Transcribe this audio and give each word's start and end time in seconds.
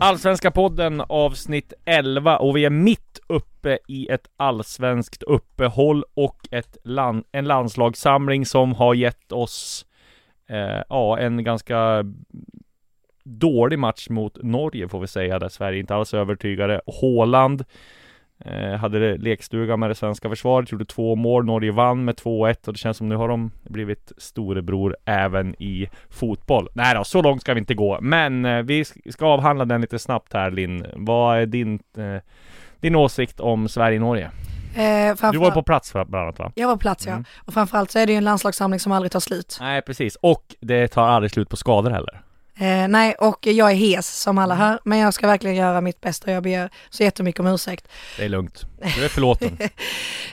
Allsvenska 0.00 0.50
podden 0.50 1.02
avsnitt 1.08 1.72
11 1.84 2.38
och 2.38 2.56
vi 2.56 2.64
är 2.64 2.70
mitt 2.70 3.20
uppe 3.26 3.78
i 3.88 4.08
ett 4.08 4.28
allsvenskt 4.36 5.22
uppehåll 5.22 6.04
och 6.14 6.48
ett 6.50 6.76
land, 6.84 7.24
en 7.32 7.44
landslagssamling 7.44 8.46
som 8.46 8.74
har 8.74 8.94
gett 8.94 9.32
oss 9.32 9.86
eh, 10.48 10.82
ja, 10.88 11.18
en 11.18 11.44
ganska 11.44 12.04
dålig 13.24 13.78
match 13.78 14.08
mot 14.10 14.42
Norge 14.42 14.88
får 14.88 15.00
vi 15.00 15.06
säga, 15.06 15.38
där 15.38 15.48
Sverige 15.48 15.80
inte 15.80 15.94
alls 15.94 16.14
övertygade. 16.14 16.80
Håland 16.86 17.60
eh, 17.60 17.66
hade 18.80 19.16
lekstuga 19.16 19.76
med 19.76 19.90
det 19.90 19.94
svenska 19.94 20.28
försvaret, 20.28 20.72
gjorde 20.72 20.84
två 20.84 21.16
mål, 21.16 21.44
Norge 21.44 21.72
vann 21.72 22.04
med 22.04 22.14
2-1 22.14 22.66
och 22.66 22.72
det 22.72 22.78
känns 22.78 22.96
som 22.96 23.08
nu 23.08 23.16
har 23.16 23.28
de 23.28 23.50
blivit 23.62 24.12
storebror 24.18 24.96
även 25.04 25.62
i 25.62 25.88
fotboll. 26.10 26.68
Nej 26.72 26.94
då, 26.94 27.04
så 27.04 27.22
långt 27.22 27.40
ska 27.40 27.54
vi 27.54 27.60
inte 27.60 27.74
gå, 27.74 27.98
men 28.00 28.44
eh, 28.44 28.62
vi 28.62 28.84
ska 28.84 29.26
avhandla 29.26 29.64
den 29.64 29.80
lite 29.80 29.98
snabbt 29.98 30.32
här 30.32 30.50
Linn. 30.50 30.86
Vad 30.94 31.38
är 31.38 31.46
din, 31.46 31.74
eh, 31.96 32.22
din 32.80 32.96
åsikt 32.96 33.40
om 33.40 33.68
Sverige-Norge? 33.68 34.30
Eh, 34.74 35.30
Du 35.32 35.38
var 35.38 35.50
på 35.50 35.62
plats 35.62 35.92
för 35.92 36.04
bland 36.04 36.22
annat 36.24 36.38
va? 36.38 36.52
Jag 36.54 36.68
var 36.68 36.74
på 36.74 36.80
plats 36.80 37.06
ja. 37.06 37.12
Mm. 37.12 37.24
Och 37.44 37.54
framförallt 37.54 37.90
så 37.90 37.98
är 37.98 38.06
det 38.06 38.12
ju 38.12 38.18
en 38.18 38.24
landslagssamling 38.24 38.80
som 38.80 38.92
aldrig 38.92 39.12
tar 39.12 39.20
slut. 39.20 39.58
Nej 39.60 39.82
precis, 39.82 40.16
och 40.16 40.54
det 40.60 40.88
tar 40.88 41.08
aldrig 41.08 41.30
slut 41.30 41.48
på 41.48 41.56
skador 41.56 41.90
heller. 41.90 42.20
Eh, 42.60 42.88
nej, 42.88 43.14
och 43.14 43.46
jag 43.46 43.70
är 43.70 43.74
hes 43.74 44.20
som 44.20 44.38
alla 44.38 44.54
Mm. 44.54 44.66
hör, 44.66 44.78
men 44.84 44.98
jag 44.98 45.14
ska 45.14 45.26
verkligen 45.26 45.56
göra 45.56 45.80
mitt 45.80 46.00
bästa. 46.00 46.30
Jag 46.32 46.42
ber 46.42 46.70
så 46.90 47.02
jättemycket 47.02 47.40
om 47.40 47.46
ursäkt. 47.46 47.88
Det 48.16 48.24
är 48.24 48.28
lugnt. 48.28 48.64
Du 48.96 49.04
är 49.04 49.08
förlåten. 49.08 49.58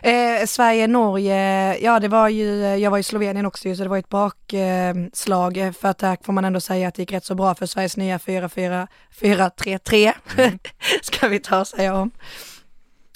Eh, 0.01 0.45
Sverige, 0.45 0.87
Norge, 0.87 1.77
ja 1.77 1.99
det 1.99 2.07
var 2.07 2.29
ju, 2.29 2.65
jag 2.75 2.91
var 2.91 2.97
i 2.97 3.03
Slovenien 3.03 3.45
också 3.45 3.75
så 3.75 3.83
det 3.83 3.89
var 3.89 3.97
ett 3.97 4.09
bakslag. 4.09 5.57
Eh, 5.57 5.71
för 5.71 5.87
att 5.89 5.97
där 5.97 6.17
får 6.23 6.33
man 6.33 6.45
ändå 6.45 6.59
säga 6.59 6.87
att 6.87 6.95
det 6.95 7.01
gick 7.01 7.11
rätt 7.11 7.25
så 7.25 7.35
bra 7.35 7.55
för 7.55 7.65
Sveriges 7.65 7.97
nya 7.97 8.17
4-4-4-3-3, 8.17 10.13
Mm. 10.37 10.59
ska 11.01 11.27
vi 11.27 11.39
ta 11.39 11.59
och 11.59 11.67
säga 11.67 11.95
om. 11.95 12.11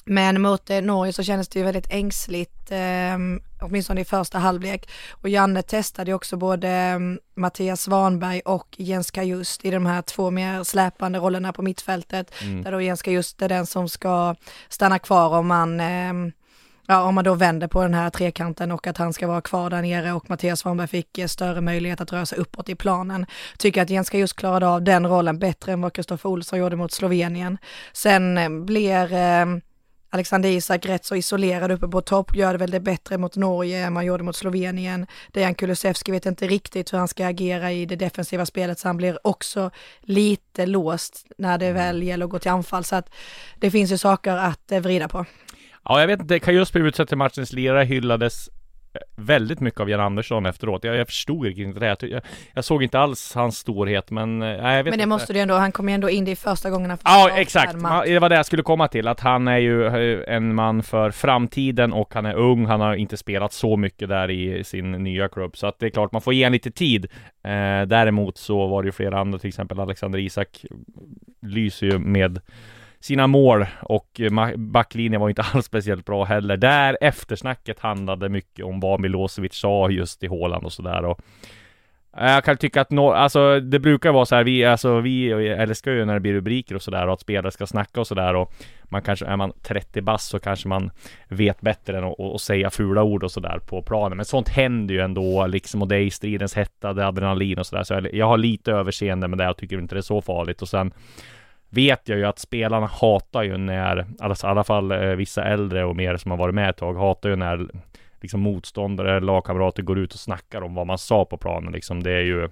Men 0.09 0.41
mot 0.41 0.69
eh, 0.69 0.81
Norge 0.81 1.13
så 1.13 1.23
kändes 1.23 1.47
det 1.47 1.59
ju 1.59 1.65
väldigt 1.65 1.91
ängsligt, 1.91 2.71
eh, 2.71 3.17
åtminstone 3.61 4.01
i 4.01 4.05
första 4.05 4.37
halvlek. 4.37 4.89
Och 5.11 5.29
Janne 5.29 5.61
testade 5.61 6.11
ju 6.11 6.15
också 6.15 6.37
både 6.37 6.69
eh, 6.69 6.99
Mattias 7.35 7.81
Svanberg 7.81 8.39
och 8.39 8.67
Jens 8.77 9.11
Kajust 9.11 9.65
i 9.65 9.71
de 9.71 9.85
här 9.85 10.01
två 10.01 10.31
mer 10.31 10.63
släpande 10.63 11.19
rollerna 11.19 11.53
på 11.53 11.61
mittfältet. 11.61 12.33
Mm. 12.41 12.63
Där 12.63 12.71
då 12.71 12.81
Jens 12.81 13.01
Kajust 13.01 13.41
är 13.41 13.49
den 13.49 13.65
som 13.65 13.89
ska 13.89 14.35
stanna 14.69 14.99
kvar 14.99 15.37
om 15.37 15.47
man 15.47 15.79
eh, 15.79 16.13
Ja, 16.91 17.03
om 17.03 17.15
man 17.15 17.23
då 17.23 17.33
vänder 17.33 17.67
på 17.67 17.81
den 17.81 17.93
här 17.93 18.09
trekanten 18.09 18.71
och 18.71 18.87
att 18.87 18.97
han 18.97 19.13
ska 19.13 19.27
vara 19.27 19.41
kvar 19.41 19.69
där 19.69 19.81
nere 19.81 20.13
och 20.13 20.29
Mattias 20.29 20.59
Svanberg 20.59 20.87
fick 20.87 21.17
eh, 21.17 21.27
större 21.27 21.61
möjlighet 21.61 22.01
att 22.01 22.13
röra 22.13 22.25
sig 22.25 22.37
uppåt 22.37 22.69
i 22.69 22.75
planen. 22.75 23.25
Tycker 23.57 23.81
att 23.81 23.89
Jens 23.89 24.13
just 24.13 24.35
klarade 24.35 24.67
av 24.67 24.83
den 24.83 25.07
rollen 25.07 25.39
bättre 25.39 25.71
än 25.71 25.81
vad 25.81 25.93
Kristoffer 25.93 26.29
Olsson 26.29 26.59
gjorde 26.59 26.75
mot 26.75 26.91
Slovenien. 26.91 27.57
Sen 27.93 28.37
eh, 28.37 28.49
blir 28.49 29.13
eh, 29.13 29.45
Alexander 30.09 30.49
Isak 30.49 30.85
rätt 30.85 31.05
så 31.05 31.15
isolerad 31.15 31.71
uppe 31.71 31.87
på 31.87 32.01
topp, 32.01 32.35
gör 32.35 32.51
det 32.53 32.59
väl 32.59 32.71
det 32.71 32.79
bättre 32.79 33.17
mot 33.17 33.35
Norge 33.35 33.85
än 33.85 33.93
man 33.93 34.05
gjorde 34.05 34.23
mot 34.23 34.35
Slovenien. 34.35 35.07
Dejan 35.31 35.55
Kulusevski 35.55 36.11
vet 36.11 36.25
inte 36.25 36.47
riktigt 36.47 36.93
hur 36.93 36.97
han 36.97 37.07
ska 37.07 37.27
agera 37.27 37.71
i 37.71 37.85
det 37.85 37.95
defensiva 37.95 38.45
spelet, 38.45 38.79
så 38.79 38.87
han 38.87 38.97
blir 38.97 39.27
också 39.27 39.71
lite 40.01 40.65
låst 40.65 41.25
när 41.37 41.57
det 41.57 41.71
väl 41.71 42.03
gäller 42.03 42.25
att 42.25 42.31
gå 42.31 42.39
till 42.39 42.51
anfall. 42.51 42.83
Så 42.83 42.95
att 42.95 43.09
det 43.59 43.71
finns 43.71 43.91
ju 43.91 43.97
saker 43.97 44.37
att 44.37 44.71
eh, 44.71 44.79
vrida 44.79 45.07
på. 45.07 45.25
Ja, 45.85 45.99
jag 45.99 46.07
vet 46.07 46.19
inte. 46.19 46.39
Kajus 46.39 46.73
blev 46.73 46.87
utsedd 46.87 47.07
till 47.07 47.17
matchens 47.17 47.53
lirare, 47.53 47.85
hyllades 47.85 48.49
väldigt 49.15 49.59
mycket 49.59 49.79
av 49.79 49.89
Jan 49.89 49.99
Andersson 49.99 50.45
efteråt. 50.45 50.83
Jag, 50.83 50.95
jag 50.95 51.07
förstod 51.07 51.47
inte 51.47 51.79
det. 51.79 51.85
Jag, 51.87 51.97
jag, 52.11 52.21
jag 52.53 52.65
såg 52.65 52.83
inte 52.83 52.99
alls 52.99 53.35
hans 53.35 53.57
storhet, 53.57 54.11
men... 54.11 54.41
eh, 54.41 54.47
Nej, 54.61 54.77
jag 54.77 54.83
vet 54.83 54.85
Men 54.85 54.91
det 54.91 54.93
inte. 54.93 55.05
måste 55.05 55.33
du 55.33 55.39
ändå, 55.39 55.55
han 55.55 55.71
kommer 55.71 55.91
ju 55.91 55.93
ändå 55.95 56.09
in 56.09 56.25
det 56.25 56.31
i 56.31 56.35
första 56.35 56.69
gången 56.69 56.89
han 56.89 56.97
får 56.97 57.09
Ja, 57.11 57.29
exakt. 57.39 57.73
Det 58.05 58.19
var 58.19 58.29
det 58.29 58.35
jag 58.35 58.45
skulle 58.45 58.63
komma 58.63 58.87
till. 58.87 59.07
Att 59.07 59.19
han 59.19 59.47
är 59.47 59.57
ju 59.57 59.85
eh, 59.85 60.35
en 60.35 60.55
man 60.55 60.83
för 60.83 61.11
framtiden 61.11 61.93
och 61.93 62.13
han 62.13 62.25
är 62.25 62.33
ung. 62.33 62.65
Han 62.65 62.81
har 62.81 62.95
inte 62.95 63.17
spelat 63.17 63.53
så 63.53 63.77
mycket 63.77 64.09
där 64.09 64.29
i 64.31 64.63
sin 64.63 64.91
nya 64.91 65.27
klubb. 65.29 65.57
Så 65.57 65.67
att 65.67 65.79
det 65.79 65.85
är 65.85 65.89
klart, 65.89 66.11
man 66.11 66.21
får 66.21 66.33
ge 66.33 66.43
en 66.43 66.51
lite 66.51 66.71
tid. 66.71 67.05
Eh, 67.43 67.81
däremot 67.87 68.37
så 68.37 68.67
var 68.67 68.83
det 68.83 68.87
ju 68.87 68.91
flera 68.91 69.19
andra, 69.19 69.39
till 69.39 69.47
exempel 69.47 69.79
Alexander 69.79 70.19
Isak 70.19 70.65
lyser 71.41 71.87
ju 71.87 71.99
med 71.99 72.39
sina 72.99 73.27
mål 73.27 73.65
och 73.81 74.21
eh, 74.21 74.55
backlinjen 74.55 75.21
var 75.21 75.29
inte 75.29 75.41
alls 75.53 75.65
speciellt 75.65 76.05
bra 76.05 76.23
heller. 76.23 76.57
Där 76.57 76.97
eftersnacket 77.01 77.79
handlade 77.79 78.29
mycket 78.29 78.65
om 78.65 78.79
vad 78.79 78.99
Milosevic 78.99 79.53
sa 79.53 79.89
just 79.89 80.23
i 80.23 80.27
Håland 80.27 80.65
och 80.65 80.73
sådär 80.73 81.05
och 81.05 81.19
eh, 82.17 82.31
jag 82.31 82.43
kan 82.43 82.57
tycka 82.57 82.81
att 82.81 82.91
no, 82.91 83.11
alltså 83.11 83.59
det 83.59 83.79
brukar 83.79 84.11
vara 84.11 84.25
så 84.25 84.35
här, 84.35 84.43
vi, 84.43 84.65
alltså 84.65 84.99
vi 84.99 85.29
älskar 85.47 85.91
ju 85.91 86.05
när 86.05 86.13
det 86.13 86.19
blir 86.19 86.33
rubriker 86.33 86.75
och 86.75 86.81
sådär 86.81 87.07
och 87.07 87.13
att 87.13 87.21
spelare 87.21 87.51
ska 87.51 87.67
snacka 87.67 87.99
och 87.99 88.07
sådär 88.07 88.33
och 88.33 88.53
man 88.83 89.01
kanske, 89.01 89.25
är 89.25 89.37
man 89.37 89.53
30 89.61 90.01
bass 90.01 90.27
så 90.27 90.39
kanske 90.39 90.67
man 90.67 90.91
vet 91.27 91.61
bättre 91.61 91.97
än 91.97 92.03
att, 92.03 92.19
att 92.19 92.41
säga 92.41 92.69
fula 92.69 93.03
ord 93.03 93.23
och 93.23 93.31
sådär 93.31 93.59
på 93.59 93.81
planen. 93.81 94.17
Men 94.17 94.25
sånt 94.25 94.49
händer 94.49 94.93
ju 94.95 95.01
ändå 95.01 95.47
liksom 95.47 95.81
och 95.81 95.87
det 95.87 95.95
är 95.95 96.01
i 96.01 96.11
stridens 96.11 96.55
hetta, 96.55 96.93
det 96.93 97.01
är 97.01 97.07
adrenalin 97.07 97.59
och 97.59 97.67
sådär. 97.67 97.83
Så 97.83 97.93
jag, 97.93 98.13
jag 98.13 98.25
har 98.25 98.37
lite 98.37 98.71
överseende 98.71 99.27
med 99.27 99.37
det 99.37 99.49
och 99.49 99.57
tycker 99.57 99.79
inte 99.79 99.95
det 99.95 99.99
är 99.99 100.01
så 100.01 100.21
farligt 100.21 100.61
och 100.61 100.69
sen 100.69 100.93
vet 101.69 102.09
jag 102.09 102.17
ju 102.17 102.25
att 102.25 102.39
spelarna 102.39 102.87
hatar 102.87 103.43
ju 103.43 103.57
när, 103.57 104.05
alltså, 104.19 104.47
i 104.47 104.49
alla 104.49 104.63
fall 104.63 104.91
eh, 104.91 104.99
vissa 104.99 105.43
äldre 105.43 105.85
och 105.85 105.95
mer 105.95 106.17
som 106.17 106.31
har 106.31 106.37
varit 106.37 106.55
med 106.55 106.69
ett 106.69 106.77
tag, 106.77 106.93
hatar 106.97 107.29
ju 107.29 107.35
när 107.35 107.67
liksom 108.21 108.41
motståndare, 108.41 109.19
lagkamrater 109.19 109.83
går 109.83 109.99
ut 109.99 110.13
och 110.13 110.19
snackar 110.19 110.61
om 110.61 110.75
vad 110.75 110.87
man 110.87 110.97
sa 110.97 111.25
på 111.25 111.37
planen 111.37 111.73
liksom. 111.73 112.03
Det 112.03 112.11
är 112.11 112.21
ju 112.21 112.49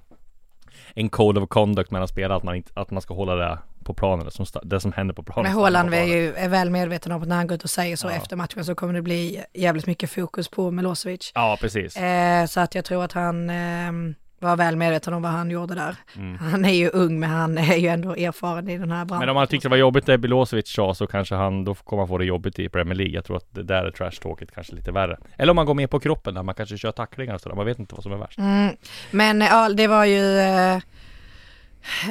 en 0.94 1.09
code 1.09 1.41
of 1.41 1.50
conduct 1.50 1.91
mellan 1.91 2.07
spelare 2.07 2.38
att 2.38 2.44
man 2.44 2.55
inte, 2.55 2.72
att 2.75 2.91
man 2.91 3.01
ska 3.01 3.13
hålla 3.13 3.35
det 3.35 3.59
på 3.83 3.94
planen, 3.94 4.25
det 4.25 4.31
som, 4.31 4.45
det 4.63 4.79
som 4.79 4.91
händer 4.94 5.13
på 5.13 5.23
planen. 5.23 5.44
Men 5.51 5.61
Håland 5.61 5.94
är 5.94 6.03
ju 6.03 6.34
är 6.34 6.49
väl 6.49 6.69
medveten 6.69 7.11
om 7.11 7.22
att 7.22 7.28
när 7.28 7.35
han 7.35 7.47
går 7.47 7.55
ut 7.55 7.63
och 7.63 7.69
säger 7.69 7.95
så 7.95 8.07
Ja. 8.07 8.11
efter 8.11 8.35
matchen 8.35 8.66
så 8.66 8.75
kommer 8.75 8.94
det 8.94 9.01
bli 9.01 9.44
jävligt 9.53 9.88
mycket 9.88 10.11
fokus 10.11 10.49
på 10.49 10.72
Milosevic. 10.72 11.31
Ja, 11.35 11.57
precis. 11.61 11.97
Eh, 11.97 12.45
så 12.45 12.59
att 12.59 12.75
jag 12.75 12.85
tror 12.85 13.03
att 13.03 13.11
han 13.11 13.49
eh, 13.49 13.91
var 14.40 14.58
väl 14.58 14.75
medveten 14.75 15.14
om 15.14 15.22
vad 15.22 15.31
han 15.31 15.52
gjorde 15.52 15.76
där. 15.76 15.96
Mm. 16.16 16.38
Han 16.38 16.66
är 16.66 16.73
ju 16.73 16.90
ung 16.90 17.20
men 17.20 17.29
han 17.29 17.58
är 17.58 17.76
ju 17.76 17.88
ändå 17.88 18.16
erfaren 18.16 18.70
i 18.70 18.78
den 18.78 18.91
här 18.91 19.06
branschen. 19.06 19.20
Men 19.20 19.29
om 19.29 19.35
man 19.35 19.47
tyckte 19.47 19.67
det 19.67 19.70
var 19.70 19.78
jobbigt 19.78 20.06
det 20.06 20.17
Milosevic 20.17 20.70
sa 20.70 20.94
så 20.94 21.08
kanske 21.08 21.35
han, 21.35 21.64
då 21.64 21.76
kommer 21.76 22.02
han 22.02 22.08
få 22.08 22.17
det 22.17 22.26
jobbigt 22.26 22.59
i 22.59 22.70
Premier 22.70 22.96
League. 22.96 23.16
Jag 23.16 23.26
tror 23.26 23.38
att 23.38 23.56
det 23.56 23.64
där 23.64 23.84
är 23.84 23.91
trash-talket 23.91 24.52
kanske 24.56 24.76
lite 24.76 24.91
värre. 24.91 25.17
Eller 25.38 25.50
om 25.50 25.56
man 25.56 25.66
går 25.66 25.73
med 25.73 25.90
på 25.90 26.00
kroppen 26.00 26.34
där 26.34 26.44
man 26.44 26.56
kanske 26.56 26.78
kör 26.78 26.91
tacklingar 26.91 27.34
och 27.34 27.41
sådär. 27.41 27.56
Man 27.56 27.66
vet 27.66 27.79
inte 27.79 27.96
vad 27.96 28.03
som 28.03 28.11
är 28.11 28.17
värst. 28.17 28.40
Mm. 28.40 28.76
Men 29.11 29.41
ja, 29.41 29.70
det 29.70 29.88
var 29.88 30.06
ju 30.06 30.40
eh, 30.40 30.79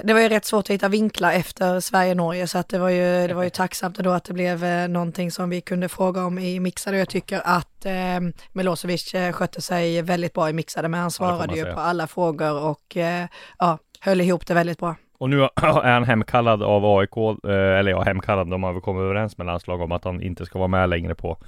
det 0.02 0.12
var 0.12 0.20
ju 0.20 0.28
rätt 0.28 0.44
svårt 0.44 0.64
att 0.64 0.70
hitta 0.70 0.88
vinklar 0.88 1.32
efter 1.32 1.80
Sverige-Norge 1.80 2.46
så 2.46 2.58
att 2.58 2.68
det 2.68 2.78
var 2.78 2.88
ju, 2.88 3.26
det 3.26 3.34
var 3.34 3.42
ju 3.42 3.50
tacksamt 3.50 3.98
ändå 3.98 4.10
att 4.10 4.24
det 4.24 4.32
blev 4.32 4.64
eh, 4.64 4.88
någonting 4.88 5.30
som 5.30 5.50
vi 5.50 5.60
kunde 5.60 5.88
fråga 5.88 6.24
om 6.24 6.38
i 6.38 6.60
mixade 6.60 6.98
jag 6.98 7.08
tycker 7.08 7.40
att 7.44 7.86
eh, 7.86 8.20
Milosevic 8.52 9.14
eh, 9.14 9.32
skötte 9.32 9.62
sig 9.62 10.02
väldigt 10.02 10.32
bra 10.32 10.50
i 10.50 10.52
mixade 10.52 10.88
men 10.88 11.00
han 11.00 11.10
svarade 11.10 11.54
ju 11.54 11.62
säga. 11.62 11.74
på 11.74 11.80
alla 11.80 12.06
frågor 12.06 12.62
och 12.62 12.96
eh, 12.96 13.26
ja, 13.58 13.78
höll 14.00 14.20
ihop 14.20 14.46
det 14.46 14.54
väldigt 14.54 14.78
bra. 14.78 14.94
Och 15.18 15.30
nu 15.30 15.42
är 15.62 15.92
han 15.92 16.04
hemkallad 16.04 16.62
av 16.62 16.84
AIK, 16.84 17.16
eh, 17.16 17.78
eller 17.78 17.90
ja 17.90 18.02
hemkallad, 18.02 18.50
de 18.50 18.62
har 18.62 18.72
väl 18.72 18.82
kommit 18.82 19.02
överens 19.02 19.38
med 19.38 19.46
landslag 19.46 19.80
om 19.80 19.92
att 19.92 20.04
han 20.04 20.22
inte 20.22 20.46
ska 20.46 20.58
vara 20.58 20.68
med 20.68 20.88
längre 20.88 21.14
på 21.14 21.38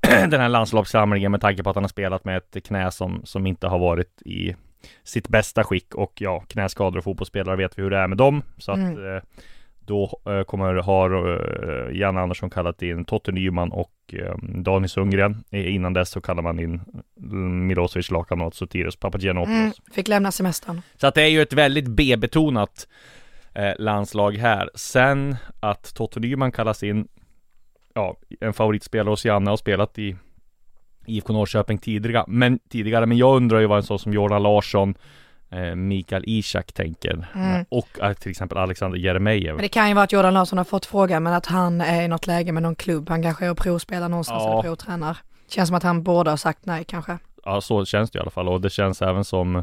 den 0.00 0.40
här 0.40 0.48
landslagssamlingen 0.48 1.32
med 1.32 1.40
tanke 1.40 1.62
på 1.62 1.70
att 1.70 1.76
han 1.76 1.84
har 1.84 1.88
spelat 1.88 2.24
med 2.24 2.36
ett 2.36 2.64
knä 2.66 2.90
som, 2.90 3.20
som 3.24 3.46
inte 3.46 3.66
har 3.66 3.78
varit 3.78 4.22
i 4.22 4.56
sitt 5.04 5.28
bästa 5.28 5.64
skick 5.64 5.94
och 5.94 6.12
ja, 6.20 6.40
knäskador 6.48 6.98
och 6.98 7.04
fotbollsspelare 7.04 7.56
vet 7.56 7.78
vi 7.78 7.82
hur 7.82 7.90
det 7.90 7.98
är 7.98 8.08
med 8.08 8.18
dem. 8.18 8.42
Så 8.58 8.72
att 8.72 8.78
Mm. 8.78 9.16
eh, 9.16 9.22
då 9.80 10.20
eh, 10.26 10.42
kommer 10.42 10.74
har 10.74 11.10
eh, 11.90 11.96
Jan 11.96 12.16
Andersson 12.16 12.50
kallat 12.50 12.82
in 12.82 13.04
Totte 13.04 13.32
Nyman 13.32 13.72
och 13.72 13.92
eh, 14.12 14.34
Daniel 14.42 14.88
Sundgren. 14.88 15.44
Innan 15.50 15.92
dess 15.92 16.10
så 16.10 16.20
kallar 16.20 16.42
man 16.42 16.58
in 16.60 16.80
mm, 17.22 17.66
Milosevic 17.66 18.10
lagkamrat 18.10 18.54
Sotiris 18.54 18.96
Papagiannopoulos. 18.96 19.58
Mm, 19.60 19.72
fick 19.92 20.08
lämna 20.08 20.32
semestern. 20.32 20.82
Så 20.96 21.06
att 21.06 21.14
det 21.14 21.22
är 21.22 21.28
ju 21.28 21.42
ett 21.42 21.52
väldigt 21.52 21.88
B-betonat 21.88 22.88
landslag 23.78 24.36
här. 24.36 24.70
Sen 24.74 25.36
att 25.60 25.94
Totte 25.94 26.20
Nyman 26.20 26.52
kallas 26.52 26.82
in, 26.82 27.08
ja, 27.94 28.16
en 28.40 28.52
favoritspelare 28.52 29.12
hos 29.12 29.24
Janne 29.24 29.50
har 29.50 29.56
spelat 29.56 29.98
i 29.98 30.16
IFK 31.10 31.32
Norrköping 31.32 31.78
tidigare, 31.78 32.24
men 32.28 32.58
tidigare, 32.58 33.06
men 33.06 33.16
jag 33.18 33.36
undrar 33.36 33.60
ju 33.60 33.66
vad 33.66 33.76
en 33.78 33.82
sån 33.82 33.98
som 33.98 34.12
Jordan 34.12 34.42
Larsson 34.42 34.94
eh, 35.50 35.74
Mikael 35.74 36.24
Ishak 36.26 36.72
tänker 36.72 37.26
Mm. 37.34 37.64
Och 37.68 37.88
eh, 38.02 38.12
till 38.12 38.30
exempel 38.30 38.58
Alexander 38.58 38.98
Jeremejeff. 38.98 39.54
Men 39.54 39.62
det 39.62 39.68
kan 39.68 39.88
ju 39.88 39.94
vara 39.94 40.04
att 40.04 40.12
Jordan 40.12 40.34
Larsson 40.34 40.58
har 40.58 40.64
fått 40.64 40.86
frågan, 40.86 41.22
men 41.22 41.32
att 41.32 41.46
han 41.46 41.80
är 41.80 42.02
i 42.02 42.08
något 42.08 42.26
läge 42.26 42.52
med 42.52 42.62
någon 42.62 42.74
klubb. 42.74 43.08
Han 43.08 43.22
kanske 43.22 43.46
är 43.46 43.50
och 43.50 43.58
provspelar 43.58 44.08
någonstans 44.08 44.42
Ja. 44.46 44.52
eller 44.52 44.62
provtränar. 44.62 45.16
Känns 45.48 45.68
som 45.68 45.76
att 45.76 45.82
han 45.82 46.02
borde 46.02 46.30
ha 46.30 46.36
sagt 46.36 46.66
nej 46.66 46.84
kanske. 46.84 47.18
Ja, 47.44 47.60
så 47.60 47.84
känns 47.84 48.10
det 48.10 48.18
i 48.18 48.20
alla 48.20 48.30
fall 48.30 48.48
och 48.48 48.60
det 48.60 48.70
känns 48.70 49.02
även 49.02 49.24
som 49.24 49.56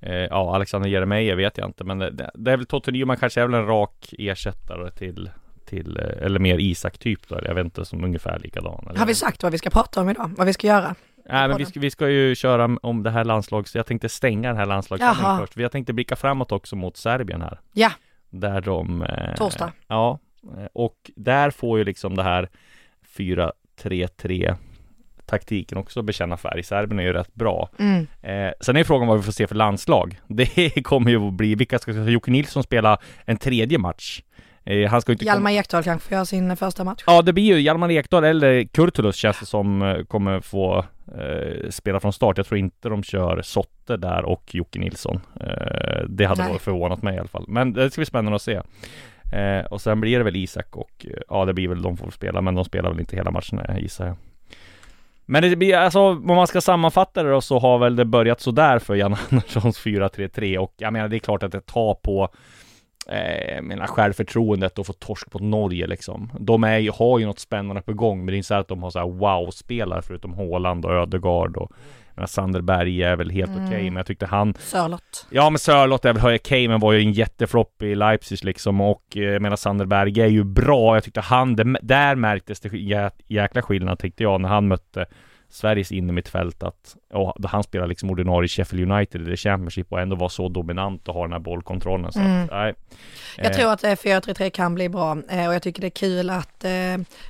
eh, 0.00 0.12
Ja, 0.14 0.54
Alexander 0.54 0.88
Jeremejeff 0.88 1.38
vet 1.38 1.58
jag 1.58 1.68
inte 1.68 1.84
men 1.84 1.98
det, 1.98 2.10
det, 2.10 2.30
det 2.34 2.52
är 2.52 2.56
väl 2.56 2.66
Totte 2.66 2.90
Nyman 2.90 3.16
kanske 3.16 3.40
är 3.40 3.46
väl 3.46 3.60
en 3.60 3.66
rak 3.66 4.14
ersättare 4.18 4.90
till 4.90 5.30
till, 5.72 5.96
eh, 5.98 6.26
eller 6.26 6.38
mer 6.40 6.58
Isak 6.58 6.98
typ 6.98 7.28
då, 7.28 7.40
jag 7.44 7.54
vet 7.54 7.64
inte, 7.64 7.84
som 7.84 8.04
ungefär 8.04 8.38
likadan. 8.38 8.86
Eller? 8.88 8.98
Har 8.98 9.06
vi 9.06 9.14
sagt 9.14 9.42
vad 9.42 9.52
vi 9.52 9.58
ska 9.58 9.70
prata 9.70 10.00
om 10.00 10.10
idag? 10.10 10.30
Vad 10.36 10.46
vi 10.46 10.52
ska 10.52 10.66
göra? 10.66 10.94
Nej 11.28 11.48
men 11.48 11.56
vi 11.56 11.64
ska, 11.66 11.80
vi 11.80 11.90
ska 11.90 12.08
ju 12.08 12.34
köra 12.34 12.78
om 12.82 13.02
det 13.02 13.10
här 13.10 13.24
landslags, 13.24 13.74
jag 13.74 13.86
tänkte 13.86 14.08
stänga 14.08 14.48
den 14.48 14.56
här 14.56 14.66
landslagssändningen 14.66 15.30
Jaha. 15.30 15.38
först. 15.38 15.56
Jag 15.56 15.72
tänkte 15.72 15.92
blicka 15.92 16.16
framåt 16.16 16.52
också 16.52 16.76
mot 16.76 16.96
Serbien 16.96 17.42
här. 17.42 17.60
Ja. 17.72 17.90
Där 18.30 18.60
de... 18.60 19.02
Eh, 19.02 19.34
Torsdag. 19.36 19.72
Ja. 19.88 20.18
eh, 20.58 20.66
Och 20.72 21.10
där 21.16 21.50
får 21.50 21.78
ju 21.78 21.84
liksom 21.84 22.16
det 22.16 22.22
här 22.22 22.48
4-3-3 23.16 24.56
taktiken 25.26 25.78
också 25.78 26.02
bekänna 26.02 26.36
färg. 26.36 26.62
Serbien 26.62 26.98
är 26.98 27.02
ju 27.04 27.12
rätt 27.12 27.34
bra. 27.34 27.68
Mm. 27.78 28.06
Eh, 28.22 28.52
sen 28.60 28.76
är 28.76 28.84
frågan 28.84 29.08
vad 29.08 29.16
vi 29.16 29.22
får 29.22 29.32
se 29.32 29.46
för 29.46 29.54
landslag. 29.54 30.20
Det 30.28 30.84
kommer 30.84 31.10
ju 31.10 31.26
att 31.28 31.32
bli, 31.32 31.54
vilka 31.54 31.78
ska 31.78 31.92
Jocke 31.92 32.30
Nilsson 32.30 32.62
spela 32.62 32.98
en 33.24 33.36
tredje 33.36 33.78
match? 33.78 34.22
Eh, 34.64 34.90
han 34.90 35.00
ska 35.02 35.12
inte 35.12 35.24
komma- 35.24 35.34
Hjalmar 35.34 35.50
Ekdal 35.50 35.82
kanske 35.82 36.08
får 36.08 36.14
göra 36.14 36.24
sin 36.24 36.56
första 36.56 36.84
match. 36.84 37.02
Ja, 37.06 37.22
det 37.22 37.32
blir 37.32 37.44
ju 37.44 37.60
Hjalmar 37.60 37.90
Ekdal 37.90 38.24
eller 38.24 38.64
Kurtulus 38.64 39.16
känns 39.16 39.40
det 39.40 39.46
som 39.46 39.82
eh, 39.82 40.02
kommer 40.04 40.40
få 40.40 40.84
eh, 41.18 41.70
spela 41.70 42.00
från 42.00 42.12
start. 42.12 42.36
Jag 42.36 42.46
tror 42.46 42.58
inte 42.58 42.88
de 42.88 43.02
kör 43.02 43.42
Sotte 43.42 43.96
där 43.96 44.24
och 44.24 44.54
Jocke 44.54 44.78
Nilsson. 44.78 45.20
Eh, 45.40 46.04
det 46.08 46.24
hade 46.24 46.44
Nej. 46.44 46.58
förvånat 46.58 47.02
mig 47.02 47.16
i 47.16 47.18
alla 47.18 47.28
fall. 47.28 47.44
Men 47.48 47.72
det 47.72 47.90
ska 47.90 47.98
bli 48.00 48.06
spännande 48.06 48.36
att 48.36 48.42
se. 48.42 48.60
Eh, 49.32 49.64
och 49.66 49.80
sen 49.80 50.00
blir 50.00 50.18
det 50.18 50.24
väl 50.24 50.36
Isak 50.36 50.76
och 50.76 51.06
eh, 51.06 51.20
ja, 51.28 51.44
det 51.44 51.54
blir 51.54 51.68
väl 51.68 51.82
de 51.82 51.96
får 51.96 52.10
spela, 52.10 52.40
men 52.40 52.54
de 52.54 52.64
spelar 52.64 52.90
väl 52.90 53.00
inte 53.00 53.16
hela 53.16 53.30
matchen 53.30 53.60
gissar 53.78 54.06
jag. 54.06 54.16
Men 55.26 55.42
det 55.42 55.56
blir 55.56 55.74
alltså, 55.76 56.00
om 56.00 56.26
man 56.26 56.46
ska 56.46 56.60
sammanfatta 56.60 57.22
det 57.22 57.30
då 57.30 57.40
så 57.40 57.58
har 57.58 57.78
väl 57.78 57.96
det 57.96 58.04
börjat 58.04 58.40
sådär 58.40 58.78
för 58.78 58.94
Jan 58.94 59.16
Anderssons 59.30 59.80
4-3-3 59.84 60.56
och 60.58 60.74
jag 60.76 60.92
menar 60.92 61.08
det 61.08 61.16
är 61.16 61.18
klart 61.18 61.42
att 61.42 61.52
det 61.52 61.60
tar 61.66 61.94
på 61.94 62.28
eh, 63.08 63.62
menar 63.62 63.86
självförtroendet 63.86 64.78
och 64.78 64.86
få 64.86 64.92
torsk 64.92 65.30
på 65.30 65.38
Norge 65.38 65.86
liksom. 65.86 66.30
De 66.40 66.64
är, 66.64 66.78
ju- 66.78 66.90
har 66.90 67.18
ju 67.18 67.26
något 67.26 67.38
spännande 67.38 67.82
på 67.82 67.92
gång, 67.92 68.18
men 68.18 68.26
det 68.26 68.32
är 68.32 68.36
inte 68.36 68.46
så 68.46 68.54
att 68.54 68.68
de 68.68 68.82
har 68.82 68.90
så 68.90 68.98
här 68.98 69.06
wow-spelare 69.06 70.02
förutom 70.02 70.34
Haaland 70.34 70.84
och 70.84 70.92
Ödegaard 70.92 71.56
och 71.56 71.72
menar, 72.14 72.26
Sander 72.26 72.60
Berg 72.60 73.02
är 73.02 73.16
väl 73.16 73.30
helt 73.30 73.50
Mm. 73.50 73.66
okej, 73.66 73.82
men 73.84 73.96
jag 73.96 74.06
tyckte 74.06 74.26
han 74.26 74.54
Sörlott. 74.58 75.26
Ja 75.30 75.50
men 75.50 75.58
Sörlott 75.58 76.04
är 76.04 76.12
väl 76.12 76.36
okej, 76.36 76.68
men 76.68 76.80
var 76.80 76.92
ju 76.92 77.00
en 77.00 77.12
jätteflopp 77.12 77.82
i 77.82 77.94
Leipzig 77.94 78.44
liksom 78.44 78.80
och 78.80 79.02
eh, 79.16 79.22
jag 79.22 79.42
menar 79.42 79.56
Sander 79.56 79.86
Berg 79.86 80.20
är 80.20 80.26
ju 80.26 80.44
bra. 80.44 80.96
Jag 80.96 81.04
tyckte 81.04 81.20
han, 81.20 81.56
det, 81.56 81.76
där 81.82 82.14
märktes 82.14 82.60
det 82.60 82.72
jä, 82.78 83.10
jäkla 83.28 83.62
skillnad 83.62 83.98
tyckte 83.98 84.22
jag 84.22 84.40
när 84.40 84.48
han 84.48 84.68
mötte 84.68 85.06
Sveriges 85.54 85.92
innermittfält 85.92 86.62
att, 86.62 86.96
och 87.12 87.34
han 87.48 87.62
spelar 87.62 87.86
liksom 87.86 88.10
ordinarie 88.10 88.48
Sheffield 88.48 88.92
United 88.92 89.20
i 89.20 89.24
det 89.30 89.36
Championship 89.36 89.92
och 89.92 90.00
ändå 90.00 90.16
var 90.16 90.28
så 90.28 90.48
dominant 90.48 91.08
och 91.08 91.14
ha 91.14 91.22
den 91.22 91.32
här 91.32 91.38
bollkontrollen 91.38 92.12
så 92.12 92.18
Mm. 92.20 92.44
att, 92.44 92.50
nej. 92.50 92.74
Jag 93.36 93.46
Eh, 93.46 93.52
tror 93.52 93.72
att 93.72 93.84
eh, 93.84 93.90
4-3-3 93.90 94.50
kan 94.50 94.74
bli 94.74 94.88
bra 94.88 95.16
eh, 95.30 95.48
och 95.48 95.54
jag 95.54 95.62
tycker 95.62 95.80
det 95.80 95.86
är 95.86 95.90
kul 95.90 96.30
att 96.30 96.64
eh, 96.64 96.70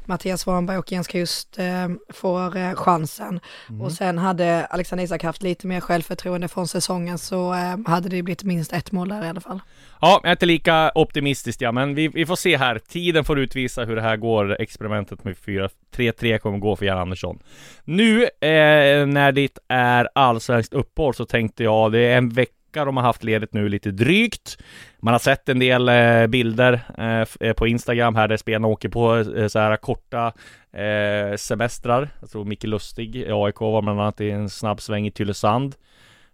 Mattias 0.04 0.40
Svanberg 0.40 0.78
och 0.78 0.92
Jens 0.92 1.06
Kust 1.08 1.58
eh, 1.58 1.88
får 2.08 2.56
eh, 2.56 2.74
chansen. 2.74 3.40
Mm. 3.68 3.80
Och 3.82 3.92
sen 3.92 4.18
hade 4.18 4.66
Alexander 4.66 5.04
Isak 5.04 5.22
haft 5.22 5.42
lite 5.42 5.66
mer 5.66 5.80
självförtroende 5.80 6.48
från 6.48 6.68
säsongen 6.68 7.18
så 7.18 7.54
eh, 7.54 7.76
hade 7.86 8.08
det 8.08 8.22
blivit 8.22 8.44
minst 8.44 8.72
ett 8.72 8.92
mål 8.92 9.08
där 9.08 9.24
i 9.24 9.28
alla 9.28 9.40
fall. 9.40 9.60
Ja, 10.04 10.20
jag 10.22 10.28
är 10.28 10.32
inte 10.32 10.46
lika 10.46 10.92
optimistisk 10.94 11.62
ja, 11.62 11.72
men 11.72 11.94
vi, 11.94 12.08
vi 12.08 12.26
får 12.26 12.36
se 12.36 12.56
här. 12.56 12.78
Tiden 12.78 13.24
får 13.24 13.38
utvisa 13.38 13.84
hur 13.84 13.96
det 13.96 14.02
här 14.02 14.16
går. 14.16 14.60
Experimentet 14.60 15.24
med 15.24 15.36
4-3-3 15.36 16.38
kommer 16.38 16.58
gå 16.58 16.76
för 16.76 16.86
Jan 16.86 16.98
Andersson. 16.98 17.38
Nu 17.84 18.22
eh, 18.22 19.06
när 19.06 19.32
det 19.32 19.58
är 19.68 20.08
allsvenskt 20.14 20.74
uppehåll 20.74 21.14
så 21.14 21.24
tänkte 21.24 21.64
jag, 21.64 21.92
det 21.92 21.98
är 21.98 22.18
en 22.18 22.28
vecka 22.28 22.84
de 22.84 22.96
har 22.96 23.04
haft 23.04 23.24
ledigt 23.24 23.54
nu 23.54 23.68
lite 23.68 23.90
drygt. 23.90 24.58
Man 25.00 25.14
har 25.14 25.18
sett 25.18 25.48
en 25.48 25.58
del 25.58 25.88
eh, 25.88 26.26
bilder 26.26 26.80
eh, 26.98 27.48
eh 27.48 27.52
på 27.52 27.66
Instagram 27.66 28.14
här 28.14 28.28
där 28.28 28.36
spelarna 28.36 28.68
åker 28.68 28.88
på 28.88 29.16
eh, 29.16 29.46
så 29.46 29.58
här 29.58 29.76
korta 29.76 30.32
eh, 30.72 31.36
semestrar. 31.36 32.08
Jag 32.20 32.30
tror 32.30 32.44
Micke 32.44 32.64
Lustig 32.64 33.16
i 33.16 33.32
AIK 33.32 33.60
var 33.60 33.82
bland 33.82 34.00
annat 34.00 34.20
i 34.20 34.30
en 34.30 34.48
snabb 34.48 34.80
sväng 34.80 35.06
i 35.06 35.10
Tylösand. 35.10 35.74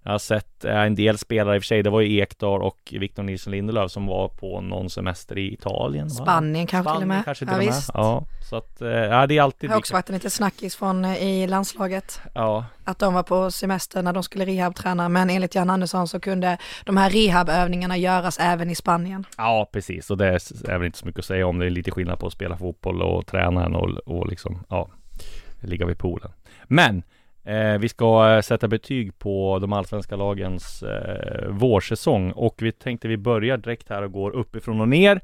Jag 0.09 0.13
har 0.13 0.19
sett 0.19 0.65
eh, 0.65 0.77
en 0.77 0.95
del 0.95 1.19
spelare 1.19 1.57
i 1.57 1.59
och 1.59 1.63
för 1.63 1.67
sig, 1.67 1.83
det 1.83 1.91
var 1.91 2.01
ju 2.01 2.19
Ekdal 2.19 2.63
och 2.63 2.95
Victor 3.01 3.23
Nilsson 3.23 3.51
Lindelöf 3.51 3.91
som 3.91 4.07
var 4.07 4.29
på 4.29 4.61
någon 4.61 4.91
semester 4.91 5.39
i 5.39 5.53
Italien 5.53 6.09
va? 6.09 6.15
Spanien 6.15 6.67
kanske 6.67 6.93
till 6.93 7.03
och 7.03 7.09
med. 7.09 7.25
kanske 7.25 7.47
till 7.47 7.53
ja, 7.53 7.59
och 7.59 7.65
med. 7.65 7.75
visst. 7.75 7.91
Ja, 7.95 8.25
så 8.51 8.57
att, 8.57 8.83
eh, 8.83 8.89
ja 8.89 9.27
det 9.27 9.39
är 9.39 9.43
alltid 9.43 9.71
Det 9.71 9.75
har 9.75 9.79
också 9.79 9.95
varit 9.95 10.09
en 10.09 10.15
lite 10.15 10.31
snackis 10.31 10.77
från 10.77 11.05
eh, 11.05 11.23
i 11.23 11.47
landslaget. 11.47 12.21
Ja, 12.35 12.65
Att 12.85 12.99
de 12.99 13.15
var 13.15 13.23
på 13.23 13.51
semester 13.51 14.03
när 14.03 14.13
de 14.13 14.23
skulle 14.23 14.45
rehabträna 14.45 15.09
men 15.09 15.31
enligt 15.31 15.55
Jan 15.55 15.71
Andersson 15.71 16.09
så 16.09 16.21
kunde 16.21 16.59
de 16.85 16.97
här 16.97 17.11
rehabövningarna 17.11 17.97
göras 17.97 18.39
även 18.39 18.71
i 18.71 18.75
Spanien. 18.75 19.27
ja 19.37 19.69
precis 19.73 20.11
och 20.11 20.19
det 20.19 20.27
är 20.27 20.79
väl 20.79 20.87
inte 20.87 20.99
så 20.99 21.07
mycket 21.07 21.19
att 21.19 21.25
säga 21.25 21.47
om 21.47 21.59
det 21.59 21.67
är 21.67 21.71
lite 21.71 21.91
skillnad 21.91 22.19
på 22.19 22.27
att 22.27 22.33
spela 22.33 22.57
fotboll 22.57 23.03
och 23.03 23.27
träna 23.27 23.65
än 23.65 23.75
och, 23.75 23.89
och 24.07 24.29
liksom, 24.29 24.65
ja, 24.69 24.89
ligga 25.61 25.87
vid 25.87 25.99
poolen. 25.99 26.31
Men 26.65 27.03
Eh, 27.49 27.79
vi 27.79 27.89
ska 27.89 28.35
eh, 28.35 28.41
sätta 28.41 28.69
betyg 28.69 29.19
på 29.19 29.59
de 29.59 29.73
allsvenska 29.73 30.17
lagens 30.17 30.83
eh, 30.83 31.49
vårsäsong 31.49 32.31
och 32.31 32.55
vi 32.59 32.73
tänkte 32.73 33.09
vi 33.09 33.17
börjar 33.17 33.57
direkt 33.57 33.89
här 33.89 34.03
och 34.03 34.13
går 34.13 34.31
uppifrån 34.31 34.81
och 34.81 34.89
ner 34.89 35.21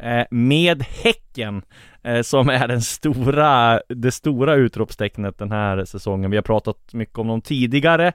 eh, 0.00 0.24
med 0.30 0.82
Häcken 0.82 1.62
eh, 2.02 2.22
som 2.22 2.48
är 2.48 2.68
den 2.68 2.82
stora, 2.82 3.80
det 3.88 4.12
stora 4.12 4.54
utropstecknet 4.54 5.38
den 5.38 5.52
här 5.52 5.84
säsongen. 5.84 6.30
Vi 6.30 6.36
har 6.36 6.42
pratat 6.42 6.94
mycket 6.94 7.18
om 7.18 7.28
dem 7.28 7.40
tidigare 7.40 8.12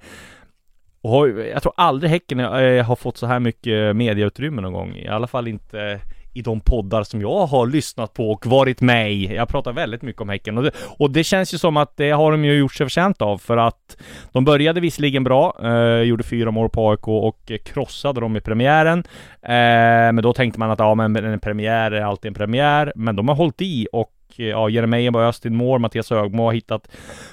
och 1.01 1.09
har, 1.09 1.27
jag 1.27 1.63
tror 1.63 1.73
aldrig 1.77 2.11
Häcken 2.11 2.39
eh, 2.39 2.85
har 2.85 2.95
fått 2.95 3.17
så 3.17 3.25
här 3.25 3.39
mycket 3.39 3.95
mediautrymme 3.95 4.61
någon 4.61 4.73
gång. 4.73 4.95
I 4.95 5.07
alla 5.07 5.27
fall 5.27 5.47
inte 5.47 6.01
i 6.33 6.41
de 6.41 6.59
poddar 6.59 7.03
som 7.03 7.21
jag 7.21 7.45
har 7.45 7.67
lyssnat 7.67 8.13
på 8.13 8.31
och 8.31 8.45
varit 8.45 8.81
med 8.81 9.13
i. 9.13 9.35
Jag 9.35 9.49
pratar 9.49 9.73
väldigt 9.73 10.01
mycket 10.01 10.21
om 10.21 10.29
Häcken 10.29 10.57
och 10.57 10.63
det, 10.63 10.71
och 10.97 11.11
det 11.11 11.23
känns 11.23 11.53
ju 11.53 11.57
som 11.57 11.77
att 11.77 11.97
det 11.97 12.11
har 12.11 12.31
de 12.31 12.45
ju 12.45 12.57
gjort 12.57 12.73
sig 12.73 12.85
förtjänt 12.85 13.21
av 13.21 13.37
för 13.37 13.57
att 13.57 13.97
de 14.31 14.45
började 14.45 14.79
visserligen 14.79 15.23
bra, 15.23 15.57
eh, 15.63 16.01
gjorde 16.01 16.23
fyra 16.23 16.51
mål 16.51 16.69
på 16.69 16.89
AIK 16.89 17.07
och 17.07 17.51
krossade 17.65 18.21
dem 18.21 18.37
i 18.37 18.41
premiären. 18.41 18.99
Eh, 19.41 20.11
men 20.13 20.21
då 20.21 20.33
tänkte 20.33 20.59
man 20.59 20.71
att 20.71 20.79
ja, 20.79 20.95
men 20.95 21.15
en 21.15 21.39
premiär 21.39 21.91
är 21.91 22.01
alltid 22.01 22.29
en 22.29 22.33
premiär, 22.33 22.93
men 22.95 23.15
de 23.15 23.27
har 23.27 23.35
hållit 23.35 23.61
i 23.61 23.87
och 23.91 24.13
eh, 24.37 24.45
ja, 24.45 24.69
Jeremejeff 24.69 25.15
och 25.15 25.21
Östin 25.21 25.55
mål, 25.55 25.79
Mattias 25.79 26.09
Högmo 26.09 26.43
har 26.43 26.53
hittat 26.53 26.87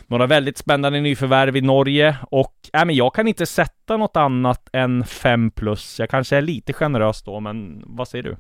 några 0.07 0.27
väldigt 0.27 0.59
spännande 0.59 1.01
nyförvärv 1.01 1.57
i 1.57 1.61
Norge 1.61 2.17
och 2.31 2.55
äh, 2.73 2.85
men 2.85 2.95
jag 2.97 3.15
kan 3.15 3.29
inte 3.29 3.47
sätta 3.47 3.78
något 3.97 4.17
annat 4.17 4.69
än 4.73 5.05
5 5.05 5.51
plus. 5.51 5.99
Jag 5.99 6.11
kanske 6.11 6.37
är 6.37 6.43
lite 6.43 6.73
generös 6.73 7.23
då, 7.23 7.41
men 7.41 7.83
vad 7.87 8.09
säger 8.09 8.25
du? 8.25 8.37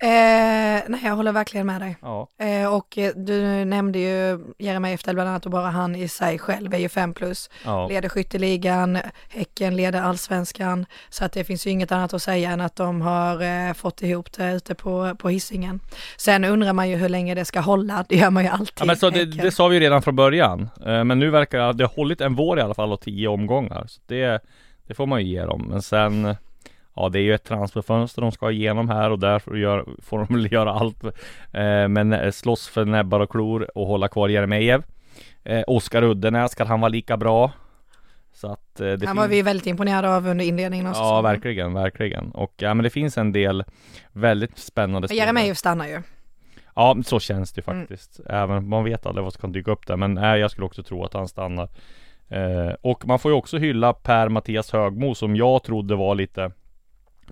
Eh, 0.00 0.82
nej, 0.88 1.00
jag 1.04 1.16
håller 1.16 1.32
verkligen 1.32 1.66
med 1.66 1.80
dig. 1.80 1.96
Ja, 2.02 2.28
Eh, 2.38 2.74
och 2.74 2.98
eh, 2.98 3.12
du 3.16 3.64
nämnde 3.64 3.98
ju 3.98 4.38
Jeremejeff 4.58 5.02
där 5.04 5.14
bland 5.14 5.28
annat 5.28 5.44
och 5.44 5.50
bara 5.52 5.70
han 5.70 5.94
i 5.96 6.08
sig 6.08 6.38
själv 6.38 6.74
är 6.74 6.78
ju 6.78 6.88
5 6.88 7.14
plus. 7.14 7.50
ja. 7.64 7.88
Leder 7.88 8.08
skytteligan, 8.08 8.98
Häcken 9.28 9.76
leder 9.76 10.02
allsvenskan. 10.02 10.86
Så 11.08 11.24
att 11.24 11.32
det 11.32 11.44
finns 11.44 11.66
ju 11.66 11.70
inget 11.70 11.92
annat 11.92 12.14
att 12.14 12.22
säga 12.22 12.50
än 12.50 12.60
att 12.60 12.76
de 12.76 13.00
har 13.00 13.42
eh, 13.68 13.72
fått 13.72 14.02
ihop 14.02 14.32
det 14.32 14.52
ute 14.52 14.74
på, 14.74 15.14
på 15.18 15.28
hissingen. 15.28 15.80
Sen 16.16 16.44
undrar 16.44 16.72
man 16.72 16.88
ju 16.88 16.96
hur 16.96 17.08
länge 17.08 17.34
det 17.34 17.44
ska 17.44 17.60
hålla, 17.60 18.04
det 18.08 18.16
gör 18.16 18.30
man 18.30 18.44
ju 18.44 18.50
alltid. 18.50 18.72
Ja 18.80 18.84
men 18.84 18.96
så 18.96 19.10
det, 19.10 19.24
det 19.24 19.50
sa 19.50 19.68
vi 19.68 19.74
ju 19.76 19.80
redan 19.80 20.02
från 20.02 20.16
början. 20.16 20.68
Eh, 20.86 21.04
Men 21.04 21.18
nu 21.18 21.30
verkar 21.30 21.72
det 21.72 21.84
ha 21.84 21.92
hållit 21.94 22.20
en 22.20 22.34
vår 22.34 22.58
i 22.58 22.62
alla 22.62 22.74
fall 22.74 22.92
och 22.92 23.00
tio 23.00 23.28
omgångar. 23.28 23.84
Så 23.88 24.00
det, 24.06 24.42
det 24.86 24.94
får 24.94 25.06
man 25.06 25.20
ju 25.24 25.26
ge 25.28 25.42
dem. 25.44 25.66
Men 25.70 25.82
sen 25.82 26.36
Ja 26.98 27.08
det 27.08 27.18
är 27.18 27.22
ju 27.22 27.34
ett 27.34 27.44
transferfönster 27.44 28.22
de 28.22 28.32
ska 28.32 28.50
igenom 28.50 28.88
här 28.88 29.10
och 29.10 29.58
gör, 29.58 29.84
får 30.02 30.18
de 30.18 30.34
väl 30.34 30.52
göra 30.52 30.72
allt. 30.72 31.04
Eh, 31.04 31.88
Men 31.88 32.12
eh, 32.12 32.30
slåss 32.30 32.68
för 32.68 32.84
näbbar 32.84 33.20
och 33.20 33.30
klor 33.30 33.70
och 33.74 33.86
hålla 33.86 34.08
kvar 34.08 34.28
Jeremejeff. 34.28 34.84
Eh, 35.44 35.62
Oskar 35.66 36.02
Uddenäs, 36.02 36.54
kan 36.54 36.66
han 36.66 36.80
vara 36.80 36.88
lika 36.88 37.16
bra? 37.16 37.52
Så 38.32 38.52
att 38.52 38.80
eh, 38.80 38.92
det 38.92 39.06
Han 39.06 39.16
var 39.16 39.28
vi 39.28 39.42
väldigt 39.42 39.66
imponerade 39.66 40.16
av 40.16 40.26
under 40.28 40.44
inledningen 40.44 40.86
av 40.86 40.90
Ja, 40.90 40.94
säsongen. 40.94 41.22
verkligen, 41.24 41.74
verkligen. 41.74 42.30
Och 42.30 42.54
ja, 42.56 42.74
men 42.74 42.84
det 42.84 42.90
finns 42.90 43.18
en 43.18 43.32
del 43.32 43.64
väldigt 44.12 44.58
spännande 44.58 45.08
Men 45.10 45.16
Jeremejeff 45.16 45.58
stannar 45.58 45.86
ju. 45.86 46.02
Ja, 46.74 46.96
så 47.06 47.20
känns 47.20 47.52
det 47.52 47.62
ju 47.66 47.72
Mm. 47.72 47.82
faktiskt. 47.86 48.20
Även 48.26 48.68
man 48.68 48.84
vet 48.84 49.06
aldrig 49.06 49.24
vad 49.24 49.32
som 49.32 49.40
kan 49.40 49.52
dyka 49.52 49.70
upp 49.70 49.86
där. 49.86 49.96
Men 49.96 50.14
nej, 50.14 50.40
jag 50.40 50.50
skulle 50.50 50.64
också 50.66 50.82
tro 50.82 51.04
att 51.04 51.12
han 51.14 51.28
stannar. 51.28 51.68
Eh, 52.28 52.74
och 52.80 53.06
man 53.06 53.18
får 53.18 53.30
ju 53.30 53.36
också 53.36 53.58
hylla 53.58 53.92
Per 53.92 54.28
Mattias 54.28 54.72
Högmo 54.72 55.14
som 55.14 55.36
jag 55.36 55.62
trodde 55.62 55.96
var 55.96 56.14
lite 56.14 56.50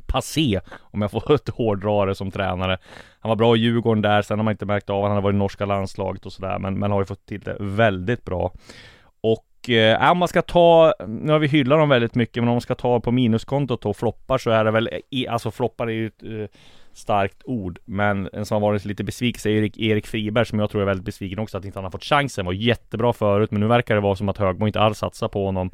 passé 0.06 0.60
om 0.80 1.02
jag 1.02 1.10
får 1.10 1.34
ett 1.34 1.48
hårdra 1.48 2.06
det 2.06 2.14
som 2.14 2.30
tränare. 2.30 2.78
Han 3.20 3.28
var 3.28 3.36
bra 3.36 3.56
i 3.56 3.58
Djurgården 3.58 4.02
där, 4.02 4.22
sen 4.22 4.38
har 4.38 4.44
man 4.44 4.52
inte 4.52 4.66
märkt 4.66 4.90
av 4.90 5.02
han 5.02 5.12
har 5.12 5.22
varit 5.22 5.34
i 5.34 5.38
norska 5.38 5.66
landslaget 5.66 6.26
och 6.26 6.32
sådär 6.32 6.58
men, 6.58 6.78
men 6.78 6.90
har 6.90 7.00
ju 7.00 7.06
fått 7.06 7.26
till 7.26 7.40
det 7.40 7.56
väldigt 7.60 8.24
bra. 8.24 8.52
Och 9.20 9.70
eh, 9.70 10.10
om 10.10 10.18
man 10.18 10.28
ska 10.28 10.42
ta, 10.42 10.94
nu 11.08 11.32
har 11.32 11.38
vi 11.38 11.46
hyllat 11.46 11.78
dem 11.78 11.88
väldigt 11.88 12.14
mycket 12.14 12.42
men 12.42 12.48
om 12.48 12.54
man 12.54 12.60
ska 12.60 12.74
ta 12.74 13.00
på 13.00 13.12
minuskontot 13.12 13.86
och 13.86 13.96
floppar 13.96 14.38
så 14.38 14.50
är 14.50 14.64
det 14.64 14.70
väl, 14.70 14.90
i, 15.10 15.28
alltså 15.28 15.50
floppar 15.50 15.86
är 15.86 15.92
ju 15.92 16.06
ett 16.06 16.22
eh, 16.22 16.58
starkt 16.94 17.42
ord 17.44 17.78
men 17.84 18.28
en 18.32 18.46
som 18.46 18.54
har 18.54 18.70
varit 18.70 18.84
lite 18.84 19.04
besviken 19.04 19.52
är 19.52 19.56
Erik, 19.56 19.78
Erik 19.78 20.06
Friberg 20.06 20.46
som 20.46 20.58
jag 20.58 20.70
tror 20.70 20.82
är 20.82 20.86
väldigt 20.86 21.04
besviken 21.04 21.38
också 21.38 21.58
att 21.58 21.64
inte 21.64 21.78
han 21.78 21.84
har 21.84 21.90
fått 21.90 22.04
chansen. 22.04 22.46
Var 22.46 22.52
jättebra 22.52 23.12
förut 23.12 23.50
men 23.50 23.60
nu 23.60 23.66
verkar 23.66 23.94
det 23.94 24.00
vara 24.00 24.16
som 24.16 24.28
att 24.28 24.38
Högmo 24.38 24.66
inte 24.66 24.80
alls 24.80 24.98
satsar 24.98 25.28
på 25.28 25.44
honom. 25.44 25.70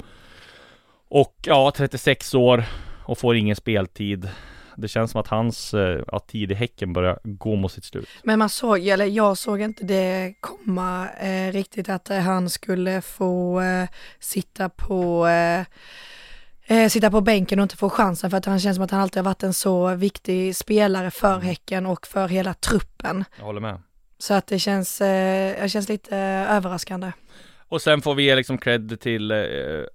Och 1.07 1.35
ja, 1.45 1.71
36 1.75 2.33
år 2.33 2.63
och 3.05 3.17
får 3.17 3.35
ingen 3.35 3.55
speltid. 3.55 4.29
Det 4.77 4.87
känns 4.87 5.11
som 5.11 5.21
att 5.21 5.27
hans 5.27 5.73
eh, 5.73 6.03
ja, 6.11 6.19
tid 6.19 6.51
i 6.51 6.55
Häcken 6.55 6.93
börjar 6.93 7.19
gå 7.23 7.55
mot 7.55 7.71
sitt 7.71 7.83
slut. 7.83 8.09
Men 8.23 8.39
man 8.39 8.49
såg, 8.49 8.87
eller 8.87 9.05
jag 9.05 9.37
såg 9.37 9.61
inte 9.61 9.83
det 9.83 10.33
komma 10.39 11.09
eh, 11.09 11.51
riktigt 11.51 11.89
att 11.89 12.09
eh, 12.09 12.19
han 12.19 12.49
skulle 12.49 13.01
få 13.01 13.61
eh, 13.61 13.89
sitta 14.19 14.69
på 14.69 15.27
eh, 15.27 15.65
eh, 16.71 16.89
sitta 16.89 17.11
på 17.11 17.21
bänken 17.21 17.59
och 17.59 17.63
inte 17.63 17.77
få 17.77 17.89
chansen 17.89 18.29
för 18.29 18.37
att 18.37 18.45
han 18.45 18.59
känns 18.59 18.75
som 18.75 18.83
att 18.83 18.91
han 18.91 19.01
alltid 19.01 19.17
har 19.17 19.25
varit 19.25 19.43
en 19.43 19.53
så 19.53 19.95
viktig 19.95 20.55
spelare 20.55 21.11
för 21.11 21.39
Häcken 21.39 21.85
och 21.85 22.07
för 22.07 22.27
hela 22.27 22.53
truppen. 22.53 23.25
Jag 23.37 23.45
håller 23.45 23.61
med. 23.61 23.81
Så 24.17 24.33
att 24.33 24.47
det 24.47 24.59
känns, 24.59 25.01
eh, 25.01 25.61
det 25.61 25.69
känns 25.69 25.89
lite 25.89 26.17
eh, 26.17 26.55
överraskande. 26.55 27.11
Och 27.67 27.81
sen 27.81 28.01
får 28.01 28.15
vi 28.15 28.23
ge 28.23 28.35
liksom 28.35 28.57
cred 28.57 28.99
till, 28.99 29.31
eh, 29.31 29.37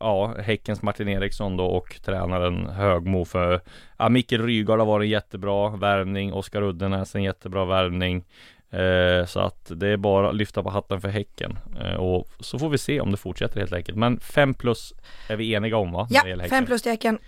ja, 0.00 0.35
Häckens 0.38 0.83
Martin 0.83 1.09
Eriksson 1.09 1.56
då 1.56 1.64
och 1.64 1.97
tränaren 2.04 2.66
Högmo 2.66 3.25
för, 3.25 3.61
ja, 3.99 4.09
Mikael 4.09 4.42
Rygaard 4.42 4.78
har 4.78 4.87
varit 4.87 5.04
en 5.04 5.11
jättebra 5.11 5.76
värvning, 5.76 6.33
Oskar 6.33 6.62
Uddenäs 6.62 7.14
en 7.14 7.23
jättebra 7.23 7.64
värvning. 7.64 8.25
Eh, 8.70 9.26
så 9.26 9.40
att 9.40 9.73
det 9.75 9.88
är 9.88 9.96
bara 9.96 10.28
att 10.28 10.37
lyfta 10.37 10.62
på 10.62 10.70
hatten 10.70 11.00
för 11.00 11.08
Häcken. 11.08 11.58
Eh, 11.80 11.94
och 11.94 12.28
så 12.40 12.58
får 12.58 12.68
vi 12.68 12.78
se 12.78 13.00
om 13.00 13.11
det 13.11 13.16
fortsätter 13.16 13.61
helt 13.61 13.73
enkelt. 13.73 13.99
Men 13.99 14.20
5 14.20 14.54
plus 14.54 14.92
är 15.28 15.37
vi 15.37 15.54
eniga 15.54 15.76
om 15.76 15.92
va? 15.92 16.06
Ja, 16.11 16.23
Häcken. 16.25 16.49
fem 16.49 16.66
plus 16.66 16.82
till 16.82 16.92
Häcken. 16.92 17.18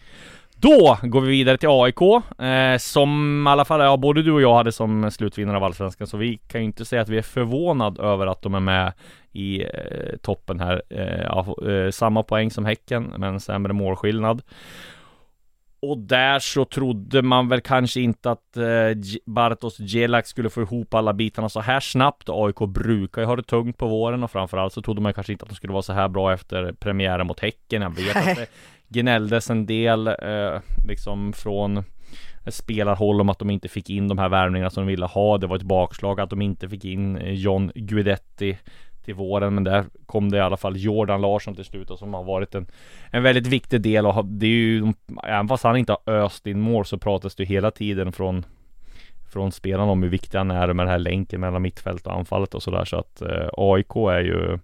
Då 0.61 0.99
går 1.02 1.21
vi 1.21 1.28
vidare 1.28 1.59
till 1.59 1.68
AIK, 1.68 2.02
eh, 2.42 2.78
som 2.78 3.45
i 3.47 3.50
alla 3.50 3.64
fall, 3.64 3.80
ja, 3.80 3.97
både 3.97 4.23
du 4.23 4.33
och 4.33 4.42
jag 4.42 4.54
hade 4.54 4.73
som 4.73 5.11
slutvinnare 5.11 5.57
av 5.57 5.64
Allsvenskan, 5.64 6.07
så 6.07 6.16
vi 6.16 6.37
kan 6.37 6.61
ju 6.61 6.64
inte 6.64 6.85
säga 6.85 7.02
att 7.02 7.09
vi 7.09 7.18
är 7.18 7.23
förvånad 7.23 8.00
över 8.00 8.26
att 8.26 8.42
de 8.42 8.54
är 8.54 8.61
med 8.61 8.92
i 9.33 9.62
eh, 9.62 10.16
toppen 10.23 10.61
här. 10.61 10.83
Eh, 10.90 11.23
ja, 11.23 11.57
eh, 11.71 11.90
samma 11.90 12.23
poäng 12.23 12.50
som 12.50 12.64
Häcken, 12.64 13.14
men 13.18 13.40
sämre 13.40 13.73
målskillnad. 13.73 14.42
Och 15.80 15.99
där 15.99 16.38
så 16.38 16.64
trodde 16.64 17.23
man 17.23 17.49
väl 17.49 17.61
kanske 17.61 18.00
inte 18.00 18.30
att 18.30 18.56
eh, 18.56 18.64
Bartos 19.26 19.78
Gelak 19.78 20.26
skulle 20.26 20.50
få 20.50 20.62
ihop 20.62 20.94
alla 20.94 21.12
bitarna 21.12 21.49
så 21.49 21.61
här 21.61 21.80
snabbt. 21.80 22.28
AIK 22.28 22.58
brukar 22.58 23.23
ju 23.23 23.26
ha 23.26 23.37
det 23.37 23.42
tungt 23.42 23.78
på 23.78 23.87
våren 23.87 24.25
och 24.25 24.30
framförallt 24.30 24.73
så 24.73 24.82
trodde 24.82 25.00
man 25.00 25.14
kanske 25.14 25.32
inte 25.32 25.42
att 25.42 25.49
de 25.49 25.54
skulle 25.54 25.73
vara 25.73 25.82
så 25.82 25.92
här 25.92 26.08
bra 26.08 26.32
efter 26.32 26.73
premiären 26.73 27.26
mot 27.26 27.40
Häcken. 27.40 27.82
Jag 27.82 27.90
vet 27.90 28.16
att 28.16 28.25
det 28.37 28.49
gnälldes 28.88 29.50
en 29.50 29.66
del 29.66 30.06
eh, 30.06 30.61
liksom 30.88 31.32
från 31.32 31.85
spelarhåll 32.47 33.20
om 33.20 33.28
att 33.28 33.38
de 33.38 33.50
inte 33.50 33.68
fick 33.68 33.90
in 33.90 34.08
de 34.08 34.18
här 34.18 34.28
värvningarna 34.28 34.70
som 34.70 34.82
de 34.82 34.87
ville 34.87 35.06
ha. 35.06 35.38
Det 35.38 35.47
var 35.47 35.56
ett 35.56 35.62
bakslag 35.62 36.20
att 36.20 36.30
de 36.30 36.42
inte 36.42 36.68
fick 36.68 36.85
in 36.85 37.16
eh, 37.16 37.32
John 37.32 37.73
Guidetti 37.75 38.58
till 39.08 39.14
våren, 39.14 39.54
men 39.54 39.64
där 39.64 39.84
kom 40.06 40.30
det 40.30 40.36
i 40.36 40.40
alla 40.40 40.56
fall 40.56 40.76
Jordan 40.76 41.20
Larsson 41.20 41.54
till 41.54 41.64
slut 41.64 41.90
och 41.90 41.98
som 41.98 42.14
har 42.14 42.24
varit 42.24 42.54
en, 42.54 42.66
en 43.10 43.22
väldigt 43.22 43.46
viktig 43.46 43.80
del 43.80 44.06
och 44.06 44.24
det 44.24 44.46
är 44.46 44.50
ju, 44.50 44.92
även 45.22 45.48
fast 45.48 45.64
han 45.64 45.76
inte 45.76 45.92
har 45.92 46.12
öst 46.14 46.46
in 46.46 46.60
mål 46.60 46.84
så 46.84 46.98
pratas 46.98 47.34
det 47.34 47.42
ju 47.42 47.48
hela 47.48 47.70
tiden 47.70 48.12
från 48.12 48.44
från 49.32 49.52
spelarna 49.52 49.92
om 49.92 50.02
hur 50.02 50.10
viktig 50.10 50.38
han 50.38 50.50
är 50.50 50.72
med 50.72 50.86
den 50.86 50.92
här 50.92 50.98
länken 50.98 51.40
mellan 51.40 51.62
mittfält 51.62 52.06
och 52.06 52.14
anfallet 52.14 52.54
och 52.54 52.62
sådär 52.62 52.84
så 52.84 52.96
att 52.96 53.22
eh, 53.22 53.48
AIK 53.52 53.96
är 53.96 54.20
ju 54.20 54.58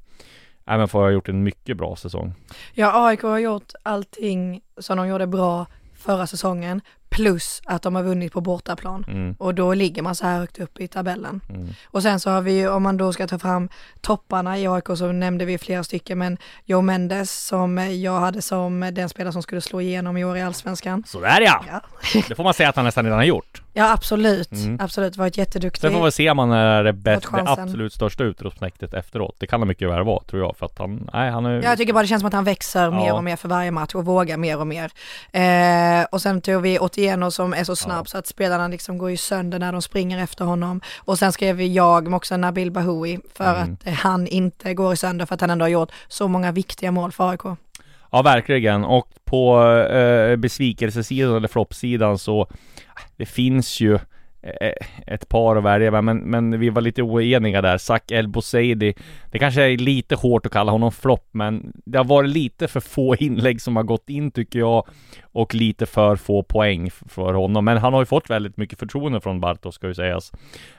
Även 0.66 0.88
för 0.88 0.98
att 0.98 1.04
ha 1.04 1.10
gjort 1.10 1.28
en 1.28 1.42
mycket 1.42 1.76
bra 1.76 1.96
säsong. 1.96 2.34
Ja, 2.74 3.06
AIK 3.06 3.22
har 3.22 3.38
gjort 3.38 3.72
allting 3.82 4.60
som 4.78 4.96
de 4.96 5.08
gjorde 5.08 5.26
bra 5.26 5.66
förra 5.94 6.26
säsongen, 6.26 6.80
plus 7.14 7.62
att 7.64 7.82
de 7.82 7.94
har 7.94 8.02
vunnit 8.02 8.32
på 8.32 8.40
bortaplan. 8.40 9.04
Mm, 9.08 9.34
Och 9.38 9.54
då 9.54 9.74
ligger 9.74 10.02
man 10.02 10.14
så 10.14 10.26
här 10.26 10.38
högt 10.38 10.58
upp 10.58 10.80
i 10.80 10.88
tabellen. 10.88 11.40
mm. 11.48 11.68
Och 11.86 12.02
sen 12.02 12.20
så 12.20 12.30
har 12.30 12.40
vi 12.40 12.52
ju, 12.52 12.68
om 12.68 12.82
man 12.82 12.96
då 12.96 13.12
ska 13.12 13.26
ta 13.26 13.38
fram 13.38 13.68
topparna 14.00 14.58
i 14.58 14.66
AIK 14.68 14.84
så 14.96 15.12
nämnde 15.12 15.44
vi 15.44 15.58
flera 15.58 15.84
stycken, 15.84 16.18
men 16.18 16.38
Joe 16.64 16.80
Mendes 16.80 17.46
som 17.46 17.78
jag 18.02 18.20
hade 18.20 18.42
som 18.42 18.90
den 18.92 19.08
spelare 19.08 19.32
som 19.32 19.42
skulle 19.42 19.60
slå 19.60 19.80
igenom 19.80 20.16
i 20.16 20.24
år 20.24 20.36
i 20.36 20.42
Allsvenskan. 20.42 21.04
Sådär 21.06 21.40
ja! 21.40 21.64
Ja, 21.72 21.80
Det 22.28 22.34
får 22.34 22.44
man 22.44 22.54
säga 22.54 22.68
att 22.68 22.76
han 22.76 22.84
nästan 22.84 23.04
redan 23.04 23.18
har 23.18 23.24
gjort. 23.24 23.62
ja 23.72 23.92
absolut, 23.92 24.52
Mm. 24.52 24.78
absolut, 24.80 25.16
varit 25.16 25.38
jätteduktig. 25.38 25.80
Sen 25.80 25.92
får 25.92 26.04
vi 26.04 26.10
se 26.12 26.30
om 26.30 26.38
han 26.38 26.52
är 26.52 26.84
det, 26.84 26.92
bäst, 26.92 27.26
absolut 27.32 27.92
största 27.92 28.24
utropsnäktet 28.24 28.94
efteråt. 28.94 29.36
Det 29.38 29.46
kan 29.46 29.60
han 29.60 29.68
mycket 29.68 29.88
väl 29.90 30.04
vara 30.04 30.22
tror 30.22 30.42
jag 30.42 30.56
för 30.56 30.66
att 30.66 30.78
han, 30.78 31.10
nej 31.12 31.30
han 31.30 31.46
är 31.46 31.54
Ja, 31.54 31.68
jag 31.68 31.78
tycker 31.78 31.92
bara 31.92 32.02
det 32.02 32.08
känns 32.08 32.20
som 32.20 32.26
att 32.28 32.32
han 32.34 32.44
växer 32.44 32.90
mer 32.90 33.06
Ja. 33.06 33.14
och 33.14 33.24
mer 33.24 33.36
för 33.36 33.48
varje 33.48 33.70
match 33.70 33.94
och 33.94 34.04
vågar 34.04 34.36
mer 34.36 34.60
och 34.60 34.66
mer. 34.66 34.90
Eh, 35.32 36.04
och 36.10 36.22
sen 36.22 36.40
tog 36.40 36.62
vi 36.62 36.78
Otieno 37.04 37.30
som 37.30 37.52
är 37.54 37.64
så 37.64 37.76
snabb 37.76 38.00
Ja. 38.00 38.04
så 38.04 38.18
att 38.18 38.26
spelarna 38.26 38.68
liksom 38.68 38.98
går 38.98 39.10
ju 39.10 39.16
sönder 39.16 39.58
när 39.58 39.72
de 39.72 39.82
springer 39.82 40.18
efter 40.22 40.44
honom. 40.44 40.80
Och 40.98 41.18
sen 41.18 41.32
skrev 41.32 41.56
vi 41.56 41.72
jag 41.74 42.14
också 42.14 42.36
Nabil 42.36 42.70
Bahoui 42.70 43.18
för 43.34 43.44
Mm. 43.56 43.72
att 43.72 43.86
eh, 43.86 43.92
han 43.94 44.26
inte 44.26 44.74
går 44.74 44.92
i 44.92 44.96
sönder 44.96 45.26
för 45.26 45.34
att 45.34 45.40
han 45.40 45.50
ändå 45.50 45.64
har 45.64 45.68
gjort 45.70 45.92
så 46.08 46.28
många 46.28 46.52
viktiga 46.52 46.90
mål 46.92 47.12
för 47.12 47.30
AIK. 47.30 47.40
Ja 48.12 48.22
verkligen 48.22 48.84
och 48.84 49.08
på 49.24 49.62
eh, 49.72 50.36
besvikelsesidan 50.36 51.36
eller 51.36 51.48
floppsidan 51.48 52.18
så 52.18 52.46
Det 53.16 53.26
finns 53.26 53.80
ju 53.80 53.98
ett 55.06 55.28
par 55.28 55.56
att 55.56 55.64
välja 55.64 55.90
med, 55.90 56.04
men, 56.04 56.18
men 56.18 56.60
vi 56.60 56.70
var 56.70 56.82
lite 56.82 57.02
oeniga 57.02 57.62
där. 57.62 57.78
Zac 57.78 58.02
El 58.08 58.28
Bouzedi 58.28 58.94
Det 59.30 59.38
kanske 59.38 59.62
är 59.62 59.76
lite 59.76 60.14
hårt 60.14 60.46
att 60.46 60.52
kalla 60.52 60.72
honom 60.72 60.92
flopp 60.92 61.28
men 61.32 61.72
Det 61.84 61.98
har 61.98 62.04
varit 62.04 62.30
lite 62.30 62.68
för 62.68 62.80
få 62.80 63.16
inlägg 63.18 63.60
som 63.60 63.76
har 63.76 63.82
gått 63.82 64.10
in 64.10 64.30
tycker 64.30 64.58
jag 64.58 64.86
Och 65.22 65.54
lite 65.54 65.86
för 65.86 66.16
få 66.16 66.42
poäng 66.42 66.90
för 66.90 67.34
honom 67.34 67.64
Men 67.64 67.76
han 67.76 67.92
har 67.92 68.02
ju 68.02 68.06
fått 68.06 68.30
väldigt 68.30 68.56
mycket 68.56 68.78
förtroende 68.78 69.20
från 69.20 69.40
Bartos 69.40 69.74
ska 69.74 69.86
ju 69.86 69.94
sägas 69.94 70.32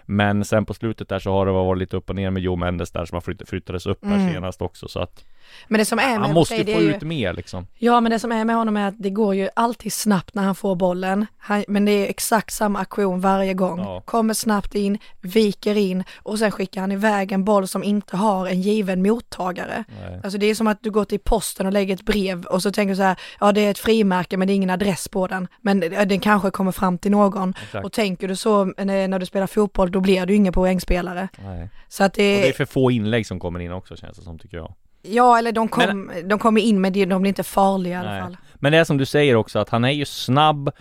Men 0.05 0.45
sen 0.45 0.65
på 0.65 0.73
slutet 0.73 1.09
där 1.09 1.19
så 1.19 1.31
har 1.31 1.45
det 1.45 1.51
varit 1.51 1.79
lite 1.79 1.97
upp 1.97 2.09
och 2.09 2.15
ner 2.15 2.31
med 2.31 2.43
Joe 2.43 2.55
Mendes 2.55 2.91
där 2.91 3.05
som 3.05 3.15
har 3.15 3.21
flytt, 3.21 3.49
flyttades 3.49 3.85
upp 3.85 4.05
här 4.05 4.15
Mm. 4.15 4.33
senast 4.33 4.61
också 4.61 4.87
så 4.87 4.99
att 4.99 5.25
Men 5.67 5.79
det 5.79 5.85
som 5.85 5.99
är 5.99 6.09
med 6.19 6.19
Han 6.19 6.33
måste 6.33 6.55
ju 6.55 6.63
få 6.73 6.81
ju- 6.81 6.95
ut 6.95 7.01
mer 7.01 7.33
liksom 7.33 7.67
Ja, 7.77 8.01
men 8.01 8.11
det 8.11 8.19
som 8.19 8.31
är 8.31 8.45
med 8.45 8.55
honom 8.55 8.77
är 8.77 8.87
att 8.87 8.95
det 8.97 9.09
går 9.09 9.35
ju 9.35 9.49
alltid 9.55 9.93
snabbt 9.93 10.35
när 10.35 10.43
han 10.43 10.55
får 10.55 10.75
bollen. 10.75 11.25
Han, 11.37 11.63
men 11.67 11.85
det 11.85 11.91
är 11.91 12.09
exakt 12.09 12.53
samma 12.53 12.79
aktion 12.79 13.21
varje 13.21 13.53
gång. 13.53 13.79
Ja. 13.79 14.01
Kommer 14.01 14.33
snabbt 14.33 14.75
in, 14.75 14.97
viker 15.21 15.75
in 15.77 16.03
och 16.17 16.39
sen 16.39 16.51
skickar 16.51 16.81
han 16.81 16.91
iväg 16.91 17.31
en 17.31 17.43
boll 17.43 17.67
som 17.67 17.83
inte 17.83 18.17
har 18.17 18.47
en 18.47 18.61
given 18.61 19.01
mottagare. 19.01 19.83
Nej. 20.01 20.19
Alltså 20.23 20.37
det 20.39 20.45
är 20.45 20.55
som 20.55 20.67
att 20.67 20.83
du 20.83 20.91
går 20.91 21.05
till 21.05 21.19
posten 21.19 21.65
och 21.65 21.73
lägger 21.73 21.93
ett 21.95 22.05
brev 22.05 22.45
och 22.45 22.61
så 22.61 22.71
tänker 22.71 22.89
du 22.89 22.95
så 22.95 23.03
här, 23.03 23.19
ja 23.39 23.51
det 23.51 23.61
är 23.61 23.71
ett 23.71 23.79
frimärke 23.79 24.37
men 24.37 24.47
det 24.47 24.53
är 24.53 24.55
ingen 24.55 24.69
adress 24.69 25.07
på 25.07 25.27
den. 25.27 25.47
Men 25.61 25.79
den 25.79 26.19
kanske 26.19 26.51
kommer 26.51 26.71
fram 26.71 26.97
till 26.97 27.11
någon. 27.11 27.53
Exakt. 27.63 27.85
Och 27.85 27.91
tänker 27.91 28.27
du 28.27 28.35
så 28.35 28.61
eh, 28.61 28.85
när 28.85 29.19
du 29.19 29.25
spelar 29.25 29.47
fotboll, 29.47 29.91
då 29.91 29.99
blir 29.99 30.25
du 30.25 30.35
ingen 30.35 30.53
poängspelare. 30.53 31.27
Nej. 31.43 31.69
Så 31.87 32.03
att 32.03 32.11
Och 32.11 32.17
det 32.17 32.41
det, 32.41 32.49
är 32.49 32.53
för 32.53 32.65
få 32.65 32.91
inlägg 32.91 33.27
som 33.27 33.39
kommer 33.39 33.59
in 33.59 33.71
också 33.71 33.95
känns 33.95 34.17
det 34.17 34.23
som 34.23 34.39
tycker 34.39 34.57
jag. 34.57 34.73
Ja 35.09 35.37
eller 35.37 35.51
de, 35.51 35.67
kom, 35.67 36.11
de 36.23 36.39
kommer 36.39 36.61
in 36.61 36.81
men 36.81 36.93
det- 36.93 37.05
de 37.05 37.21
blir 37.21 37.29
inte 37.29 37.43
farliga 37.43 37.93
i 37.93 37.97
alla 37.97 38.11
Nej. 38.11 38.21
fall. 38.21 38.37
Men 38.55 38.71
det 38.71 38.77
är 38.77 38.83
som 38.83 38.97
du 38.97 39.05
säger 39.05 39.35
också 39.35 39.59
att 39.59 39.69
han 39.69 39.85
är 39.85 39.89
ju 39.91 40.05
snabb 40.05 40.71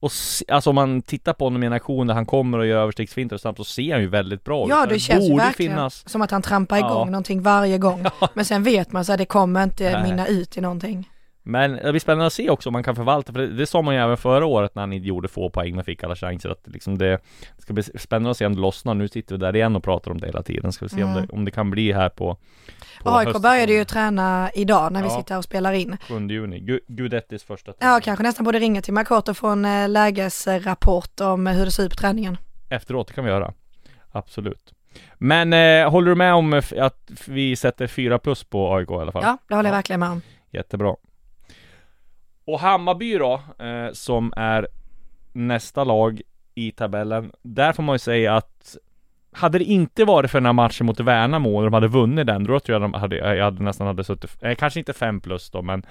och 0.00 0.10
alltså 0.48 0.70
om 0.70 0.74
man 0.76 1.02
tittar 1.02 1.32
på 1.32 1.44
honom 1.44 1.62
i 1.62 1.66
en 1.66 1.72
aktion 1.72 2.06
där 2.06 2.14
han 2.14 2.26
kommer 2.26 2.58
och 2.58 2.66
gör 2.66 2.78
överstegsfinter 2.82 3.36
snabbt 3.36 3.58
så 3.58 3.64
ser 3.64 3.92
han 3.92 4.00
ju 4.00 4.08
väldigt 4.08 4.44
bra 4.44 4.64
ut. 4.64 4.70
Ja, 4.70 4.82
Så 4.82 4.88
det 4.88 4.98
känns 4.98 5.28
borde 5.28 5.44
verkligen 5.44 5.72
finnas 5.72 6.08
som 6.08 6.22
att 6.22 6.30
han 6.30 6.42
trampar 6.42 6.78
Ja. 6.78 6.90
igång 6.90 7.10
någonting 7.10 7.42
varje 7.42 7.78
gång. 7.78 8.06
Men 8.34 8.44
sen 8.44 8.62
vet 8.62 8.92
man 8.92 9.04
så 9.04 9.12
att 9.12 9.18
det 9.18 9.24
kommer 9.24 9.62
inte 9.62 9.92
Nej. 9.92 10.02
minna 10.10 10.26
ut 10.26 10.56
i 10.56 10.60
någonting. 10.60 11.10
Men 11.46 11.72
det 11.72 11.90
blir 11.90 12.00
spännande 12.00 12.26
att 12.26 12.32
se 12.32 12.50
också 12.50 12.68
om 12.68 12.72
man 12.72 12.82
kan 12.82 12.96
förvalta, 12.96 13.32
för 13.32 13.40
det, 13.40 13.46
det 13.46 13.66
sa 13.66 13.82
man 13.82 13.94
ju 13.94 14.00
även 14.00 14.16
förra 14.16 14.46
året 14.46 14.74
när 14.74 14.82
han 14.82 14.92
gjorde 14.92 15.28
få 15.28 15.50
poäng 15.50 15.74
men 15.74 15.84
fick 15.84 16.04
alla 16.04 16.16
chanser 16.16 16.48
att 16.48 16.62
liksom 16.64 16.98
det, 16.98 17.10
det 17.56 17.62
ska 17.62 17.72
bli 17.72 17.82
spännande 17.82 18.30
att 18.30 18.36
se 18.36 18.46
om 18.46 18.54
det 18.54 18.60
lossnar. 18.60 18.94
Nu 18.94 19.08
sitter 19.08 19.34
vi 19.34 19.40
där 19.40 19.56
igen 19.56 19.76
och 19.76 19.84
pratar 19.84 20.10
om 20.10 20.20
det 20.20 20.26
hela 20.26 20.42
tiden. 20.42 20.72
Ska 20.72 20.84
vi 20.84 20.88
se 20.88 21.02
om, 21.04 21.10
Mm. 21.10 21.26
det, 21.26 21.32
om 21.32 21.44
det 21.44 21.50
kan 21.50 21.70
bli 21.70 21.92
här 21.92 22.08
på, 22.08 22.36
på 23.02 23.10
AIK 23.10 23.26
hösten. 23.26 23.42
började 23.42 23.72
ju 23.72 23.84
träna 23.84 24.50
idag 24.54 24.92
när 24.92 25.02
vi 25.02 25.08
Ja. 25.08 25.16
sitter 25.16 25.30
här 25.34 25.38
och 25.38 25.44
spelar 25.44 25.72
in. 25.72 25.96
7 26.08 26.28
juni, 26.28 26.60
Gu- 26.60 26.80
Gudettis 26.88 27.44
första 27.44 27.72
Ja, 27.72 27.86
träning. 27.86 28.00
kanske 28.00 28.22
nästan 28.22 28.44
borde 28.44 28.58
ringa 28.58 28.82
till 28.82 28.94
Makoto 28.94 29.30
och 29.30 29.36
få 29.36 29.48
en 29.48 29.92
lägesrapport 29.92 31.20
om 31.20 31.46
hur 31.46 31.64
det 31.64 31.70
ser 31.70 31.82
ut 31.82 31.90
på 31.90 31.96
träningen. 31.96 32.36
Efteråt, 32.68 33.06
det 33.08 33.14
kan 33.14 33.24
vi 33.24 33.30
göra. 33.30 33.52
Absolut. 34.12 34.74
Men 35.18 35.52
eh, 35.52 35.90
håller 35.90 36.08
du 36.08 36.14
med 36.14 36.34
om 36.34 36.62
att 36.78 37.10
vi 37.26 37.56
sätter 37.56 37.86
4 37.86 38.18
plus 38.18 38.44
på 38.44 38.74
AIK 38.74 38.90
i 38.90 38.94
alla 38.94 39.12
fall? 39.12 39.22
Ja, 39.24 39.38
det 39.48 39.54
håller 39.54 39.68
jag 39.68 39.74
Ja. 39.74 39.78
verkligen 39.78 40.00
med 40.00 40.10
om. 40.10 40.20
Jättebra. 40.50 40.94
Och 42.44 42.60
Hammarby 42.60 43.18
då, 43.18 43.42
eh, 43.58 43.92
som 43.92 44.32
är 44.36 44.68
nästa 45.32 45.84
lag 45.84 46.22
i 46.54 46.70
tabellen. 46.70 47.32
Där 47.42 47.72
får 47.72 47.82
man 47.82 47.94
ju 47.94 47.98
säga 47.98 48.36
att 48.36 48.76
hade 49.32 49.58
det 49.58 49.64
inte 49.64 50.04
varit 50.04 50.30
för 50.30 50.38
den 50.38 50.46
här 50.46 50.52
matchen 50.52 50.86
mot 50.86 51.00
Värnamo 51.00 51.56
och 51.56 51.64
de 51.64 51.72
hade 51.72 51.88
vunnit 51.88 52.26
den, 52.26 52.44
då 52.44 52.60
tror 52.60 52.74
jag 52.74 52.82
de 52.82 52.94
hade, 52.94 53.16
jag 53.16 53.44
hade 53.44 53.62
nästan 53.62 53.86
hade 53.86 54.04
suttit, 54.04 54.36
eh, 54.40 54.54
kanske 54.54 54.78
inte 54.78 54.92
5 54.92 55.20
plus 55.20 55.50
då, 55.50 55.62
men 55.62 55.86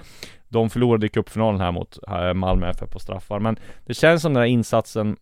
de 0.48 0.70
förlorade 0.70 1.06
i 1.06 1.10
cupfinalen 1.10 1.62
här 1.62 1.72
mot 1.72 2.00
eh, 2.08 2.34
Malmö 2.34 2.70
FF 2.70 2.90
på 2.90 3.00
straffar. 3.00 3.40
Men 3.40 3.60
det 3.86 3.94
känns 3.94 4.22
som 4.22 4.34
den 4.34 4.42
här 4.42 4.48
insatsen 4.48 5.18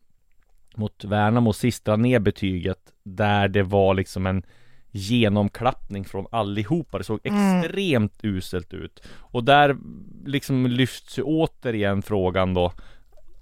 mot 0.76 1.04
Värnamo 1.04 1.54
sist 1.54 1.86
drar 1.86 1.98
ner 1.98 2.20
betyget 2.20 2.80
där 3.04 3.48
det 3.48 3.64
var 3.64 3.94
liksom 3.94 4.28
en 4.28 4.44
genomklappning 4.92 6.06
från 6.06 6.26
allihopa. 6.32 6.98
Det 6.98 7.04
såg 7.04 7.20
Mm. 7.24 7.60
extremt 7.60 8.20
uselt 8.24 8.74
ut. 8.74 9.04
Och 9.18 9.44
där 9.44 9.78
liksom 10.26 10.66
lyfts 10.68 11.18
ju 11.20 11.24
återigen 11.24 12.02
frågan 12.02 12.54
då 12.54 12.74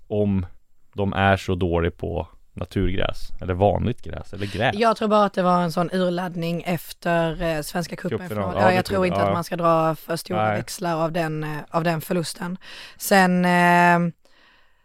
om 0.08 0.46
de 0.94 1.14
är 1.14 1.38
så 1.38 1.56
dåliga 1.56 1.92
på 1.92 2.28
naturgräs 2.54 3.30
eller 3.42 3.54
vanligt 3.54 4.02
gräs 4.04 4.34
eller 4.34 4.46
gräs. 4.48 4.76
Jag 4.76 4.98
tror 4.98 5.08
bara 5.08 5.26
att 5.26 5.34
det 5.34 5.44
var 5.44 5.62
en 5.62 5.72
sån 5.72 5.90
urladdning 5.94 6.64
efter 6.66 7.42
eh, 7.42 7.62
Svenska 7.62 7.96
cupen. 7.96 8.28
Ja, 8.30 8.54
Ja, 8.56 8.74
jag 8.74 8.86
tror 8.86 9.06
inte 9.06 9.20
Ja. 9.20 9.26
att 9.28 9.34
man 9.34 9.44
ska 9.44 9.56
dra 9.58 9.96
för 9.96 10.16
stora 10.16 10.46
Nej. 10.48 10.58
växlar 10.58 10.96
av 11.04 11.12
den, 11.12 11.44
eh, 11.44 11.58
av 11.70 11.84
den 11.84 12.02
förlusten. 12.02 12.58
Sen 12.98 13.46
eh, 13.46 14.00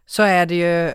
så 0.06 0.22
är 0.22 0.46
det 0.46 0.54
ju 0.54 0.92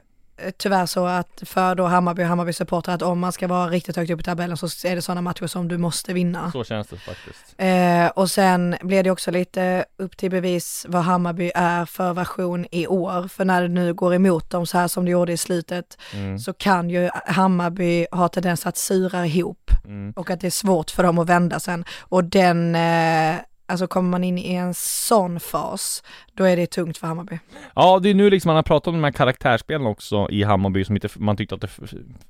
tyvärr 0.58 0.86
så 0.86 1.06
att 1.06 1.44
för 1.46 1.76
då 1.76 1.86
Hammarby 1.86 2.24
och 2.24 2.28
Hammarby 2.28 2.54
supportrar 2.54 2.96
att 2.96 3.02
om 3.02 3.20
man 3.20 3.32
ska 3.32 3.48
vara 3.48 3.68
riktigt 3.70 3.96
högt 3.96 4.12
upp 4.12 4.20
i 4.20 4.24
tabellen 4.24 4.58
så 4.58 4.88
är 4.88 4.96
det 4.96 5.02
sådana 5.02 5.22
matcher 5.22 5.48
som 5.48 5.68
du 5.68 5.78
måste 5.78 6.14
vinna. 6.14 6.52
Så 6.52 6.64
känns 6.64 6.88
det 6.88 6.98
faktiskt. 6.98 7.56
Eh, 7.58 8.08
och 8.08 8.32
sen 8.32 8.76
blir 8.82 9.04
det 9.04 9.12
också 9.12 9.32
lite 9.32 9.86
upp 9.98 10.18
till 10.18 10.32
bevis 10.32 10.86
vad 10.90 11.04
Hammarby 11.04 11.52
är 11.56 11.86
för 11.86 12.14
version 12.14 12.66
i 12.72 12.88
år. 12.88 13.28
För 13.28 13.46
när 13.46 13.62
det 13.62 13.68
nu 13.68 13.94
går 13.94 14.14
emot 14.14 14.50
dem 14.50 14.66
så 14.66 14.78
här 14.78 14.88
som 14.88 15.06
det 15.06 15.12
gjorde 15.12 15.32
i 15.34 15.38
slutet 15.38 15.98
Mm. 16.14 16.40
så 16.40 16.54
kan 16.54 16.90
ju 16.90 17.10
Hammarby 17.26 18.06
ha 18.12 18.28
tendens 18.28 18.66
att 18.66 18.78
sura 18.78 19.26
ihop 19.26 19.72
Mm. 19.86 20.14
och 20.16 20.30
att 20.30 20.40
det 20.42 20.48
är 20.48 20.52
svårt 20.52 20.92
för 20.92 21.04
dem 21.04 21.20
att 21.20 21.30
vända 21.30 21.60
sen. 21.60 21.86
Och 22.00 22.24
den, 22.24 22.76
eh, 22.76 23.36
alltså 23.70 23.88
kommer 23.88 24.10
man 24.10 24.24
in 24.24 24.38
i 24.38 24.54
en 24.54 24.74
sån 24.74 25.40
fas, 25.40 26.04
då 26.34 26.44
är 26.44 26.58
det 26.58 26.68
tungt 26.68 26.98
för 26.98 27.08
Hammarby. 27.08 27.40
Ja, 27.76 28.00
det 28.00 28.10
är 28.10 28.14
nu 28.14 28.30
liksom 28.30 28.50
man 28.50 28.56
har 28.56 28.64
pratat 28.64 28.88
om 28.88 28.94
de 28.94 29.04
här 29.04 29.12
karaktärsspelen 29.12 29.88
också 29.88 30.28
i 30.30 30.44
Hammarby 30.44 30.86
som 30.86 30.96
inte, 30.96 31.10
man 31.16 31.38
tyckte 31.38 31.56
att 31.56 31.62
det 31.62 31.70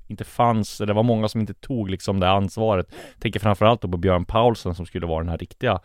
inte 0.08 0.24
fanns, 0.24 0.82
eller 0.82 0.88
det 0.88 0.94
var 0.94 1.04
många 1.04 1.28
som 1.28 1.42
inte 1.42 1.54
tog 1.54 1.90
liksom 1.90 2.20
det 2.20 2.30
ansvaret. 2.30 2.88
Tänker 3.20 3.40
framförallt 3.40 3.82
då 3.82 3.88
på 3.88 3.98
Björn 3.98 4.26
Paulsen 4.26 4.76
som 4.76 4.86
skulle 4.86 5.08
vara 5.08 5.20
den 5.20 5.30
här 5.30 5.38
riktiga, 5.38 5.80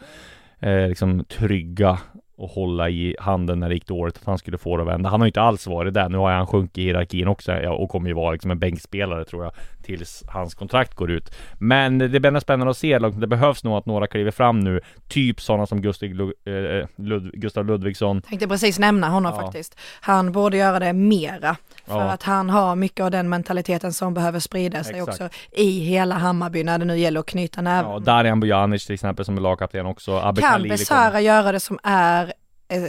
eh, 0.60 0.88
liksom 0.88 1.24
trygga 1.24 1.98
och 2.36 2.48
hålla 2.48 2.90
i 2.90 3.16
handen 3.20 3.60
när 3.60 3.68
det 3.68 3.74
gick 3.74 3.86
dåligt, 3.86 4.16
att 4.16 4.24
han 4.24 4.38
skulle 4.38 4.58
få 4.58 4.76
det 4.76 4.82
att 4.82 4.88
vända. 4.88 5.10
Han 5.10 5.20
har 5.20 5.26
ju 5.26 5.28
inte 5.28 5.40
alls 5.40 5.66
varit 5.66 5.94
där. 5.94 6.08
Nu 6.08 6.18
har 6.18 6.32
han 6.32 6.46
sjunkit 6.46 6.78
i 6.78 6.82
hierarkin 6.82 7.28
också 7.28 7.68
och 7.68 7.90
kommer 7.90 8.08
ju 8.08 8.14
vara 8.14 8.32
liksom 8.32 8.50
en 8.50 8.58
bänkspelare 8.58 9.24
tror 9.24 9.44
jag 9.44 9.52
tills 9.84 10.22
hans 10.28 10.54
kontrakt 10.54 10.94
går 10.94 11.10
ut. 11.10 11.34
Men 11.58 11.98
det 11.98 12.08
blir 12.20 12.40
spännande 12.40 12.70
att 12.70 12.76
se. 12.76 12.98
Det 12.98 13.26
behövs 13.26 13.64
nog 13.64 13.76
att 13.78 13.86
några 13.86 14.06
kliver 14.06 14.30
fram 14.30 14.60
nu, 14.60 14.80
typ 15.08 15.40
sådana 15.40 15.66
som 15.66 15.82
Gustav, 15.82 16.08
Lu- 16.08 16.32
eh, 16.80 16.86
Lud- 16.96 17.30
Gustav 17.34 17.66
Ludvigsson. 17.66 18.22
Tänkte 18.22 18.48
precis 18.48 18.78
nämna 18.78 19.08
honom 19.08 19.32
Ja. 19.36 19.42
faktiskt. 19.42 19.78
Han 20.00 20.32
borde 20.32 20.56
göra 20.56 20.78
det 20.78 20.92
mera. 20.92 21.56
För 21.86 21.94
Ja. 21.98 22.02
att 22.02 22.22
han 22.22 22.50
har 22.50 22.76
mycket 22.76 23.04
av 23.04 23.10
den 23.10 23.28
mentaliteten 23.28 23.92
som 23.92 24.14
behöver 24.14 24.40
sprida 24.40 24.84
sig 24.84 24.94
Exakt. 24.98 25.08
också 25.08 25.28
i 25.52 25.78
hela 25.80 26.14
Hammarby 26.14 26.64
när 26.64 26.78
det 26.78 26.84
nu 26.84 26.98
gäller 26.98 27.20
att 27.20 27.26
knyta 27.26 27.60
näven. 27.62 27.90
Ja, 27.90 27.98
Darijan 27.98 28.40
Bojanic 28.40 28.86
till 28.86 28.94
exempel 28.94 29.24
som 29.24 29.36
är 29.36 29.40
lagkapten 29.40 29.86
också. 29.86 30.18
Abbe 30.18 30.40
kan 30.40 30.62
Besara 30.62 31.20
göra 31.20 31.52
det 31.52 31.60
som 31.60 31.78
är 31.82 32.24
eh, 32.24 32.30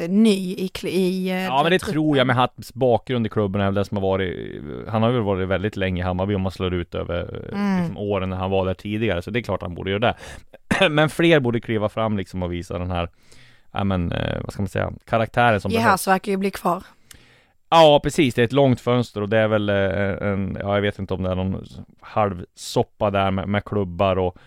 ny 0.09 0.31
i, 0.31 0.69
i 0.83 1.29
eh, 1.29 1.43
Ja 1.43 1.63
men 1.63 1.71
det 1.71 1.79
truppen? 1.79 1.93
tror 1.93 2.17
jag 2.17 2.27
med 2.27 2.35
hans 2.35 2.73
bakgrund 2.73 3.25
i 3.25 3.29
klubben 3.29 3.61
är 3.61 3.71
den 3.71 3.85
som 3.85 3.97
har 3.97 4.01
varit 4.01 4.61
Han 4.87 5.03
har 5.03 5.11
väl 5.11 5.21
varit 5.21 5.47
väldigt 5.47 5.75
länge 5.75 6.01
i 6.01 6.05
Hammarby 6.05 6.35
om 6.35 6.41
man 6.41 6.51
slår 6.51 6.73
ut 6.73 6.95
över 6.95 7.21
eh, 7.51 7.59
Mm. 7.59 7.79
liksom, 7.79 7.97
åren 7.97 8.29
när 8.29 8.37
han 8.37 8.51
var 8.51 8.65
där 8.65 8.73
tidigare 8.73 9.21
Så 9.21 9.31
det 9.31 9.39
är 9.39 9.43
klart 9.43 9.61
han 9.61 9.75
borde 9.75 9.89
göra 9.91 9.99
det 9.99 10.89
Men 10.89 11.09
fler 11.09 11.39
borde 11.39 11.59
kliva 11.59 11.89
fram 11.89 12.17
liksom 12.17 12.43
och 12.43 12.53
visa 12.53 12.77
den 12.79 12.91
här 12.91 13.09
Ja 13.71 13.83
men 13.83 14.11
eh, 14.11 14.41
vad 14.43 14.53
ska 14.53 14.61
man 14.61 14.69
säga 14.69 14.91
Karaktären 15.05 15.61
som 15.61 15.71
Jehas 15.71 16.07
verkar 16.07 16.31
ju 16.31 16.37
bli 16.37 16.51
kvar. 16.51 16.83
Ja 17.69 17.99
precis, 18.03 18.33
det 18.35 18.41
är 18.41 18.45
ett 18.45 18.51
långt 18.51 18.81
fönster 18.81 19.21
och 19.21 19.29
det 19.29 19.37
är 19.37 19.47
väl 19.47 19.69
eh, 19.69 20.27
en, 20.29 20.57
ja 20.61 20.75
jag 20.75 20.81
vet 20.81 20.99
inte 20.99 21.13
om 21.13 21.23
det 21.23 21.29
är 21.31 21.35
någon 21.35 21.63
halvsoppa 22.01 23.11
där 23.11 23.31
med, 23.31 23.47
med 23.47 23.63
klubbar 23.65 24.15
och 24.17 24.37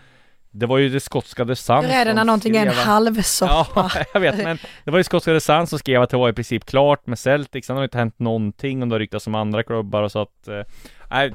Det 0.51 0.65
var 0.65 0.77
ju 0.77 0.89
det 0.89 0.99
skotska 0.99 1.45
The 1.45 1.55
Sun 1.55 1.85
Hur 1.85 1.91
är 1.91 2.05
det 2.05 2.13
när 2.13 2.25
någonting 2.25 2.55
är 2.57 2.65
en 2.65 2.71
skrev- 2.71 2.83
halvsoppa? 2.85 3.91
Ja, 3.95 4.03
jag 4.13 4.21
vet, 4.21 4.37
men 4.37 4.57
det 4.83 4.91
var 4.91 4.97
ju 4.97 5.03
skotska 5.03 5.31
The 5.33 5.39
Sun 5.39 5.67
som 5.67 5.79
skrev 5.79 6.01
att 6.01 6.09
det 6.09 6.17
var 6.17 6.29
i 6.29 6.33
princip 6.33 6.65
klart 6.65 7.07
med 7.07 7.19
Celtic, 7.19 7.65
sen 7.65 7.75
har 7.75 7.81
det 7.81 7.85
inte 7.85 7.97
hänt 7.97 8.19
någonting 8.19 8.81
och 8.81 8.87
det 8.87 8.93
har 8.95 8.99
ryktats 8.99 9.27
om 9.27 9.35
andra 9.35 9.63
klubbar 9.63 10.03
och 10.03 10.11
så 10.11 10.21
att 10.21 10.47
eh, 10.47 10.61
Nej, 11.11 11.33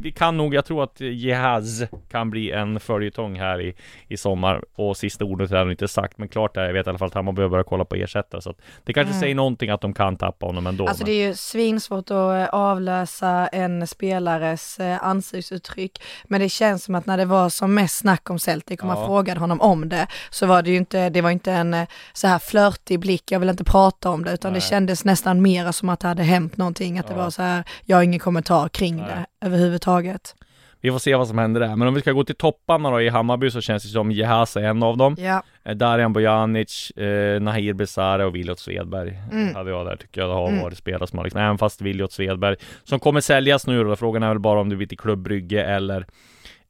vi- 0.00 0.12
kan 0.12 0.36
nog, 0.36 0.54
jag 0.54 0.64
tror 0.64 0.82
att 0.84 1.00
Jehaz 1.00 1.82
kan 2.10 2.30
bli 2.30 2.50
en 2.52 2.80
följetong 2.80 3.38
här 3.38 3.60
i, 3.60 3.74
i 4.08 4.16
sommar 4.16 4.62
och 4.74 4.96
sista 4.96 5.24
ordet 5.24 5.50
är 5.52 5.70
inte 5.70 5.88
sagt 5.88 6.18
men 6.18 6.28
klart 6.28 6.56
är, 6.56 6.64
jag 6.64 6.72
vet 6.72 6.86
i 6.86 6.90
alla 6.90 6.98
fall 6.98 7.08
att 7.08 7.14
Hammarby 7.14 7.36
behöver 7.36 7.50
börja 7.50 7.64
kolla 7.64 7.84
på 7.84 7.94
ersättare 7.94 8.40
så 8.42 8.50
att 8.50 8.60
det 8.84 8.92
kanske 8.92 9.10
Mm. 9.10 9.20
säger 9.20 9.34
någonting 9.34 9.70
att 9.70 9.80
de 9.80 9.94
kan 9.94 10.16
tappa 10.16 10.46
honom 10.46 10.66
ändå 10.66 10.86
Alltså 10.86 11.04
men... 11.04 11.12
det 11.12 11.22
är 11.22 11.28
ju 11.28 11.34
svinsvårt 11.34 12.10
att 12.10 12.10
eh, 12.10 12.44
avlösa 12.54 13.46
en 13.46 13.86
spelares 13.86 14.80
eh, 14.80 15.04
ansiktsuttryck. 15.04 16.02
Men 16.24 16.40
det 16.40 16.48
känns 16.48 16.84
som 16.84 16.94
att 16.94 17.06
när 17.06 17.16
det 17.16 17.24
var 17.24 17.48
som 17.48 17.74
mest 17.74 17.96
snack 17.98 18.30
om 18.30 18.38
Celtic 18.38 18.80
och 18.80 18.86
man 18.86 18.98
Ja. 18.98 19.06
frågade 19.06 19.40
honom 19.40 19.60
om 19.60 19.88
det 19.88 20.06
så 20.30 20.46
var 20.46 20.62
det 20.62 20.70
ju 20.70 20.76
inte, 20.76 21.08
det 21.10 21.20
var 21.20 21.30
inte 21.30 21.52
en 21.52 21.74
eh, 21.74 21.88
så 22.12 22.26
här 22.28 22.38
flörtig 22.38 23.00
blick, 23.00 23.32
jag 23.32 23.40
vill 23.40 23.48
inte 23.48 23.64
prata 23.64 24.10
om 24.10 24.24
det, 24.24 24.32
utan 24.32 24.52
det 24.52 24.58
Nej. 24.58 24.68
kändes 24.68 25.04
nästan 25.04 25.42
mera 25.42 25.72
som 25.72 25.88
att 25.88 26.00
det 26.00 26.08
hade 26.08 26.22
hänt 26.22 26.56
någonting, 26.56 26.98
att 26.98 27.06
det 27.06 27.12
Ja. 27.14 27.22
var 27.22 27.30
så 27.30 27.42
här, 27.42 27.64
jag 27.84 27.96
har 27.96 28.02
ingen 28.02 28.20
kommentar 28.20 28.68
kring 28.68 28.96
Nej. 28.96 29.07
Det 29.08 29.46
överhuvudtaget. 29.46 30.34
Vi 30.80 30.90
får 30.90 30.98
se 30.98 31.14
vad 31.14 31.28
som 31.28 31.38
händer 31.38 31.60
där, 31.60 31.76
men 31.76 31.88
om 31.88 31.94
vi 31.94 32.00
ska 32.00 32.12
gå 32.12 32.24
till 32.24 32.34
topparna 32.34 32.90
då 32.90 33.00
i 33.02 33.08
Hammarby 33.08 33.50
så 33.50 33.60
känns 33.60 33.82
det 33.82 33.88
som 33.88 34.12
Jehaz 34.12 34.56
är 34.56 34.62
en 34.62 34.82
av 34.82 34.96
dem. 34.96 35.16
Ja, 35.18 35.42
Eh, 35.64 35.74
Darijan 35.74 36.12
Bojanic, 36.12 36.90
eh, 36.90 37.40
Nahir 37.40 37.72
Besara 37.72 38.26
och 38.26 38.34
Viljot 38.34 38.58
Svedberg. 38.58 39.18
Mm. 39.32 39.54
hade 39.54 39.70
jag 39.70 39.86
där 39.86 39.96
tycker 39.96 40.20
jag. 40.20 40.30
Det 40.30 40.34
har 40.34 40.48
Mm. 40.48 40.62
varit 40.62 40.78
spelare 40.78 41.06
som 41.06 41.18
har 41.18 41.24
liksom, 41.24 41.40
även 41.40 41.58
fast 41.58 41.80
Viljot 41.80 42.12
Svedberg 42.12 42.56
som 42.84 43.00
kommer 43.00 43.20
säljas 43.20 43.66
nu 43.66 43.84
då, 43.84 43.96
frågan 43.96 44.22
är 44.22 44.28
väl 44.28 44.38
bara 44.38 44.60
om 44.60 44.68
du 44.68 44.76
vill 44.76 44.88
till 44.88 44.98
Klubb 44.98 45.18
Brygge 45.18 45.64
eller 45.64 46.06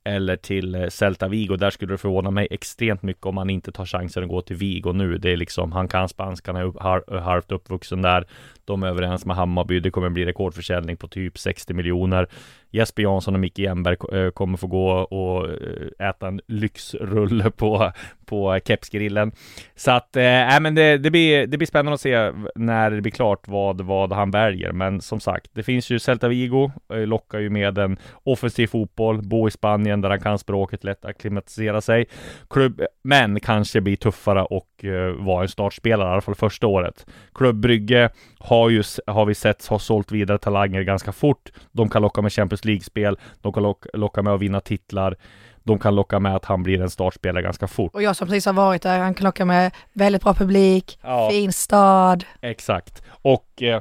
eller 0.09 0.37
till 0.37 0.75
eh, 0.75 0.88
Celta 0.88 1.29
Vigo, 1.29 1.57
där 1.57 1.71
skulle 1.71 1.94
det 1.94 1.99
förvåna 1.99 2.31
mig 2.31 2.49
extremt 2.51 3.03
mycket 3.03 3.27
om 3.27 3.37
han 3.37 3.51
inte 3.51 3.73
tar 3.73 3.87
chansen 3.87 4.23
att 4.23 4.29
gå 4.29 4.42
till 4.42 4.57
Vigo 4.57 4.92
nu. 4.92 5.18
Det 5.18 5.31
är 5.31 5.37
liksom, 5.37 5.73
han 5.73 5.88
kan 5.88 6.09
spanska, 6.09 6.53
han 6.53 6.61
är 6.61 6.64
upp, 6.64 6.77
har, 6.81 7.18
halvt 7.21 7.53
uppvuxen 7.53 8.03
där. 8.03 8.27
De 8.64 8.83
är 8.83 8.87
överens 8.87 9.27
med 9.27 9.37
Hammarby, 9.37 9.81
det 9.81 9.90
kommer 9.90 10.09
bli 10.09 10.25
rekordförsäljning 10.25 10.97
på 10.97 11.09
typ 11.09 11.38
60 11.38 11.75
miljoner. 11.75 12.29
Jesper 12.70 13.02
Jansson 13.02 13.35
och 13.35 13.40
Micke 13.40 13.59
Hjelmberg 13.59 13.96
eh, 14.12 14.31
kommer 14.31 14.59
få 14.59 14.66
gå 14.66 14.90
och 14.90 15.48
eh, 15.48 16.09
äta 16.09 16.28
en 16.28 16.40
lyxrulle 16.46 17.50
på, 17.50 17.92
på 18.26 18.59
kepsgrillen. 18.64 19.33
Så 19.76 19.90
att, 19.90 20.16
äh, 20.16 20.22
nej, 20.22 20.61
men 20.61 20.74
det, 20.74 20.98
det, 20.98 21.11
blir, 21.11 21.46
det 21.46 21.59
blir 21.59 21.66
spännande 21.66 21.94
att 21.94 22.00
se 22.00 22.33
när 22.54 22.90
det 22.90 23.00
blir 23.00 23.12
klart 23.12 23.48
vad, 23.48 23.81
vad 23.81 24.12
han 24.12 24.31
väljer. 24.31 24.72
Men 24.72 25.00
som 25.00 25.20
sagt, 25.20 25.50
det 25.54 25.62
finns 25.62 25.90
ju 25.90 25.98
Celta 25.98 26.28
Vigo, 26.28 26.70
lockar 26.88 27.38
ju 27.38 27.50
med 27.50 27.78
en 27.78 27.96
offensiv 28.24 28.66
fotboll, 28.66 29.22
bo 29.22 29.48
i 29.48 29.50
Spanien 29.50 30.00
där 30.00 30.11
han 30.11 30.20
kan 30.20 30.38
språket, 30.38 30.85
lätt 30.85 31.04
akklimatisera 31.04 31.81
sig. 31.81 32.07
Klubb, 32.50 32.83
men 33.02 33.40
kanske 33.40 33.81
blir 33.81 33.96
tuffare 33.96 34.42
och 34.42 34.85
uh, 34.85 35.11
vara 35.11 35.42
en 35.42 35.48
startspelare, 35.48 36.09
i 36.09 36.12
alla 36.12 36.20
fall 36.20 36.35
första 36.35 36.66
året. 36.66 37.07
Klubb 37.35 37.57
Brygge 37.57 38.11
har 38.38 38.68
ju, 38.68 38.83
har 39.07 39.26
vi 39.26 39.35
sett, 39.35 39.66
har 39.66 39.78
sålt 39.78 40.12
vidare 40.12 40.38
talanger 40.38 40.83
ganska 40.83 41.12
fort. 41.12 41.50
De 41.72 41.88
kan 41.88 42.02
locka 42.02 42.22
med 42.22 42.33
Champions 42.33 42.58
League-spel, 42.64 43.18
de 43.40 43.53
kan 43.53 43.62
locka, 43.62 43.88
locka 43.92 44.23
med 44.23 44.33
att 44.33 44.40
vinna 44.40 44.61
titlar. 44.61 45.16
De 45.62 45.79
kan 45.79 45.94
locka 45.94 46.18
med 46.21 46.35
att 46.37 46.44
han 46.44 46.62
blir 46.62 46.81
en 46.83 46.90
startspelare 46.90 47.42
ganska 47.42 47.66
fort. 47.66 47.94
och 47.94 48.03
jag 48.03 48.16
som 48.16 48.27
precis 48.29 48.47
har 48.47 48.53
varit 48.53 48.83
där, 48.83 48.99
han 48.99 49.14
kan 49.14 49.25
locka 49.25 49.44
med 49.44 49.71
väldigt 49.92 50.23
bra 50.23 50.35
publik, 50.35 50.99
Ja. 51.03 51.29
fin 51.31 51.53
stad. 51.53 52.25
Exakt. 52.42 53.03
Och 53.11 53.62
eh, 53.62 53.81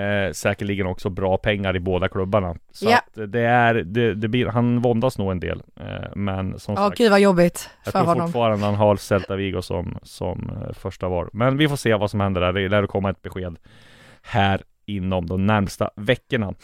eh, 0.00 0.32
säkerligen 0.32 0.86
också 0.86 1.10
bra 1.10 1.36
pengar 1.36 1.76
i 1.76 1.80
båda 1.80 2.08
klubbarna. 2.08 2.54
Så 2.72 2.90
Ja. 2.90 2.96
att 2.98 3.32
det 3.32 3.40
är, 3.40 3.74
det, 3.74 4.14
det 4.14 4.28
blir, 4.28 4.46
han 4.46 4.80
våndas 4.80 5.18
nog 5.18 5.30
en 5.30 5.40
del. 5.40 5.62
Eh, 5.80 5.86
men 6.16 6.58
som 6.58 6.74
Ja, 6.74 6.88
sagt, 6.88 6.98
gud 6.98 7.10
vad 7.10 7.20
jobbigt 7.20 7.70
jag 7.84 7.92
för 7.92 7.98
tror 8.00 8.06
honom. 8.08 8.26
fortfarande 8.28 8.66
han 8.66 8.74
har 8.74 8.96
Celta 8.96 9.36
Vigo 9.36 9.62
som, 9.62 9.98
som 10.02 10.50
eh, 10.68 10.72
första 10.74 11.08
val. 11.08 11.28
Men 11.32 11.56
vi 11.58 11.68
får 11.68 11.76
se 11.76 11.94
vad 11.94 12.10
som 12.10 12.20
händer 12.20 12.40
där. 12.40 12.52
Det 12.52 12.68
lär 12.68 12.86
komma 12.86 13.10
ett 13.10 13.22
besked 13.22 13.56
här 14.22 14.62
inom 14.86 15.26
de 15.26 15.46
närmsta 15.46 15.90
veckorna. 15.96 16.54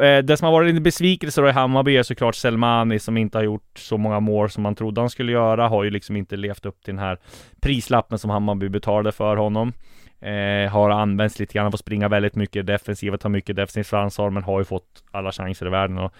Eh, 0.00 0.18
Det 0.18 0.36
som 0.36 0.44
har 0.44 0.52
varit 0.52 0.76
en 0.76 0.82
besvikelse 0.82 1.40
då 1.40 1.48
i 1.48 1.52
Hammarby 1.52 1.96
är 1.96 2.02
såklart 2.02 2.34
Selmani 2.34 2.98
som 2.98 3.16
inte 3.16 3.38
har 3.38 3.42
gjort 3.42 3.78
så 3.78 3.96
många 3.98 4.20
mål 4.20 4.50
som 4.50 4.62
man 4.62 4.74
trodde 4.74 5.00
han 5.00 5.10
skulle 5.10 5.32
göra. 5.32 5.68
Har 5.68 5.84
ju 5.84 5.90
liksom 5.90 6.16
inte 6.16 6.36
levt 6.36 6.66
upp 6.66 6.82
till 6.84 6.94
den 6.94 7.04
här 7.04 7.18
prislappen 7.60 8.18
som 8.18 8.30
Hammarby 8.30 8.68
betalade 8.68 9.12
för 9.12 9.36
honom. 9.36 9.72
Eh, 10.20 10.70
har 10.70 10.90
använts 10.90 11.38
lite 11.38 11.54
grann, 11.54 11.70
får 11.70 11.78
springa 11.78 12.08
väldigt 12.08 12.34
mycket 12.34 12.66
defensivt, 12.66 13.20
tar 13.20 13.28
mycket 13.28 13.56
defensivt 13.56 13.92
ansvar, 13.92 14.30
men 14.30 14.42
har 14.42 14.58
ju 14.58 14.64
fått 14.64 15.04
alla 15.10 15.32
chanser 15.32 15.66
i 15.66 15.70
världen 15.70 15.98
att, 15.98 16.12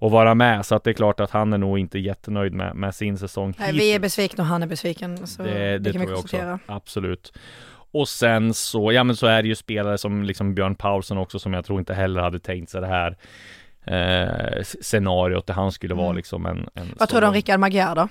att 0.00 0.12
vara 0.12 0.34
med. 0.34 0.66
Så 0.66 0.74
att 0.74 0.84
det 0.84 0.90
är 0.90 0.94
klart 0.94 1.20
att 1.20 1.30
han 1.30 1.52
är 1.52 1.58
nog 1.58 1.78
inte 1.78 1.98
jättenöjd 1.98 2.52
med, 2.52 2.76
med 2.76 2.94
sin 2.94 3.18
säsong 3.18 3.54
Nej, 3.58 3.72
vi 3.72 3.94
är 3.94 3.98
besvikna 3.98 4.42
och 4.42 4.48
han 4.48 4.62
är 4.62 4.66
besviken. 4.66 5.26
Så 5.26 5.42
det, 5.42 5.78
det, 5.78 5.92
kan 5.92 6.00
vi 6.00 6.06
jag 6.06 6.18
också. 6.18 6.22
konstatera. 6.22 6.58
Absolut. 6.66 7.32
Och 7.92 8.08
sen 8.08 8.54
så, 8.54 8.92
ja 8.92 9.04
men 9.04 9.16
så 9.16 9.26
är 9.26 9.42
det 9.42 9.48
ju 9.48 9.54
spelare 9.54 9.98
som 9.98 10.22
liksom 10.22 10.54
Björn 10.54 10.74
Paulsson 10.74 11.18
också 11.18 11.38
som 11.38 11.52
jag 11.52 11.64
tror 11.64 11.78
inte 11.78 11.94
heller 11.94 12.20
hade 12.20 12.38
tänkt 12.38 12.70
sig 12.70 12.80
det 12.80 12.86
här 12.86 13.16
eh, 13.84 14.62
scenariot 14.62 15.46
där 15.46 15.54
han 15.54 15.72
skulle 15.72 15.94
vara 15.94 16.06
Mm. 16.06 16.16
liksom 16.16 16.46
en, 16.46 16.68
en 16.74 16.94
Vad 16.98 17.08
tror 17.08 17.20
du 17.20 17.26
om 17.26 17.32
Rickard 17.34 17.60
Magyar 17.60 17.94
då? 17.94 18.08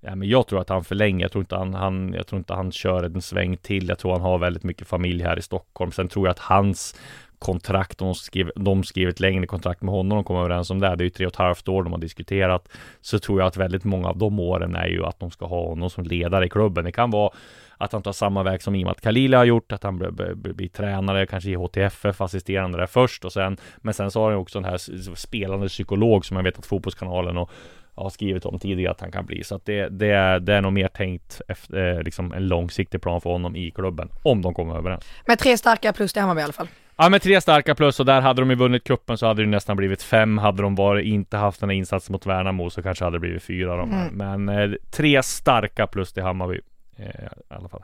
Ja, 0.00 0.14
men 0.14 0.28
jag 0.28 0.46
tror 0.46 0.60
att 0.60 0.68
han 0.68 0.84
förlänger. 0.84 1.24
Jag 1.24 1.32
tror 1.32 1.42
inte 1.42 1.56
han, 1.56 1.74
han, 1.74 2.12
jag 2.12 2.26
tror 2.26 2.38
inte 2.38 2.54
han 2.54 2.72
kör 2.72 3.02
en 3.02 3.22
sväng 3.22 3.56
till. 3.56 3.88
Jag 3.88 3.98
tror 3.98 4.12
han 4.12 4.20
har 4.20 4.38
väldigt 4.38 4.62
mycket 4.62 4.88
familj 4.88 5.22
här 5.22 5.38
i 5.38 5.42
Stockholm. 5.42 5.92
Sen 5.92 6.08
tror 6.08 6.26
jag 6.26 6.30
att 6.32 6.38
hans 6.38 7.00
kontrakt, 7.38 7.98
de 7.98 8.14
skrev, 8.14 8.50
de 8.56 8.84
skrev 8.84 9.08
ett 9.08 9.20
längre 9.20 9.46
kontrakt 9.46 9.82
med 9.82 9.94
honom, 9.94 10.16
de 10.16 10.24
kom 10.24 10.36
överens 10.36 10.70
om 10.70 10.80
det. 10.80 10.96
Det 10.96 11.02
är 11.02 11.04
ju 11.04 11.10
tre 11.10 11.26
och 11.26 11.32
ett 11.32 11.36
halvt 11.36 11.68
år 11.68 11.82
de 11.82 11.92
har 11.92 12.00
diskuterat. 12.00 12.68
Så 13.00 13.18
tror 13.18 13.40
jag 13.40 13.46
att 13.46 13.56
väldigt 13.56 13.84
många 13.84 14.08
av 14.08 14.18
de 14.18 14.40
åren 14.40 14.76
är 14.76 14.86
ju 14.86 15.04
att 15.04 15.20
de 15.20 15.30
ska 15.30 15.46
ha 15.46 15.68
honom 15.68 15.90
som 15.90 16.04
ledare 16.04 16.46
i 16.46 16.48
klubben. 16.48 16.84
Det 16.84 16.92
kan 16.92 17.10
vara 17.10 17.30
att 17.78 17.92
han 17.92 18.02
tar 18.02 18.12
samma 18.12 18.42
väg 18.42 18.62
som 18.62 18.74
Imad 18.74 19.00
Khalili 19.00 19.36
har 19.36 19.44
gjort, 19.44 19.72
att 19.72 19.82
han 19.82 19.98
blir, 19.98 20.10
blir, 20.10 20.52
blir, 20.52 20.68
tränare, 20.68 21.26
kanske 21.26 21.50
i 21.50 21.54
HTFF, 21.54 22.20
assisterande 22.20 22.78
där 22.78 22.86
först 22.86 23.24
och 23.24 23.32
sen, 23.32 23.56
men 23.76 23.94
sen 23.94 24.10
så 24.10 24.20
har 24.20 24.30
han 24.30 24.40
också 24.40 24.60
den 24.60 24.70
här 24.70 25.14
spelande 25.14 25.68
psykolog 25.68 26.24
som 26.24 26.36
jag 26.36 26.44
vet 26.44 26.58
att 26.58 26.66
Fotbollskanalen 26.66 27.38
och 27.38 27.50
har 27.94 28.10
skrivit 28.10 28.44
om 28.44 28.58
tidigare 28.58 28.92
att 28.92 29.00
han 29.00 29.12
kan 29.12 29.26
bli. 29.26 29.44
Så 29.44 29.54
att 29.54 29.64
det, 29.64 29.88
det, 29.88 30.10
är, 30.10 30.40
det 30.40 30.54
är 30.54 30.60
nog 30.60 30.72
mer 30.72 30.88
tänkt 30.88 31.40
efter 31.48 31.96
eh, 31.96 32.02
liksom 32.02 32.32
en 32.32 32.48
långsiktig 32.48 33.02
plan 33.02 33.20
för 33.20 33.30
honom 33.30 33.56
i 33.56 33.70
klubben. 33.70 34.08
Om 34.22 34.42
de 34.42 34.54
kommer 34.54 34.76
överens. 34.76 35.04
Med 35.26 35.38
tre 35.38 35.58
starka 35.58 35.92
plus 35.92 36.12
till 36.12 36.22
Hammarby 36.22 36.40
i 36.40 36.44
alla 36.44 36.52
fall. 36.52 36.68
Ja 37.00 37.08
med 37.08 37.22
tre 37.22 37.40
starka 37.40 37.74
plus 37.74 38.00
och 38.00 38.06
där 38.06 38.20
hade 38.20 38.42
de 38.42 38.50
ju 38.50 38.56
vunnit 38.56 38.84
kuppen 38.84 39.18
så 39.18 39.26
hade 39.26 39.42
det 39.42 39.48
nästan 39.48 39.76
blivit 39.76 40.02
fem. 40.02 40.38
Hade 40.38 40.62
de 40.62 40.74
varit, 40.74 41.06
inte 41.06 41.36
haft 41.36 41.60
den 41.60 41.68
här 41.68 41.76
insatsen 41.76 42.12
mot 42.12 42.26
Värnamo 42.26 42.70
så 42.70 42.82
kanske 42.82 43.04
hade 43.04 43.16
det 43.16 43.20
blivit 43.20 43.42
fyra 43.42 43.76
de 43.76 43.92
här. 43.92 44.10
Men 44.10 44.48
eh, 44.48 44.70
tre 44.90 45.22
starka 45.22 45.86
plus 45.86 46.12
till 46.12 46.22
Hammarby. 46.22 46.60
Eh, 46.96 47.06
I 47.50 47.54
alla 47.54 47.68
fall. 47.68 47.82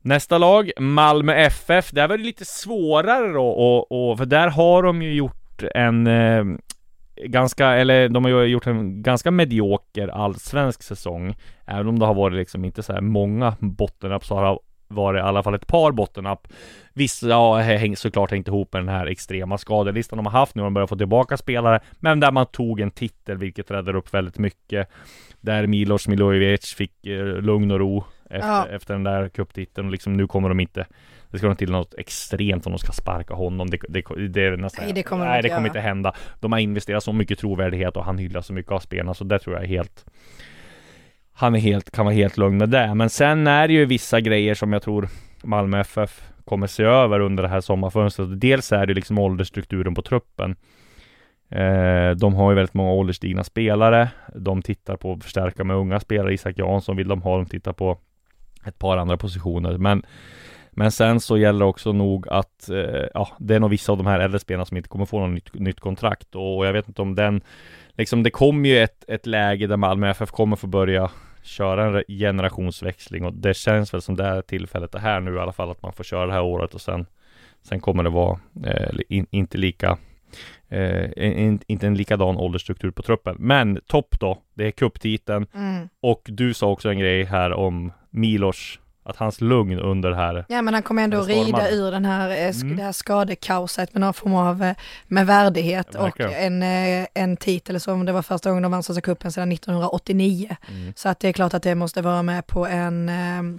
Nästa 0.00 0.38
lag, 0.38 0.70
Malmö 0.78 1.34
FF. 1.34 1.90
Där 1.90 2.08
var 2.08 2.16
det 2.16 2.24
lite 2.24 2.44
svårare 2.44 3.32
då 3.32 3.48
och, 3.48 4.10
och 4.10 4.18
för 4.18 4.26
där 4.26 4.48
har 4.48 4.82
de 4.82 5.02
ju 5.02 5.14
gjort 5.14 5.62
en 5.74 6.06
eh, 6.06 6.44
ganska, 7.16 7.68
eller 7.68 8.08
de 8.08 8.24
har 8.24 8.30
ju 8.30 8.44
gjort 8.44 8.66
en 8.66 9.02
ganska 9.02 9.30
medioker 9.30 10.08
allsvensk 10.08 10.82
säsong. 10.82 11.36
Även 11.66 11.88
om 11.88 11.98
det 11.98 12.06
har 12.06 12.14
varit 12.14 12.36
liksom 12.36 12.64
inte 12.64 12.82
så 12.82 12.92
här 12.92 13.00
många 13.00 13.56
bottennapp 13.60 14.24
så 14.24 14.34
har 14.34 14.60
det 14.88 14.94
varit 14.94 15.18
i 15.18 15.22
alla 15.22 15.42
fall 15.42 15.54
ett 15.54 15.66
par 15.66 15.92
bottennapp. 15.92 16.48
Vissa 16.92 17.34
har 17.34 17.60
hängt, 17.60 17.98
såklart 17.98 18.30
hängt 18.30 18.48
ihop 18.48 18.72
med 18.72 18.82
den 18.82 18.88
här 18.88 19.06
extrema 19.06 19.58
skadelistan 19.58 20.16
de 20.16 20.26
har 20.26 20.32
haft 20.32 20.54
nu. 20.54 20.62
har 20.62 20.66
De 20.66 20.74
börjar 20.74 20.86
få 20.86 20.96
tillbaka 20.96 21.36
spelare, 21.36 21.80
men 22.00 22.20
där 22.20 22.32
man 22.32 22.46
tog 22.46 22.80
en 22.80 22.90
titel, 22.90 23.38
vilket 23.38 23.70
räddade 23.70 23.98
upp 23.98 24.14
väldigt 24.14 24.38
mycket. 24.38 24.88
Där 25.40 25.66
Milos 25.66 26.08
Milojevic 26.08 26.74
fick 26.74 27.06
eh, 27.06 27.24
lugn 27.26 27.70
och 27.70 27.78
ro 27.78 28.04
efter, 28.30 28.48
Ja. 28.48 28.66
efter 28.68 28.94
den 28.94 29.04
där 29.04 29.28
cuptiteln. 29.28 29.86
Och 29.86 29.92
liksom 29.92 30.12
nu 30.12 30.26
kommer 30.26 30.48
de 30.48 30.60
inte 30.60 30.86
det 31.30 31.38
ska 31.38 31.48
nog 31.48 31.58
till 31.58 31.70
något 31.70 31.94
extremt 31.94 32.66
om 32.66 32.72
de 32.72 32.78
ska 32.78 32.92
sparka 32.92 33.34
honom. 33.34 33.70
Det, 33.70 33.78
det, 33.88 34.28
det 34.28 34.42
är 34.42 34.56
nästan, 34.56 34.84
Nej, 34.84 34.94
det 34.94 35.02
kommer 35.02 35.24
de 35.24 35.30
nej, 35.30 35.38
inte 35.38 35.48
det 35.48 35.54
kommer 35.54 35.68
inte 35.68 35.80
hända. 35.80 36.14
De 36.40 36.52
har 36.52 36.58
investerat 36.58 37.02
så 37.02 37.12
mycket 37.12 37.38
trovärdighet 37.38 37.96
och 37.96 38.04
han 38.04 38.18
hyllar 38.18 38.40
så 38.40 38.52
mycket 38.52 38.72
av 38.72 38.78
spelarna, 38.78 39.14
så 39.14 39.24
det 39.24 39.38
tror 39.38 39.56
jag 39.56 39.64
är 39.64 39.68
helt 39.68 40.04
han 41.38 41.54
är 41.54 41.58
helt, 41.58 41.90
kan 41.90 42.04
vara 42.04 42.14
helt 42.14 42.36
lugn 42.36 42.58
med 42.58 42.68
det. 42.68 42.94
Men 42.94 43.10
sen 43.10 43.46
är 43.46 43.68
det 43.68 43.74
ju 43.74 43.84
vissa 43.84 44.20
grejer 44.20 44.54
som 44.54 44.72
jag 44.72 44.82
tror 44.82 45.08
Malmö 45.42 45.80
FF 45.80 46.22
kommer 46.44 46.66
se 46.66 46.82
över 46.82 47.20
under 47.20 47.42
det 47.42 47.48
här 47.48 47.60
sommarfönstret. 47.60 48.40
Dels 48.40 48.72
är 48.72 48.86
det 48.86 48.94
liksom 48.94 49.18
åldersstrukturen 49.18 49.94
på 49.94 50.02
truppen. 50.02 50.56
Eh, 51.50 52.10
de 52.10 52.34
har 52.34 52.50
ju 52.50 52.56
väldigt 52.56 52.74
många 52.74 52.92
ålderstigna 52.92 53.44
spelare. 53.44 54.08
De 54.34 54.62
tittar 54.62 54.96
på 54.96 55.12
att 55.12 55.24
förstärka 55.24 55.64
med 55.64 55.76
unga 55.76 56.00
spelare. 56.00 56.34
Isak 56.34 56.58
Jansson 56.58 56.96
vill 56.96 57.08
de 57.08 57.22
ha. 57.22 57.36
De 57.36 57.46
tittar 57.46 57.72
på 57.72 57.98
ett 58.64 58.78
par 58.78 58.96
andra 58.96 59.16
positioner. 59.16 59.78
Men, 59.78 60.02
men 60.70 60.92
sen 60.92 61.20
så 61.20 61.38
gäller 61.38 61.58
det 61.58 61.64
också 61.64 61.92
nog 61.92 62.28
att 62.28 62.68
eh, 62.68 63.04
ja, 63.14 63.28
det 63.38 63.54
är 63.54 63.60
nog 63.60 63.70
vissa 63.70 63.92
av 63.92 63.98
de 63.98 64.06
här 64.06 64.20
äldre 64.20 64.38
spelarna 64.38 64.64
som 64.64 64.76
inte 64.76 64.88
kommer 64.88 65.06
få 65.06 65.26
något 65.26 65.34
nytt, 65.34 65.54
nytt 65.54 65.80
kontrakt. 65.80 66.34
Och 66.34 66.66
jag 66.66 66.72
vet 66.72 66.88
inte 66.88 67.02
om 67.02 67.14
den 67.14 67.42
Liksom 67.98 68.22
det 68.22 68.30
kommer 68.30 68.68
ju 68.68 68.78
ett, 68.78 69.04
ett 69.08 69.26
läge 69.26 69.66
där 69.66 69.76
Malmö 69.76 70.10
FF 70.10 70.30
kommer 70.30 70.56
få 70.56 70.66
börja 70.66 71.10
köra 71.46 71.84
en 71.98 72.04
generationsväxling 72.08 73.24
och 73.24 73.34
det 73.34 73.54
känns 73.54 73.94
väl 73.94 74.02
som 74.02 74.16
det 74.16 74.24
här 74.24 74.42
tillfället 74.42 74.94
är 74.94 74.98
här 74.98 75.20
nu 75.20 75.34
i 75.34 75.38
alla 75.38 75.52
fall 75.52 75.70
att 75.70 75.82
man 75.82 75.92
får 75.92 76.04
köra 76.04 76.26
det 76.26 76.32
här 76.32 76.42
året 76.42 76.74
och 76.74 76.80
sen 76.80 77.06
Sen 77.62 77.80
kommer 77.80 78.02
det 78.02 78.10
vara 78.10 78.40
eh, 78.64 78.98
in, 79.08 79.26
inte 79.30 79.58
lika 79.58 79.98
eh, 80.68 81.10
in, 81.16 81.60
Inte 81.66 81.86
en 81.86 81.94
likadan 81.94 82.36
åldersstruktur 82.36 82.90
på 82.90 83.02
truppen 83.02 83.36
Men 83.38 83.80
topp 83.86 84.20
då, 84.20 84.42
det 84.54 84.66
är 84.66 84.70
cuptiteln 84.70 85.46
Mm. 85.54 85.88
och 86.00 86.22
du 86.24 86.54
sa 86.54 86.66
också 86.70 86.90
en 86.90 86.98
grej 86.98 87.24
här 87.24 87.52
om 87.52 87.92
Milos 88.10 88.80
Att 89.06 89.16
hans 89.16 89.40
lugn 89.40 89.78
under 89.78 90.10
det 90.10 90.16
här 90.16 90.44
Ja 90.48 90.62
men 90.62 90.74
han 90.74 90.82
kommer 90.82 91.02
ändå 91.02 91.20
rida 91.20 91.70
ur 91.70 91.90
den 91.90 92.04
här, 92.04 92.30
eh, 92.30 92.36
Mm. 92.62 92.76
det 92.76 92.82
här 92.82 92.92
skadekaoset 92.92 93.94
med 93.94 94.00
någon 94.00 94.14
form 94.14 94.34
av, 94.34 94.62
eh, 94.62 94.74
med 95.06 95.26
värdighet 95.26 95.94
och 95.94 96.20
en, 96.20 96.62
eh, 96.62 97.06
en 97.14 97.36
titel 97.36 97.80
som 97.80 98.04
det 98.04 98.12
var 98.12 98.22
första 98.22 98.48
gången 98.48 98.62
de 98.62 98.72
vann 98.72 98.82
Svenska 98.82 99.00
cupen 99.00 99.32
sedan 99.32 99.48
1989. 99.48 100.56
Mm. 100.68 100.92
Så 100.96 101.08
att 101.08 101.20
det 101.20 101.28
är 101.28 101.32
klart 101.32 101.54
att 101.54 101.62
det 101.62 101.74
måste 101.74 102.02
vara 102.02 102.22
med 102.22 102.46
på 102.46 102.66
en, 102.66 103.10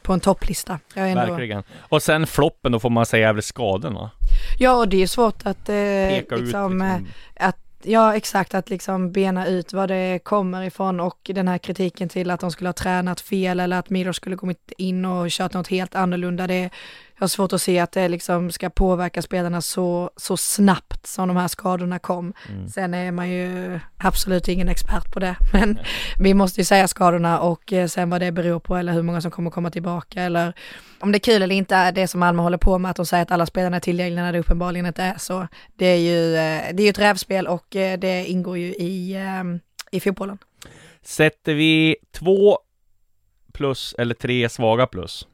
på 0.03 0.13
en 0.13 0.19
topplista. 0.19 0.79
Jag 0.93 1.11
ändå... 1.11 1.25
Verkligen 1.25 1.63
Och 1.79 2.03
sen 2.03 2.27
floppen 2.27 2.71
då 2.71 2.79
får 2.79 2.89
man 2.89 3.05
säga 3.05 3.29
är 3.29 3.33
väl 3.33 3.43
skadorna 3.43 4.11
Ja 4.59 4.73
och 4.75 4.87
det 4.87 5.03
är 5.03 5.07
svårt 5.07 5.45
att 5.45 5.69
eh, 5.69 5.75
Peka 5.75 6.35
liksom, 6.35 6.81
ut 6.81 6.87
eh, 6.87 6.97
liksom. 6.97 7.07
att 7.39 7.57
Ja 7.83 8.15
exakt, 8.15 8.55
att 8.55 8.69
liksom 8.69 9.11
bena 9.11 9.47
ut 9.47 9.73
vad 9.73 9.89
det 9.89 10.19
kommer 10.23 10.63
ifrån 10.63 10.99
och 10.99 11.31
den 11.33 11.47
här 11.47 11.57
kritiken 11.57 12.09
till 12.09 12.31
att 12.31 12.39
de 12.39 12.51
skulle 12.51 12.67
ha 12.67 12.73
tränat 12.73 13.21
fel 13.21 13.59
eller 13.59 13.79
att 13.79 13.89
Milos 13.89 14.15
skulle 14.15 14.35
kommit 14.35 14.71
in 14.77 15.05
och 15.05 15.29
kört 15.29 15.53
något 15.53 15.67
helt 15.67 15.95
annorlunda. 15.95 16.47
Det, 16.47 16.69
jag 17.17 17.23
har 17.23 17.27
svårt 17.27 17.53
att 17.53 17.61
se 17.61 17.79
att 17.79 17.91
det 17.91 18.07
liksom 18.07 18.51
ska 18.51 18.69
påverka 18.69 19.21
spelarna 19.21 19.61
så, 19.61 20.11
så 20.15 20.37
snabbt 20.37 21.07
som 21.07 21.27
de 21.27 21.37
här 21.37 21.47
skadorna 21.47 21.99
kom. 21.99 22.33
Mm. 22.49 22.69
Sen 22.69 22.93
är 22.93 23.11
man 23.11 23.29
ju 23.29 23.79
absolut 23.97 24.47
ingen 24.47 24.69
expert 24.69 25.13
på 25.13 25.19
det, 25.19 25.35
men 25.53 25.79
vi 26.19 26.33
måste 26.33 26.61
ju 26.61 26.65
säga 26.65 26.87
skadorna 26.87 27.39
och 27.39 27.73
eh, 27.73 27.87
sen 27.87 28.09
vad 28.09 28.21
det 28.21 28.31
beror 28.31 28.59
på 28.59 28.75
eller 28.75 28.93
hur 28.93 29.01
många 29.01 29.21
som 29.21 29.31
kommer 29.31 29.51
komma 29.51 29.71
tillbaka 29.71 30.23
eller 30.23 30.53
om 30.99 31.11
det 31.11 31.17
är 31.17 31.19
kul 31.19 31.41
eller 31.41 31.55
inte 31.55 31.75
är 31.75 31.91
det 31.91 32.07
som 32.07 32.19
Malmö 32.19 32.41
håller 32.41 32.57
på 32.57 32.77
med, 32.77 32.91
att 32.91 32.97
de 32.97 33.05
säger 33.05 33.23
att 33.23 33.31
alla 33.31 33.45
spelarna 33.45 33.75
är 33.75 33.81
tillgängliga 33.81 34.23
när 34.23 34.33
det 34.33 34.39
uppenbarligen 34.39 34.85
inte 34.85 35.03
är 35.03 35.17
så. 35.17 35.47
Det 35.75 35.85
är 35.85 35.97
ju, 35.97 36.35
eh, 36.35 36.73
det 36.73 36.83
är 36.83 36.85
ju 36.85 36.89
ett 36.89 36.99
rävspel 36.99 37.47
och 37.47 37.75
eh, 37.75 37.99
det 37.99 38.25
ingår 38.25 38.57
ju 38.57 38.67
i, 38.67 39.17
i 39.91 39.99
fotbollen. 39.99 40.37
Sätter 41.01 41.53
vi 41.53 41.95
två 42.11 42.59
plus 43.53 43.95
eller 43.97 44.15
tre 44.15 44.49
svaga 44.49 44.87
plus? 44.87 45.27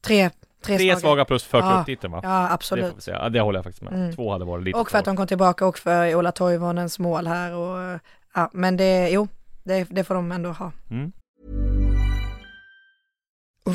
Tre, 0.00 0.30
tre, 0.62 0.76
Tre 0.78 0.96
svaga, 0.96 1.24
plus 1.24 1.44
för 1.44 1.58
Ja, 1.58 1.78
cuptiteln 1.78 2.12
va? 2.12 2.20
Ja, 2.22 2.28
Det, 2.28 2.52
absolut. 2.52 3.02
säga. 3.02 3.16
Ja, 3.16 3.28
det 3.28 3.40
håller 3.40 3.58
jag 3.58 3.64
faktiskt 3.64 3.82
med. 3.82 3.92
Mm. 3.92 4.14
Två 4.16 4.32
hade 4.32 4.44
varit 4.44 4.64
lite 4.64 4.78
Och 4.78 4.90
för 4.90 4.98
att 4.98 5.04
de 5.04 5.16
kom 5.16 5.26
tillbaka 5.26 5.66
och 5.66 5.78
för 5.78 6.14
Ola 6.14 6.32
Toivonens 6.32 6.98
mål 6.98 7.26
här 7.26 7.54
och 7.54 8.00
ja, 8.34 8.50
men 8.52 8.76
det, 8.76 9.08
jo, 9.10 9.28
det, 9.64 9.86
det 9.90 10.04
får 10.04 10.14
de 10.14 10.32
ändå 10.32 10.50
ha. 10.50 10.72
mm. 10.90 11.12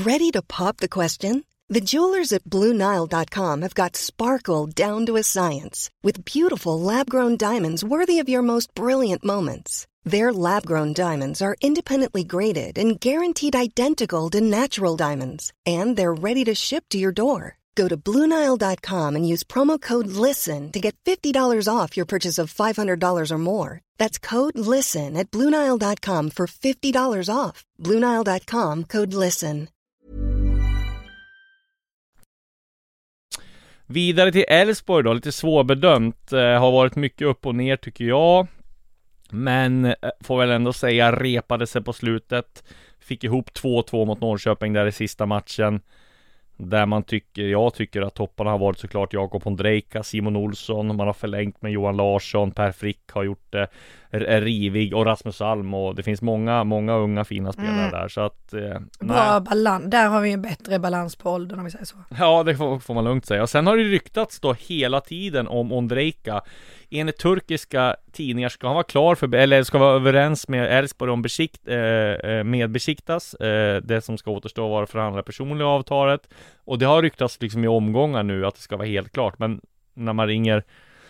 Ready 0.06 0.32
to 0.32 0.42
pop 0.42 0.78
the 0.78 0.88
question? 0.88 1.44
The 1.74 1.80
jewelers 1.80 2.34
at 2.34 2.44
BlueNile.com 2.44 3.62
have 3.62 3.74
got 3.74 3.96
sparkle 3.96 4.66
down 4.88 5.06
to 5.06 5.16
a 5.18 5.24
science 5.24 5.90
with 6.04 6.26
beautiful 6.26 6.80
lab 6.82 7.10
grown 7.10 7.38
diamonds 7.38 7.84
worthy 7.84 8.20
of 8.20 8.30
your 8.30 8.42
most 8.42 8.74
brilliant 8.74 9.24
moments. 9.24 9.88
Their 10.06 10.34
lab 10.34 10.66
grown 10.66 10.94
diamonds 10.94 11.42
are 11.42 11.56
independently 11.62 12.24
graded 12.26 12.78
and 12.78 13.00
guaranteed 13.00 13.56
identical 13.56 14.30
to 14.32 14.42
natural 14.42 14.98
diamonds, 14.98 15.54
and 15.66 15.96
they're 15.98 16.14
ready 16.14 16.44
to 16.46 16.54
ship 16.54 16.84
to 16.90 16.98
your 16.98 17.14
door. 17.14 17.58
Go 17.76 17.88
to 17.88 17.98
BlueNile.com 17.98 19.16
and 19.16 19.28
use 19.28 19.44
promo 19.44 19.82
code 19.82 20.08
LISTEN 20.08 20.72
to 20.72 20.80
get 20.80 20.96
$50 21.06 21.68
off 21.76 21.98
your 21.98 22.06
purchase 22.06 22.38
of 22.38 22.54
$500 22.54 23.32
or 23.32 23.38
more. 23.38 23.82
That's 23.98 24.20
code 24.20 24.60
LISTEN 24.60 25.18
at 25.18 25.32
BlueNile.com 25.32 26.30
for 26.30 26.48
$50 26.48 27.30
off. 27.34 27.66
BlueNile.com 27.80 28.84
code 28.84 29.14
LISTEN. 29.14 29.68
Vidare 33.88 34.32
till 34.32 34.46
Elfsborg 34.48 35.04
då, 35.04 35.14
lite 35.14 35.32
svårbedömt. 35.32 36.32
Har 36.32 36.72
varit 36.72 36.96
mycket 36.96 37.28
upp 37.28 37.46
och 37.46 37.56
ner 37.56 37.78
tycker 37.78 38.06
jag. 38.06 38.48
Men 39.34 39.86
eh, 39.86 39.94
får 40.22 40.40
väl 40.40 40.50
ändå 40.52 40.74
säga 40.74 41.12
repade 41.12 41.68
sig 41.68 41.84
på 41.84 41.94
slutet. 41.94 42.64
Fick 43.00 43.24
ihop 43.24 43.50
2-2 43.64 44.06
mot 44.06 44.22
Norrköping 44.22 44.74
där 44.74 44.86
i 44.86 44.92
sista 44.92 45.26
matchen. 45.26 45.82
Där 46.58 46.86
man 46.86 47.04
tycker, 47.04 47.42
jag 47.42 47.74
tycker 47.74 48.02
att 48.02 48.14
topparna 48.16 48.52
har 48.52 48.58
varit 48.58 48.80
såklart 48.80 49.14
Jakob 49.14 49.48
Ondrejka, 49.48 50.04
Simon 50.04 50.36
Olsson, 50.36 50.96
man 50.96 51.08
har 51.08 51.14
förlängt 51.14 51.62
med 51.62 51.72
Johan 51.72 51.98
Larsson, 51.98 52.52
Per 52.52 52.72
Frick 52.72 53.12
har 53.12 53.24
gjort 53.24 53.46
det 53.50 53.68
R- 54.12 54.42
Rivig 54.42 54.96
och 54.96 55.06
Rasmus 55.06 55.42
Alm 55.42 55.74
och 55.74 55.96
det 55.96 56.04
finns 56.04 56.22
många, 56.22 56.64
många 56.64 56.94
unga 56.96 57.24
fina 57.26 57.54
spelare 57.54 57.80
Mm. 57.80 57.92
där 57.92 58.08
så 58.08 58.22
att 58.22 58.54
eh, 58.54 58.80
Bra 59.00 59.40
balans, 59.40 59.84
där 59.92 60.08
har 60.08 60.22
vi 60.22 60.32
en 60.32 60.42
bättre 60.42 60.80
balans 60.80 61.16
på 61.16 61.32
åldern 61.32 61.60
om 61.60 61.66
vi 61.66 61.72
säger 61.72 61.86
så. 61.86 61.98
Ja, 62.20 62.44
det 62.44 62.56
får, 62.56 62.80
får 62.80 62.94
man 62.94 63.04
lugnt 63.04 63.26
säga. 63.26 63.42
Och 63.42 63.50
sen 63.50 63.68
har 63.68 63.78
det 63.78 63.84
ryktats 63.84 64.40
då 64.40 64.54
hela 64.54 65.02
tiden 65.02 65.48
om 65.48 65.72
Ondrejka. 65.72 66.42
Enligt 66.96 67.18
turkiska 67.18 67.96
tidningar 68.12 68.50
ska 68.50 68.68
han 68.68 68.74
vara 68.74 68.84
klar 68.84 69.16
för, 69.16 69.36
eller 69.36 69.64
ska 69.64 69.78
vara 69.78 69.96
överens 69.96 70.48
med 70.48 70.78
Elfsborg 70.78 71.12
om 71.12 71.22
besikt, 71.22 71.68
eh, 71.68 71.78
eh 71.78 72.44
med 72.44 72.72
besiktas. 72.72 73.34
Eh, 73.34 73.82
det 73.82 74.02
som 74.02 74.18
ska 74.18 74.32
återstå 74.32 74.68
vara 74.68 74.86
förhandla 74.86 75.24
personliga 75.24 75.68
avtalet. 75.68 76.30
Och 76.66 76.80
det 76.80 76.86
har 76.86 77.02
ryktats 77.02 77.42
liksom 77.42 77.64
i 77.64 77.68
omgångar 77.68 78.24
nu 78.24 78.46
att 78.46 78.56
det 78.56 78.62
ska 78.62 78.78
vara 78.78 78.88
helt 78.88 79.12
klart. 79.12 79.40
Men 79.40 79.62
när 79.94 80.14
man 80.14 80.28
ringer 80.28 80.64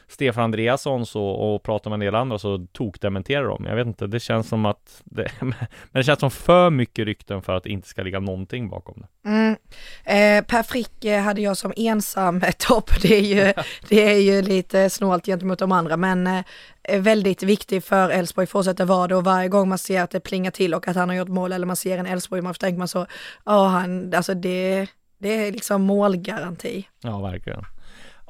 Stefan 0.08 0.44
Andreasson 0.44 1.06
så, 1.06 1.24
och 1.24 1.64
pratar 1.64 1.90
med 1.90 1.96
en 1.96 2.00
del 2.00 2.16
andra 2.16 2.40
så 2.40 2.68
tokdementerar 2.72 3.44
de. 3.44 3.66
Jag 3.66 3.76
vet 3.76 3.88
inte, 3.88 4.08
det 4.08 4.20
känns 4.20 4.48
som 4.48 4.66
att 4.66 5.02
det, 5.04 5.32
men 5.42 5.54
det 5.92 6.04
känns 6.04 6.20
som 6.20 6.32
för 6.32 6.70
mycket 6.70 7.06
rykten 7.06 7.42
för 7.42 7.54
att 7.56 7.64
det 7.64 7.70
inte 7.70 7.88
ska 7.88 8.04
ligga 8.04 8.20
någonting 8.20 8.70
bakom 8.70 8.96
det. 9.02 9.30
Mm. 9.30 9.56
Eh, 10.04 10.46
per 10.46 10.64
Frick 10.64 11.06
eh, 11.06 11.22
hade 11.22 11.42
jag 11.42 11.58
som 11.58 11.74
ensam 11.78 12.42
topp, 12.58 12.92
det 13.02 13.16
är 13.16 13.22
ju, 13.22 13.54
det 13.90 14.12
är 14.12 14.20
ju 14.20 14.42
lite 14.42 14.90
snålt 14.90 15.26
gentemot 15.26 15.60
de 15.60 15.72
andra 15.72 15.98
men 15.98 16.28
eh, 16.28 17.02
väldigt 17.02 17.44
viktig 17.44 17.84
för 17.84 18.10
Elfsborg, 18.10 18.48
fortsätter 18.48 18.86
vara 18.86 19.08
det 19.08 19.16
och 19.16 19.24
varje 19.24 19.50
gång 19.50 19.70
man 19.70 19.78
ser 19.78 20.02
att 20.02 20.12
det 20.12 20.20
plingar 20.20 20.52
till 20.52 20.74
och 20.74 20.88
att 20.88 20.96
han 20.96 21.10
har 21.10 21.16
gjort 21.16 21.28
mål 21.28 21.52
eller 21.52 21.66
man 21.66 21.76
ser 21.76 21.98
en 21.98 22.06
Elfsborg 22.06 22.42
man 22.42 22.54
tänker 22.54 22.80
man 22.80 22.88
så, 22.88 23.06
ja 23.46 23.68
han, 23.68 24.14
alltså 24.14 24.34
det, 24.34 24.88
det 25.18 25.48
är 25.48 25.52
liksom 25.52 25.82
målgaranti. 25.82 26.88
Ja, 27.02 27.20
verkligen. 27.20 27.66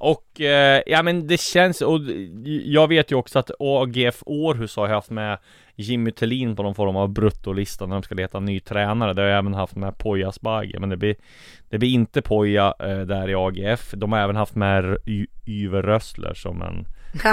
Och 0.03 0.41
eh, 0.41 0.81
ja 0.85 1.03
men 1.03 1.27
det 1.27 1.39
känns, 1.39 1.81
och 1.81 1.99
jag 2.63 2.87
vet 2.87 3.11
ju 3.11 3.15
också 3.15 3.39
att 3.39 3.51
AGF 3.59 4.23
Århus 4.25 4.75
har 4.75 4.87
haft 4.87 5.09
med 5.09 5.37
Jimmy 5.75 6.11
Tillin 6.11 6.55
på 6.55 6.63
någon 6.63 6.75
form 6.75 6.95
av 6.95 7.09
bruttolista 7.09 7.85
när 7.85 7.95
de 7.95 8.03
ska 8.03 8.15
leta 8.15 8.39
ny 8.39 8.59
tränare. 8.59 9.13
Det 9.13 9.21
har 9.21 9.29
jag 9.29 9.37
även 9.37 9.53
haft 9.53 9.75
med 9.75 9.97
Poya 9.97 10.29
Asbaghi, 10.29 10.79
men 10.79 10.89
det 10.89 10.97
blir 10.97 11.15
Det 11.69 11.77
blir 11.77 11.89
inte 11.89 12.21
Poya 12.21 12.73
eh, 12.79 12.99
där 12.99 13.29
i 13.29 13.35
AGF. 13.35 13.91
De 13.91 14.11
har 14.11 14.19
även 14.19 14.35
haft 14.35 14.55
med 14.55 14.97
Yver 15.45 15.81
Rössler 15.81 16.33
som 16.33 16.61
en 16.61 16.79
eh, 16.79 16.85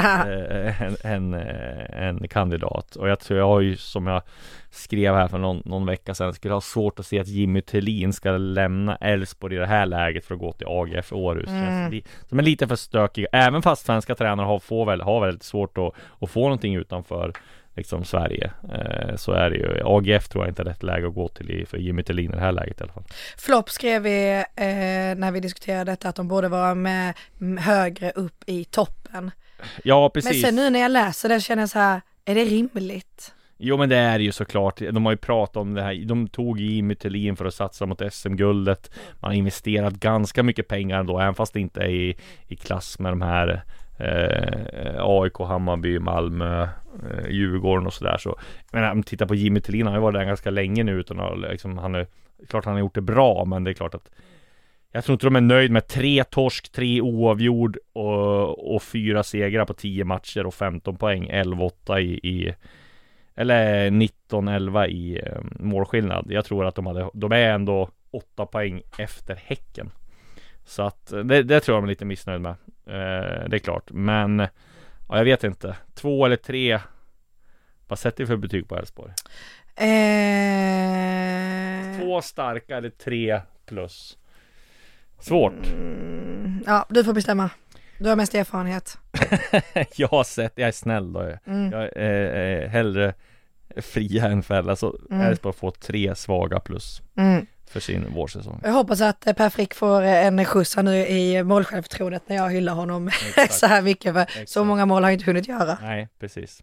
en, 0.81 0.97
en, 1.05 1.35
eh, 1.35 2.03
en 2.09 2.29
kandidat 2.29 2.97
och 2.97 3.09
jag 3.09 3.21
tror 3.21 3.39
jag 3.39 3.47
har 3.47 3.61
ju 3.61 3.77
som 3.77 4.07
jag 4.07 4.23
skrev 4.71 5.15
här 5.15 5.29
för 5.29 5.39
någon, 5.39 5.63
någon 5.65 5.87
vecka 5.87 6.15
sedan 6.15 6.35
skulle 6.35 6.55
ha 6.55 6.61
svårt 6.61 6.99
att 6.99 7.07
se 7.07 7.21
att 7.21 7.29
Jimmy 7.29 7.61
Tillin 7.63 8.13
ska 8.13 8.31
lämna 8.31 8.97
Elfsborg 8.97 9.55
i 9.57 9.59
det 9.59 9.67
här 9.67 9.87
läget 9.87 10.25
för 10.25 10.35
att 10.35 10.41
gå 10.41 10.53
till 10.53 10.67
AGF 10.71 11.13
Århus. 11.13 11.49
Känns 11.49 11.93
li- 11.93 12.05
Som 12.29 12.39
är 12.39 12.43
lite 12.43 12.69
för 12.69 12.77
stökig, 12.77 13.27
även 13.33 13.63
fast 13.63 13.87
svenska 13.87 14.15
tränare 14.15 14.47
har, 14.47 14.59
får 14.59 14.87
väl, 14.87 15.01
har 15.01 15.21
väldigt 15.27 15.43
svårt 15.43 15.79
att, 15.79 15.93
att 16.21 16.31
få 16.31 16.41
någonting 16.41 16.75
utanför 16.75 17.33
liksom 17.77 18.05
Sverige. 18.05 18.51
Eh, 18.73 19.17
så 19.17 19.33
är 19.33 19.51
det 19.51 19.57
ju. 19.57 19.81
AGF 19.85 20.29
tror 20.29 20.45
jag 20.45 20.51
inte 20.51 20.63
är 20.63 20.67
rätt 20.67 20.83
läge 20.83 21.07
att 21.09 21.15
gå 21.15 21.29
till 21.29 21.51
i, 21.51 21.67
för 21.67 21.79
Jimmy 21.79 22.03
Tillin 22.03 22.31
i 22.33 22.35
det 22.35 22.41
här 22.41 22.53
läget 22.53 22.81
i 22.81 22.83
alla 22.83 22.93
fall. 22.93 23.05
Flopp 23.39 23.71
skrev 23.71 24.03
vi 24.03 24.37
eh, 24.57 25.19
när 25.19 25.31
vi 25.33 25.41
diskuterade 25.41 25.93
detta 25.93 26.09
att 26.09 26.17
de 26.17 26.29
borde 26.29 26.49
vara 26.49 26.75
med 26.75 27.15
mm, 27.41 27.59
högre 27.59 28.11
upp 28.11 28.43
i 28.47 28.65
toppen. 28.65 29.31
Ja, 29.85 30.01
Men 30.03 30.23
precis. 30.23 30.43
sen 30.43 30.55
nu 30.55 30.71
när 30.71 30.81
jag 30.81 30.91
läser 30.91 31.29
det 31.29 31.41
känner 31.41 31.63
jag 31.63 31.71
så 31.71 31.79
här, 31.79 32.01
är 32.25 32.35
det 32.35 32.45
rimligt? 32.45 33.35
Jo 33.59 33.77
men 33.77 33.89
det 33.89 33.97
är 33.97 34.19
ju 34.19 34.33
såklart, 34.33 34.81
de 34.93 35.05
har 35.05 35.13
ju 35.13 35.19
pratat 35.19 35.57
om 35.57 35.75
det 35.75 35.83
här, 35.83 36.05
de 36.05 36.29
tog 36.29 36.61
Jimmy 36.61 36.95
Tillin 36.95 37.37
för 37.37 37.45
att 37.45 37.55
satsa 37.55 37.87
mot 37.87 38.13
SM-guldet 38.13 38.91
Man 39.21 39.31
har 39.31 39.39
investerat 39.39 39.95
ganska 39.95 40.43
mycket 40.43 40.69
pengar 40.69 41.05
då, 41.05 41.21
även 41.21 41.35
fast 41.35 41.53
det 41.53 41.61
inte 41.61 41.81
är 41.81 41.89
i, 41.89 42.17
i 42.49 42.57
klass 42.57 42.99
med 42.99 43.13
de 43.13 43.23
här 43.23 43.63
eh, 43.99 44.97
AIK, 44.99 45.39
Hammarby, 45.39 45.99
Malmö, 45.99 46.63
eh, 46.63 47.31
Djurgården 47.31 47.87
och 47.87 47.93
sådär 47.93 48.17
så 48.19 48.39
Men 48.73 48.91
om 48.91 49.03
tittar 49.03 49.27
på 49.27 49.35
Jimmy 49.35 49.61
Tillin, 49.61 49.87
han 49.87 49.93
har 49.93 50.01
ju 50.01 50.03
varit 50.03 50.15
där 50.15 50.25
ganska 50.25 50.51
länge 50.51 50.85
nu 50.85 50.93
utan 50.93 51.21
att 51.21 51.39
liksom, 51.39 51.79
han 51.79 51.95
är 51.95 52.07
Klart 52.49 52.65
han 52.65 52.75
har 52.75 52.81
gjort 52.81 52.95
det 52.95 53.01
bra, 53.01 53.45
men 53.45 53.65
det 53.65 53.71
är 53.71 53.75
klart 53.75 53.95
att 53.95 54.11
jag 54.93 55.05
tror 55.05 55.13
inte 55.15 55.27
de 55.27 55.37
är 55.37 55.41
nöjd 55.41 55.71
med 55.71 55.87
tre 55.87 56.25
torsk, 56.25 56.73
tre 56.73 57.01
oavgjord 57.01 57.79
och, 57.93 58.75
och 58.75 58.83
fyra 58.83 59.23
segrar 59.23 59.65
på 59.65 59.75
10 59.75 60.05
matcher 60.05 60.47
och 60.47 60.55
15 60.55 60.97
poäng, 60.97 61.31
11-8 61.31 61.99
i, 61.99 62.29
i 62.29 62.55
eller 63.35 63.91
19-11 63.91 64.87
i 64.87 65.19
eh, 65.19 65.39
målskillnad. 65.43 66.27
Jag 66.29 66.45
tror 66.45 66.67
att 66.67 66.75
de 66.75 66.87
hade, 66.87 67.11
de 67.15 67.33
är 67.33 67.51
ändå 67.53 67.91
8 68.11 68.47
poäng 68.47 68.83
efter 68.99 69.37
Häcken. 69.37 69.91
Så 70.65 70.83
att 70.83 71.13
eh, 71.13 71.19
det, 71.19 71.43
det 71.43 71.61
tror 71.61 71.77
jag 71.77 71.83
de 71.83 71.87
är 71.87 71.91
lite 71.91 72.05
missnöjd 72.05 72.41
med. 72.41 72.55
Eh, 72.87 73.49
det 73.49 73.57
är 73.57 73.59
klart, 73.59 73.91
men 73.91 74.39
ja, 75.09 75.17
jag 75.17 75.25
vet 75.25 75.45
inte. 75.45 75.77
Två 75.95 76.27
eller 76.27 76.37
tre. 76.37 76.79
Vad 77.89 77.99
sätter 77.99 78.25
vi 78.25 78.27
för 78.27 78.37
betyg 78.37 78.69
på 78.69 78.77
Elfsborg? 78.77 79.13
Eh, 79.77 79.87
Två 81.99 82.21
starka 82.23 82.77
eller 82.77 82.91
tre 82.91 83.41
plus? 83.67 84.19
Svårt. 85.21 85.67
mm, 85.73 86.63
ja, 86.67 86.87
du 86.89 87.05
får 87.05 87.13
bestämma. 87.13 87.51
Du 87.99 88.09
har 88.09 88.17
mest 88.17 88.35
erfarenhet. 88.35 88.99
jag 89.97 90.09
har 90.09 90.25
sett, 90.25 90.53
jag 90.57 90.69
är 90.69 90.73
snäll 90.73 91.13
då. 91.13 91.21
Mm. 91.47 91.71
Jag 91.73 91.97
är 91.97 92.63
eh, 92.63 92.69
hellre 92.69 93.15
fria 93.77 94.27
än 94.27 94.43
fälla. 94.43 94.77
Så 94.77 94.97
Mm. 95.11 95.27
Elfsborg 95.27 95.55
får 95.57 95.71
tre 95.71 96.15
svaga 96.15 96.61
plus 96.61 97.03
Mm. 97.17 97.47
för 97.71 97.81
sin 97.81 98.15
vårsäsong. 98.15 98.61
Jag 98.65 98.73
hoppas 98.73 99.01
att 99.01 99.27
eh, 99.27 99.33
Per 99.33 99.51
Frick 99.51 99.75
får 99.75 100.03
eh, 100.03 100.27
en 100.27 100.45
skjuts 100.45 100.77
nu 100.77 100.97
i 101.07 101.43
målsjälvförtroendet 101.43 102.23
när 102.29 102.37
jag 102.37 102.51
hyllar 102.51 102.75
honom 102.75 103.11
så 103.51 103.67
här 103.67 103.83
mycket. 103.83 104.13
För 104.15 104.21
Exakt. 104.23 104.49
så 104.49 104.65
många 104.65 104.87
mål 104.87 105.03
har 105.03 105.11
jag 105.11 105.15
inte 105.15 105.25
hunnit 105.31 105.49
göra. 105.49 105.79
Nej, 105.83 106.09
precis. 106.21 106.63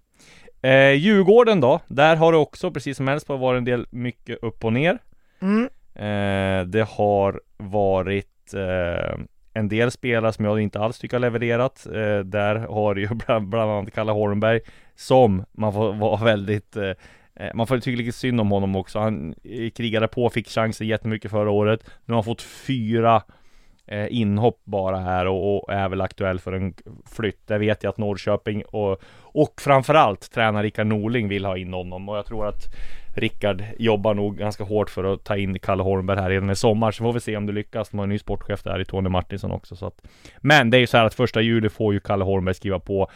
Eh, 0.61 0.91
Djurgården 0.91 1.59
då, 1.61 1.79
där 1.87 2.15
har 2.15 2.31
det 2.31 2.37
också 2.37 2.71
precis 2.71 2.97
som 2.97 3.07
Elfsborg 3.07 3.39
varit 3.39 3.57
en 3.57 3.65
del 3.65 3.87
mycket 3.89 4.43
upp 4.43 4.65
och 4.65 4.73
ner. 4.73 4.97
Mm. 5.41 5.63
Eh, 5.95 6.65
det 6.67 6.87
har 6.89 7.41
varit 7.57 8.27
eh, 8.53 9.17
en 9.53 9.67
del 9.67 9.91
spelare 9.91 10.33
som 10.33 10.45
jag 10.45 10.59
inte 10.59 10.79
alls 10.79 10.99
tycker 10.99 11.15
har 11.15 11.21
levererat. 11.21 11.85
Eh, 11.85 12.19
där 12.19 12.55
har 12.55 12.95
ju 12.95 13.07
bland, 13.25 13.47
bland 13.47 13.71
annat 13.71 13.93
Kalle 13.93 14.11
Holmberg 14.11 14.59
som 14.95 15.45
man 15.51 15.73
får 15.73 15.93
vara 15.99 16.25
väldigt 16.25 16.75
eh, 16.75 16.91
eh, 17.35 17.53
man 17.53 17.67
får 17.67 17.79
tycka 17.79 17.97
lite 17.97 18.17
synd 18.17 18.41
om 18.41 18.51
honom 18.51 18.75
också. 18.75 18.99
Han 18.99 19.35
eh, 19.43 19.69
krigade 19.69 20.07
på, 20.07 20.29
fick 20.29 20.49
chansen 20.49 20.87
jättemycket 20.87 21.31
förra 21.31 21.51
året. 21.51 21.89
Nu 22.05 22.13
har 22.13 22.15
han 22.15 22.23
fått 22.23 22.41
fyra 22.41 23.23
eh, 23.87 24.07
inhopp 24.09 24.61
bara 24.63 24.97
här 24.97 25.25
och, 25.25 25.55
och 25.55 25.73
är 25.73 25.89
väl 25.89 26.01
aktuell 26.01 26.39
för 26.39 26.53
en 26.53 26.73
flytt. 27.15 27.47
Det 27.47 27.57
vet 27.57 27.83
jag 27.83 27.89
att 27.89 27.97
Norrköping 27.97 28.63
och, 28.65 29.01
och 29.21 29.61
framförallt 29.61 30.31
tränare 30.31 30.63
Rickard 30.63 30.87
Norling 30.87 31.27
vill 31.27 31.45
ha 31.45 31.57
in 31.57 31.73
honom 31.73 32.09
och 32.09 32.17
jag 32.17 32.25
tror 32.25 32.47
att 32.47 32.75
Rickard 33.17 33.63
jobbar 33.79 34.13
nog 34.13 34.37
ganska 34.37 34.63
hårt 34.63 34.89
för 34.89 35.13
att 35.13 35.23
ta 35.23 35.37
in 35.37 35.59
Kalle 35.59 35.83
Holmberg 35.83 36.19
här 36.19 36.29
redan 36.29 36.49
i 36.49 36.55
sommar 36.55 36.91
så 36.91 37.03
får 37.03 37.13
vi 37.13 37.19
se 37.19 37.37
om 37.37 37.45
det 37.45 37.53
lyckas. 37.53 37.89
De 37.89 37.97
har 37.97 38.03
en 38.03 38.09
ny 38.09 38.19
sportchef 38.19 38.63
där 38.63 38.81
i 38.81 38.85
Tony 38.85 39.09
Martinsson 39.09 39.51
också 39.51 39.75
så 39.75 39.85
att 39.85 40.01
Men 40.37 40.69
det 40.69 40.77
är 40.77 40.79
ju 40.79 40.87
så 40.87 40.97
här 40.97 41.05
att 41.05 41.13
första 41.13 41.41
juli 41.41 41.69
får 41.69 41.93
ju 41.93 41.99
Kalle 41.99 42.23
Holmberg 42.23 42.55
skriva 42.55 42.79
på 42.79 43.09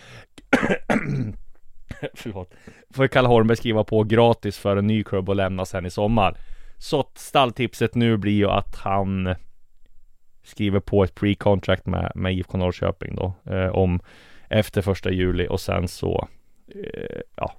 Förlåt 2.14 2.54
Får 2.94 3.06
ju 3.06 3.10
Kalle 3.10 3.28
Holmberg 3.28 3.58
skriva 3.58 3.84
på 3.84 4.04
gratis 4.04 4.58
för 4.58 4.78
en 4.78 4.88
ny 4.88 5.04
klubb 5.04 5.30
och 5.30 5.36
lämna 5.36 5.66
sen 5.66 5.86
i 5.86 5.90
sommar 5.90 6.38
Så 6.78 7.12
stalltipset 7.16 7.96
nu 7.96 8.18
blir 8.18 8.34
ju 8.34 8.48
att 8.48 8.76
han 8.76 9.36
Skriver 10.44 10.80
på 10.80 11.04
ett 11.04 11.16
pre-contract 11.16 11.86
med, 11.86 12.12
med 12.16 12.34
IFK 12.34 12.58
Norrköping 12.58 13.16
då 13.16 13.34
eh, 13.46 13.68
Om 13.68 14.00
Efter 14.50 14.82
första 14.82 15.12
juli 15.12 15.48
och 15.50 15.62
sen 15.62 15.88
så 15.88 16.28
eh, 16.68 17.22
Ja 17.36 17.56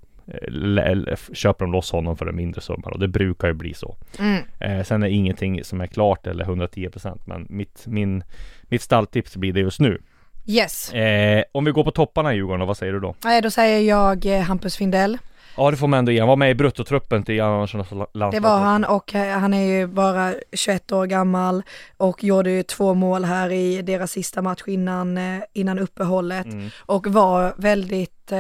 Köper 1.33 1.65
de 1.65 1.73
loss 1.73 1.93
honom 1.93 2.17
för 2.17 2.27
en 2.27 2.37
mindre 2.37 2.61
summa 2.61 2.89
och 2.89 2.99
det 2.99 3.09
brukar 3.09 3.49
ju 3.49 3.55
bli 3.55 3.75
så 3.75 3.97
Mm. 4.19 4.43
eh, 4.61 4.85
Sen 4.85 5.03
är 5.03 5.07
ingenting 5.09 5.65
som 5.65 5.81
är 5.81 5.87
klart 5.87 6.27
eller 6.27 6.45
110% 6.45 7.21
men 7.25 7.47
mitt, 7.51 7.83
min, 7.87 8.25
mitt 8.63 8.83
stalltips 8.83 9.37
blir 9.37 9.53
det 9.53 9.61
just 9.61 9.81
nu 9.81 10.03
Yes. 10.47 10.93
eh, 10.93 11.45
Om 11.53 11.65
vi 11.65 11.71
går 11.71 11.85
på 11.85 11.91
topparna 11.91 12.33
i 12.33 12.37
Djurgården 12.37 12.67
vad 12.67 12.77
säger 12.77 12.93
du 12.93 13.01
då? 13.01 13.15
Nej, 13.25 13.43
då 13.43 13.51
säger 13.51 13.89
jag 13.89 14.27
eh, 14.27 14.41
Hampus 14.41 14.77
Findell. 14.77 15.19
Ja 15.57 15.71
det 15.71 15.77
får 15.77 15.87
man 15.87 15.99
ändå 15.99 16.13
ge, 16.13 16.19
han 16.19 16.29
var 16.29 16.37
med 16.37 16.51
i 16.51 16.55
bruttotruppen 16.55 17.23
till 17.23 17.43
annars 17.43 17.75
landslaget 17.75 18.33
Det 18.33 18.41
var 18.41 18.59
han 18.59 18.85
och 18.85 19.15
eh, 19.15 19.39
han 19.39 19.55
är 19.55 19.63
ju 19.65 19.87
bara 19.87 20.35
21 20.53 20.93
år 20.93 21.07
gammal 21.07 21.63
och 21.97 22.25
gjorde 22.25 22.51
ju 22.51 22.63
två 22.63 22.95
mål 22.95 23.25
här 23.25 23.51
i 23.53 23.83
deras 23.83 24.11
sista 24.11 24.43
match 24.43 24.63
innan, 24.67 25.19
eh, 25.19 25.43
innan 25.53 25.79
uppehållet 25.79 26.47
Mm. 26.47 26.71
och 26.81 27.07
var 27.07 27.55
väldigt 27.57 28.33
eh, 28.33 28.39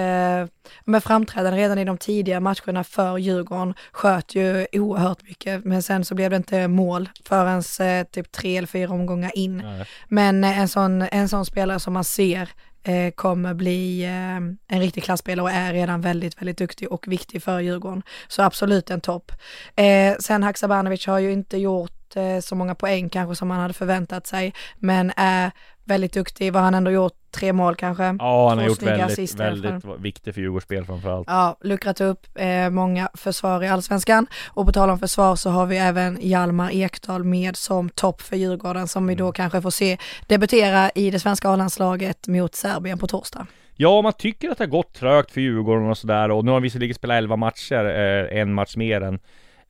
med 0.84 1.04
framträdande 1.04 1.58
redan 1.60 1.78
i 1.78 1.84
de 1.84 1.98
tidiga 1.98 2.40
matcherna 2.40 2.84
för 2.84 3.18
Djurgården, 3.18 3.74
sköt 3.92 4.34
ju 4.34 4.66
oerhört 4.72 5.22
mycket 5.22 5.64
men 5.64 5.82
sen 5.82 6.04
så 6.04 6.14
blev 6.14 6.30
det 6.30 6.36
inte 6.36 6.68
mål 6.68 7.08
förrän 7.28 7.62
eh, 7.80 8.06
typ 8.06 8.32
tre 8.32 8.56
eller 8.56 8.68
fyra 8.68 8.90
omgångar 8.90 9.30
in. 9.38 9.56
Nej. 9.56 9.86
Men 10.08 10.44
eh, 10.44 10.58
en 10.58 10.68
sån, 10.68 11.02
en 11.02 11.28
sån 11.28 11.46
spelare 11.46 11.80
som 11.80 11.92
man 11.92 12.04
ser 12.04 12.48
eh, 12.82 13.10
kommer 13.10 13.54
bli 13.54 14.04
eh, 14.04 14.76
en 14.76 14.80
riktig 14.80 15.04
klasspelare 15.04 15.44
och 15.44 15.50
är 15.50 15.72
redan 15.72 16.00
väldigt, 16.00 16.40
väldigt 16.40 16.58
duktig 16.58 16.92
och 16.92 17.08
viktig 17.08 17.42
för 17.42 17.60
Djurgården. 17.60 18.02
Så 18.28 18.42
absolut 18.42 18.90
en 18.90 19.00
topp. 19.00 19.32
Eh, 19.76 20.16
sen 20.20 20.42
Haksabanovic 20.42 21.06
har 21.06 21.18
ju 21.18 21.32
inte 21.32 21.58
gjort 21.58 22.16
eh, 22.16 22.40
så 22.40 22.54
många 22.54 22.74
poäng 22.74 23.08
kanske 23.08 23.36
som 23.36 23.48
man 23.48 23.60
hade 23.60 23.74
förväntat 23.74 24.26
sig, 24.26 24.54
men 24.78 25.12
är 25.16 25.50
väldigt 25.84 26.12
duktig, 26.12 26.52
vad 26.52 26.62
han 26.62 26.74
ändå 26.74 26.90
gjort, 26.90 27.12
tre 27.30 27.52
mål 27.52 27.76
kanske. 27.76 28.16
Ja, 28.18 28.48
han 28.48 28.58
har 28.58 28.66
gjort 28.66 28.82
väldigt, 28.82 29.34
väldigt 29.34 29.84
viktig 29.98 30.34
för 30.34 30.40
Djurgårdens 30.40 30.64
spel 30.64 30.84
framförallt. 30.84 31.28
Ja, 31.30 31.56
luckrat 31.60 32.00
upp 32.00 32.26
eh, 32.34 32.70
många 32.70 33.08
försvar 33.14 33.62
i 33.64 33.68
allsvenskan. 33.68 34.26
Och 34.48 34.66
på 34.66 34.72
tal 34.72 34.90
om 34.90 34.98
försvar 34.98 35.36
så 35.36 35.50
har 35.50 35.66
vi 35.66 35.76
även 35.76 36.18
Hjalmar 36.20 36.70
Ekdal 36.72 37.24
med 37.24 37.56
som 37.56 37.88
topp 37.88 38.20
för 38.20 38.36
Djurgården 38.36 38.88
som 38.88 39.06
vi 39.06 39.14
då 39.14 39.24
Mm. 39.24 39.32
kanske 39.32 39.42
kanske 39.42 39.62
får 39.62 39.70
se 39.70 39.98
debutera 40.26 40.90
i 40.94 41.10
det 41.10 41.20
svenska 41.20 41.48
A-landslaget 41.48 42.28
mot 42.28 42.54
Serbien 42.54 42.98
på 42.98 43.06
torsdag. 43.06 43.46
Ja, 43.76 44.02
man 44.02 44.12
tycker 44.12 44.50
att 44.50 44.58
det 44.58 44.64
har 44.64 44.68
gått 44.70 44.94
trögt 44.94 45.30
för 45.30 45.40
Djurgården 45.40 45.90
och 45.90 45.98
sådär 45.98 46.30
och 46.30 46.44
nu 46.44 46.50
har 46.50 46.60
vi 46.60 46.62
visserligen 46.62 46.94
spelat 46.94 47.16
11 47.16 47.36
matcher, 47.36 47.84
eh, 47.84 48.40
en 48.40 48.54
match 48.54 48.76
mer 48.76 49.00
än 49.00 49.18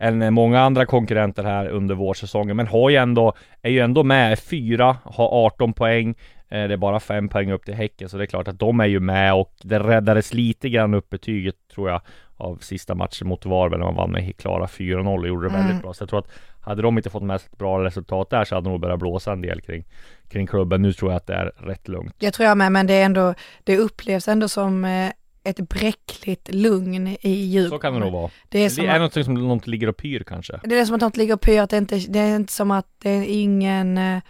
än 0.03 0.23
eh, 0.23 0.31
många 0.31 0.61
andra 0.61 0.87
konkurrenter 0.87 1.45
här 1.45 1.69
under 1.69 1.95
vårsäsongen, 1.95 2.57
men 2.57 2.67
har 2.67 2.91
ju 2.91 2.97
ändå, 2.97 3.33
är 3.63 3.71
ju 3.71 3.81
ändå 3.81 4.03
med, 4.05 4.39
fyra, 4.39 4.97
har 5.05 5.47
18 5.47 5.73
poäng, 5.73 6.09
eh, 6.49 6.69
det 6.69 6.73
är 6.73 6.77
bara 6.77 7.01
fem 7.01 7.29
poäng 7.29 7.53
upp 7.53 7.65
till 7.65 7.75
Häcken, 7.75 8.09
så 8.09 8.17
det 8.17 8.25
är 8.25 8.27
klart 8.27 8.49
att 8.49 8.59
de 8.59 8.81
är 8.81 8.87
ju 8.87 9.01
med 9.01 9.35
och 9.35 9.53
det 9.63 9.79
räddades 9.79 10.35
lite 10.35 10.69
grann 10.69 10.95
upp 10.95 11.11
betyget, 11.11 11.55
tror 11.75 11.91
jag, 11.91 12.01
av 12.37 12.57
sista 12.57 12.95
matchen 12.95 13.29
mot 13.29 13.47
Varberg 13.47 13.79
när 13.79 13.87
man 13.87 13.95
vann 13.95 14.11
med 14.11 14.37
klara 14.37 14.67
4-0 14.67 15.21
och 15.21 15.29
gjorde 15.29 15.49
det 15.49 15.53
väldigt 15.53 15.71
Mm. 15.71 15.83
bra. 15.83 15.95
Så 15.95 16.03
jag 16.03 16.09
tror 16.09 16.19
att 16.19 16.31
hade 16.61 16.83
de 16.83 16.97
inte 16.97 17.11
fått 17.11 17.23
med 17.23 17.41
sig 17.41 17.49
ett 17.53 17.59
bra 17.59 17.85
resultat 17.85 18.31
där 18.31 18.45
så 18.45 18.55
hade 18.55 18.65
de 18.65 18.71
nog 18.71 18.81
börjat 18.81 18.99
blåsa 18.99 19.33
en 19.33 19.41
del 19.43 19.61
kring, 19.61 19.85
kring 20.29 20.47
klubben. 20.47 20.83
Nu 20.83 20.93
tror 20.93 21.11
jag 21.11 21.17
att 21.17 21.27
det 21.27 21.35
är 21.35 21.53
rätt 21.57 21.89
lugnt. 21.89 22.15
Jag 22.19 22.35
tror 22.35 22.49
jag 22.49 22.59
med, 22.59 22.73
men 22.73 22.87
det 22.87 22.95
är 22.95 23.05
ändå, 23.05 23.35
det 23.65 23.77
upplevs 23.79 24.29
ändå 24.29 24.49
som 24.49 24.85
eh, 24.85 25.11
ett 25.45 25.69
bräckligt 25.69 26.55
lugn 26.55 27.07
i 27.21 27.31
Djurgården. 27.31 27.71
Så 27.71 27.79
kan 27.79 27.95
det 27.95 28.01
nog 28.01 28.13
vara. 28.13 28.31
Det 28.49 28.59
är, 28.59 28.65
Det 28.65 28.71
som 28.71 28.85
är 28.85 29.01
att, 29.01 29.15
något 29.17 29.25
som 29.25 29.35
något 29.35 29.67
ligger 29.67 29.89
och 29.89 29.97
pyr 29.97 30.23
kanske. 30.27 30.61
det 30.65 30.79
är 30.79 30.85
som 30.85 30.95
att 30.95 31.01
något 31.01 31.17
ligger 31.17 31.35
och 31.35 31.41
pyr, 31.41 31.61
att 31.61 31.71
det, 31.71 31.79
inte, 31.79 31.97
det 31.97 32.19
är 32.19 32.37
inte 32.37 32.53
som 32.53 32.71
att 32.71 32.87
det 32.99 33.11
är 33.11 33.25
ingen, 33.29 33.99
eh, 33.99 34.21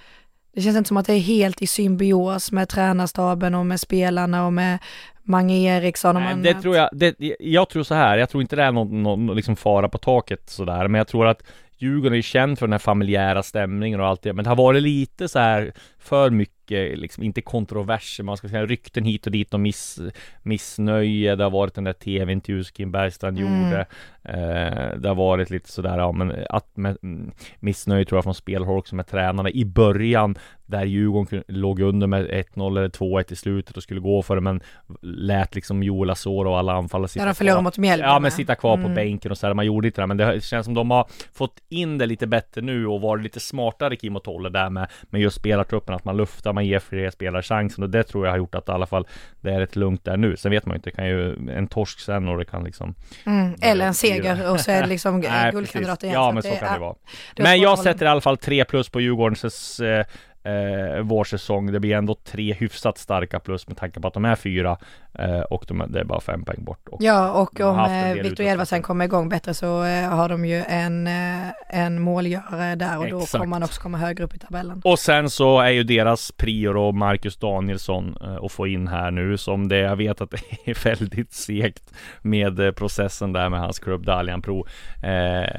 det 0.54 0.60
känns 0.60 0.76
inte 0.76 0.88
som 0.88 0.96
att 0.96 1.06
det 1.06 1.14
är 1.14 1.20
helt 1.20 1.62
i 1.62 1.66
symbios 1.66 2.52
med 2.52 2.68
tränarstaben 2.68 3.54
och 3.54 3.66
med 3.66 3.80
spelarna 3.80 4.46
och 4.46 4.52
med 4.52 4.78
Mange 5.22 5.54
Eriksson 5.54 6.16
och 6.16 6.22
Nej, 6.22 6.34
man, 6.34 6.42
det 6.42 6.54
tror 6.54 6.76
jag, 6.76 6.88
det, 6.92 7.14
jag 7.40 7.68
tror 7.68 7.82
så 7.82 7.94
här. 7.94 8.18
jag 8.18 8.30
tror 8.30 8.42
inte 8.42 8.56
det 8.56 8.62
är 8.62 8.72
någon, 8.72 9.02
någon 9.02 9.36
liksom 9.36 9.56
fara 9.56 9.88
på 9.88 9.98
taket 9.98 10.50
sådär, 10.50 10.88
men 10.88 10.98
jag 10.98 11.08
tror 11.08 11.26
att 11.26 11.42
Djurgården 11.78 12.18
är 12.18 12.22
känd 12.22 12.58
för 12.58 12.66
den 12.66 12.72
här 12.72 12.78
familjära 12.78 13.42
stämningen 13.42 14.00
och 14.00 14.06
allt 14.06 14.22
det, 14.22 14.32
men 14.32 14.44
det 14.44 14.50
har 14.50 14.56
varit 14.56 14.82
lite 14.82 15.28
så 15.28 15.38
här 15.38 15.72
för 15.98 16.30
mycket, 16.30 16.61
liksom 16.72 17.22
inte 17.24 17.40
kontroverser, 17.40 18.24
man 18.24 18.36
ska 18.36 18.48
säga 18.48 18.66
rykten 18.66 19.04
hit 19.04 19.26
och 19.26 19.32
dit 19.32 19.54
och 19.54 19.60
miss, 19.60 20.00
missnöje, 20.42 21.36
det 21.36 21.44
har 21.44 21.50
varit 21.50 21.74
den 21.74 21.84
där 21.84 21.92
tv-intervjun 21.92 22.64
som 22.64 22.72
Kim 22.74 22.92
Bergstrand 22.92 23.38
Mm. 23.38 23.62
gjorde, 23.64 23.80
eh, 24.24 24.98
det 24.98 25.08
har 25.08 25.14
varit 25.14 25.50
lite 25.50 25.72
sådär, 25.72 25.98
ja 25.98 26.12
men 26.12 26.34
att 26.50 26.76
med, 26.76 26.96
mm, 27.02 27.30
missnöje 27.60 28.04
tror 28.04 28.16
jag 28.16 28.24
från 28.24 28.34
spelhåll 28.34 28.78
också 28.78 28.94
med 28.94 29.06
tränarna 29.06 29.50
i 29.50 29.64
början, 29.64 30.38
där 30.66 30.84
Djurgården 30.84 31.42
låg 31.48 31.80
under 31.80 32.06
med 32.06 32.26
1-0 32.30 32.76
eller 32.78 32.88
2-1 32.88 33.32
i 33.32 33.36
slutet 33.36 33.76
och 33.76 33.82
skulle 33.82 34.00
gå 34.00 34.22
för 34.22 34.34
det, 34.34 34.40
men 34.40 34.60
lät 35.02 35.54
liksom 35.54 35.82
Joel 35.82 36.10
Asoro 36.10 36.50
och 36.50 36.58
alla 36.58 36.72
anfallare 36.72 37.08
sitta 37.08 37.26
de 37.26 37.34
förlorar 37.34 37.54
kvar. 37.54 37.62
mot 37.62 37.78
Mjällby. 37.78 38.06
Ja 38.06 38.18
men 38.18 38.30
sitta 38.30 38.54
kvar 38.54 38.76
på 38.76 38.82
Mm. 38.82 38.94
bänken 38.94 39.30
och 39.30 39.38
så 39.38 39.46
här, 39.46 39.54
man 39.54 39.66
gjorde 39.66 39.86
inte 39.88 40.00
det 40.00 40.06
men 40.06 40.16
det 40.16 40.44
känns 40.44 40.64
som 40.64 40.74
de 40.74 40.90
har 40.90 41.06
fått 41.32 41.60
in 41.68 41.98
det 41.98 42.06
lite 42.06 42.26
bättre 42.26 42.60
nu 42.60 42.86
och 42.86 43.00
varit 43.00 43.22
lite 43.22 43.40
smartare 43.40 43.96
Kim 43.96 44.16
och 44.16 44.24
Tolle 44.24 44.48
där 44.48 44.70
med, 44.70 44.88
med 45.10 45.20
just 45.20 45.36
spelartruppen, 45.36 45.94
att 45.94 46.04
man 46.04 46.16
luftar, 46.16 46.52
man 46.52 46.61
ger 46.66 46.78
fler 46.78 47.10
spelare 47.10 47.42
chansen 47.42 47.84
och 47.84 47.90
det 47.90 48.02
tror 48.02 48.26
jag 48.26 48.32
har 48.32 48.38
gjort 48.38 48.54
att 48.54 48.68
i 48.68 48.72
alla 48.72 48.86
fall 48.86 49.06
det 49.40 49.50
är 49.50 49.60
rätt 49.60 49.76
lugnt 49.76 50.04
där 50.04 50.16
nu. 50.16 50.36
Sen 50.36 50.50
vet 50.50 50.66
man 50.66 50.74
ju 50.74 50.76
inte, 50.76 50.90
det 50.90 50.96
kan 50.96 51.06
ju 51.06 51.50
en 51.50 51.66
torsk 51.68 52.00
sen 52.00 52.28
och 52.28 52.38
det 52.38 52.44
kan 52.44 52.64
liksom 52.64 52.94
Mm, 53.26 53.54
eller 53.60 53.86
en 53.86 53.94
seger 53.94 54.50
och 54.50 54.60
så 54.60 54.70
är 54.70 54.82
det 54.82 54.88
liksom 54.88 55.20
guldkandidat 55.52 56.02
igen. 56.02 56.14
Ja 56.14 56.32
men 56.32 56.42
så 56.42 56.50
kan 56.50 56.72
det 56.72 56.78
vara. 56.80 56.94
det 57.36 57.42
Men 57.42 57.60
jag 57.60 57.78
sätter 57.78 58.06
i 58.06 58.08
alla 58.08 58.20
fall 58.20 58.36
3 58.36 58.64
plus 58.64 58.88
på 58.88 59.00
Djurgårdens 59.00 59.80
eh, 59.80 60.04
eh, 60.42 61.00
vårsäsong. 61.02 61.72
Det 61.72 61.80
blir 61.80 61.96
ändå 61.96 62.14
tre 62.14 62.52
hyfsat 62.52 62.98
starka 62.98 63.40
plus 63.40 63.68
med 63.68 63.76
tanke 63.76 64.00
på 64.00 64.08
att 64.08 64.14
de 64.14 64.24
är 64.24 64.34
fyra 64.34 64.76
eh, 65.18 65.40
och 65.40 65.64
de, 65.68 65.84
det 65.88 66.00
är 66.00 66.04
bara 66.04 66.20
fem 66.20 66.44
poäng 66.44 66.64
bort. 66.64 66.88
Och, 66.88 67.02
Ja, 67.02 67.32
och 67.32 67.50
De 67.56 67.64
om 67.64 67.78
eh, 67.78 68.22
Victor. 68.22 68.46
Hjelvasen 68.46 68.82
kommer 68.82 69.04
igång 69.04 69.28
bättre 69.28 69.54
så 69.54 69.84
eh, 69.84 70.08
har 70.08 70.28
de 70.28 70.44
ju 70.44 70.62
en, 70.68 71.06
eh, 71.06 71.48
en 71.68 72.00
målgörare 72.00 72.74
där 72.74 72.98
och 72.98 73.10
då 73.10 73.18
Exakt. 73.18 73.32
kommer 73.32 73.46
man 73.46 73.62
också 73.62 73.80
komma 73.80 73.98
högre 73.98 74.24
upp 74.24 74.34
i 74.34 74.38
tabellen. 74.38 74.80
Och 74.84 74.98
sen 74.98 75.30
så 75.30 75.60
är 75.60 75.70
ju 75.70 75.82
deras 75.82 76.32
prio 76.32 76.72
då 76.72 76.92
Marcus 76.92 77.36
Danielsson 77.36 78.16
eh, 78.20 78.44
att 78.44 78.52
få 78.52 78.66
in 78.66 78.88
här 78.88 79.10
nu 79.10 79.36
som 79.36 79.68
det 79.68 79.78
jag 79.78 79.96
vet 79.96 80.20
att 80.20 80.30
det 80.30 80.40
är 80.70 80.84
väldigt 80.84 81.32
segt 81.32 81.92
med 82.22 82.76
processen 82.76 83.32
där 83.32 83.48
med 83.48 83.60
hans 83.60 83.78
klubb 83.78 84.06
Dalian 84.06 84.42
Pro. 84.42 84.66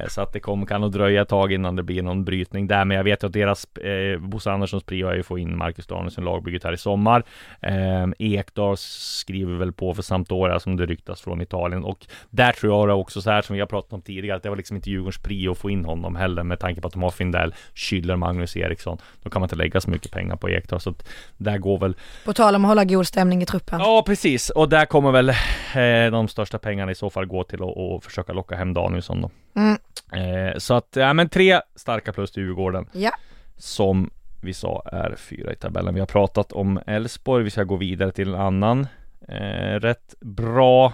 Så 0.08 0.20
att 0.20 0.32
det 0.32 0.40
kommer, 0.40 0.66
kan 0.66 0.80
nog 0.80 0.92
dröja 0.92 1.22
ett 1.22 1.28
tag 1.28 1.52
innan 1.52 1.76
det 1.76 1.82
blir 1.82 2.02
någon 2.02 2.24
brytning 2.24 2.66
där. 2.66 2.84
Men 2.84 2.96
jag 2.96 3.04
vet 3.04 3.24
att 3.24 3.32
deras 3.32 3.76
eh, 3.76 4.18
Bosse 4.18 4.50
Anderssons 4.74 4.84
prio 4.84 5.08
är 5.08 5.14
ju 5.14 5.20
att 5.20 5.26
få 5.26 5.38
in 5.38 5.56
Marcus 5.58 5.86
Danielsson 5.86 6.24
lagbygget 6.24 6.64
här 6.64 6.72
i 6.72 6.76
sommar. 6.76 7.24
Eh, 7.62 8.06
Ekdal 8.18 8.76
skriver 8.76 9.54
väl 9.58 9.72
på 9.72 9.94
för 9.94 10.02
Sampdoria 10.02 10.60
som 10.60 10.76
det 10.76 10.86
ryktas 10.86 11.20
från 11.20 11.40
Italien 11.40 11.84
och 11.84 12.06
där 12.30 12.52
tror 12.52 12.72
jag 12.72 12.88
det 12.88 12.94
också 12.94 13.22
så 13.22 13.30
här 13.30 13.42
som 13.42 13.54
vi 13.54 13.60
har 13.60 13.66
pratat 13.66 13.92
om 13.92 14.02
tidigare 14.02 14.36
att 14.36 14.42
det 14.42 14.48
var 14.48 14.56
liksom 14.56 14.76
inte 14.76 14.90
Djurgårdens 14.90 15.18
prio 15.18 15.50
att 15.52 15.58
få 15.58 15.70
in 15.70 15.84
honom 15.84 16.16
heller 16.16 16.42
med 16.42 16.58
tanke 16.58 16.80
på 16.80 16.86
att 16.86 16.92
de 16.92 17.02
har 17.02 17.10
Findell, 17.10 17.54
Schüller, 17.74 18.16
Magnus 18.16 18.56
Eriksson. 18.56 18.98
Då 19.22 19.30
kan 19.30 19.40
man 19.40 19.46
inte 19.46 19.56
lägga 19.56 19.80
så 19.80 19.90
mycket 19.90 20.12
pengar 20.12 20.36
på 20.36 20.50
Ekdal 20.50 20.80
så 20.80 20.90
att 20.90 21.08
där 21.36 21.58
går 21.58 21.78
väl 21.78 21.94
På 22.24 22.32
tal 22.32 22.54
om 22.54 22.64
att 22.64 22.68
hålla 22.68 22.84
god 22.84 23.06
stämning 23.06 23.42
i 23.42 23.46
truppen. 23.46 23.80
Ja 23.80 24.02
precis 24.06 24.50
och 24.50 24.68
där 24.68 24.86
kommer 24.86 25.10
väl 25.12 25.28
eh, 25.28 26.12
de 26.12 26.28
största 26.28 26.58
pengarna 26.58 26.92
i 26.92 26.94
så 26.94 27.10
fall 27.10 27.26
gå 27.26 27.44
till 27.44 27.62
att 27.62 27.78
att 27.78 28.04
försöka 28.04 28.32
locka 28.32 28.56
hem 28.56 28.74
Danielsson 28.74 29.20
då. 29.22 29.30
Mm. 29.56 29.76
Eh, 30.12 30.58
så 30.58 30.74
att, 30.74 30.88
ja 30.96 31.12
men 31.12 31.28
tre 31.28 31.60
starka 31.76 32.12
plus 32.12 32.32
till 32.32 32.42
Djurgården 32.42 32.86
Ja. 32.92 33.10
som 33.56 34.10
vi 34.44 34.54
sa 34.54 34.82
är 34.92 35.14
fyra 35.16 35.52
i 35.52 35.56
tabellen. 35.56 35.94
Vi 35.94 36.00
har 36.00 36.06
pratat 36.06 36.52
om 36.52 36.80
Elfsborg, 36.86 37.44
vi 37.44 37.50
ska 37.50 37.64
gå 37.64 37.76
vidare 37.76 38.12
till 38.12 38.28
en 38.28 38.40
annan 38.40 38.86
eh, 39.28 39.80
rätt 39.80 40.14
bra 40.20 40.92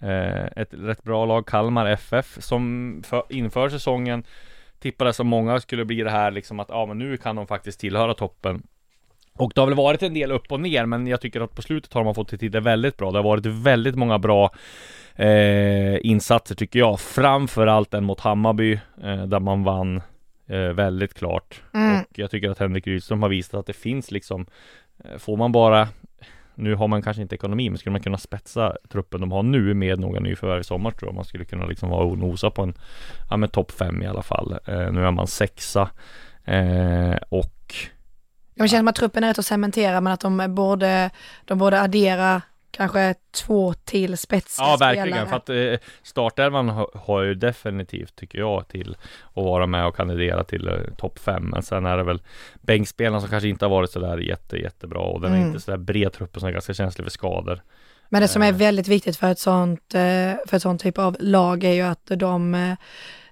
eh, 0.00 0.46
ett 0.56 0.74
rätt 0.74 1.02
bra 1.02 1.26
lag, 1.26 1.46
Kalmar 1.46 1.86
FF, 1.86 2.36
som 2.40 3.02
för, 3.06 3.22
inför 3.28 3.68
säsongen 3.68 4.24
tippades 4.78 5.16
som 5.16 5.26
många 5.26 5.60
skulle 5.60 5.84
bli 5.84 6.02
det 6.02 6.10
här 6.10 6.30
liksom 6.30 6.60
att 6.60 6.68
ja 6.68 6.86
men 6.86 6.98
nu 6.98 7.16
kan 7.16 7.36
de 7.36 7.46
faktiskt 7.46 7.80
tillhöra 7.80 8.14
toppen. 8.14 8.62
Och 9.34 9.52
det 9.54 9.60
har 9.60 9.66
väl 9.66 9.76
varit 9.76 10.02
en 10.02 10.14
del 10.14 10.32
upp 10.32 10.52
och 10.52 10.60
ner, 10.60 10.86
men 10.86 11.06
jag 11.06 11.20
tycker 11.20 11.40
att 11.40 11.54
på 11.54 11.62
slutet 11.62 11.92
har 11.92 12.04
man 12.04 12.14
fått 12.14 12.40
till 12.40 12.50
det 12.50 12.60
väldigt 12.60 12.96
bra. 12.96 13.10
Det 13.10 13.18
har 13.18 13.24
varit 13.24 13.46
väldigt 13.46 13.94
många 13.94 14.18
bra 14.18 14.50
eh, 15.14 16.06
insatser 16.06 16.54
tycker 16.54 16.78
jag. 16.78 17.00
Framförallt 17.00 17.90
den 17.90 18.04
mot 18.04 18.20
Hammarby, 18.20 18.72
eh, 19.02 19.22
där 19.22 19.40
man 19.40 19.64
vann 19.64 20.02
väldigt 20.58 21.14
klart. 21.14 21.62
Mm. 21.74 22.00
Och 22.00 22.18
jag 22.18 22.30
tycker 22.30 22.50
att 22.50 22.58
Henrik 22.58 22.86
Rydström 22.86 23.22
har 23.22 23.28
visat 23.28 23.54
att 23.54 23.66
det 23.66 23.72
finns 23.72 24.10
liksom, 24.10 24.46
eh, 25.04 25.18
får 25.18 25.36
man 25.36 25.52
bara 25.52 25.88
nu 26.54 26.74
har 26.74 26.88
man 26.88 27.02
kanske 27.02 27.22
inte 27.22 27.34
ekonomi, 27.34 27.70
men 27.70 27.78
skulle 27.78 27.92
man 27.92 28.02
kunna 28.02 28.18
spetsa 28.18 28.76
truppen 28.88 29.20
de 29.20 29.32
har 29.32 29.42
nu 29.42 29.74
med 29.74 30.00
några 30.00 30.20
nyförvärv 30.20 30.60
i 30.60 30.64
sommar 30.64 30.90
tror 30.90 31.08
jag 31.08 31.14
man 31.14 31.24
skulle 31.24 31.44
kunna 31.44 31.66
liksom 31.66 31.90
vara 31.90 32.04
och 32.04 32.18
nosa 32.18 32.50
på 32.50 32.62
en, 32.62 32.74
ja 33.30 33.36
men 33.36 33.48
topp 33.48 33.70
fem 33.70 34.02
i 34.02 34.06
alla 34.06 34.22
fall. 34.22 34.52
Eh, 34.66 34.92
nu 34.92 35.06
är 35.06 35.10
man 35.10 35.26
sexa 35.26 35.90
eh, 36.44 37.16
och 37.28 37.74
Jag 38.54 38.70
känner 38.70 38.90
att 38.90 38.96
truppen 38.96 39.24
är 39.24 39.28
rätt 39.28 39.38
att 39.38 39.46
cementera 39.46 40.00
men 40.00 40.12
att 40.12 40.20
de 40.20 40.54
borde, 40.54 41.10
de 41.44 41.58
borde 41.58 41.80
addera 41.80 42.42
kanske 42.72 43.14
två 43.30 43.74
till 43.74 44.18
spetsiga 44.18 44.66
Ja 44.66 44.76
verkligen, 44.80 45.28
för 45.28 45.36
att 45.36 45.48
eh, 45.48 45.88
startelvan 46.02 46.68
har, 46.68 46.90
har 46.94 47.22
ju 47.22 47.34
definitivt, 47.34 48.16
tycker 48.16 48.38
jag, 48.38 48.68
till 48.68 48.96
att 49.34 49.44
vara 49.44 49.66
med 49.66 49.86
och 49.86 49.96
kandidera 49.96 50.44
till 50.44 50.68
eh, 50.68 50.74
topp 50.96 51.18
fem. 51.18 51.42
Men 51.42 51.62
sen 51.62 51.86
är 51.86 51.96
det 51.96 52.02
väl 52.04 52.22
bänkspelarna 52.60 53.20
som 53.20 53.30
kanske 53.30 53.48
inte 53.48 53.64
har 53.64 53.70
varit 53.70 53.90
sådär 53.90 54.18
jätte, 54.18 54.56
jättebra 54.56 55.00
och 55.00 55.20
den 55.20 55.32
är 55.32 55.36
Mm. 55.36 55.48
inte 55.48 55.60
sådär 55.60 55.78
bred 55.78 56.12
truppen 56.12 56.40
som 56.40 56.48
är 56.48 56.52
ganska 56.52 56.74
känslig 56.74 57.04
för 57.04 57.10
skador. 57.10 57.62
Men 58.08 58.22
det 58.22 58.28
som 58.28 58.42
är 58.42 58.48
Eh. 58.48 58.54
väldigt 58.54 58.88
viktigt 58.88 59.16
för 59.16 59.30
ett 59.30 59.38
sånt, 59.38 59.80
för 60.46 60.54
ett 60.56 60.62
sånt 60.62 60.80
typ 60.82 60.98
av 60.98 61.16
lag 61.20 61.64
är 61.64 61.72
ju 61.72 61.82
att 61.82 62.06
de 62.16 62.76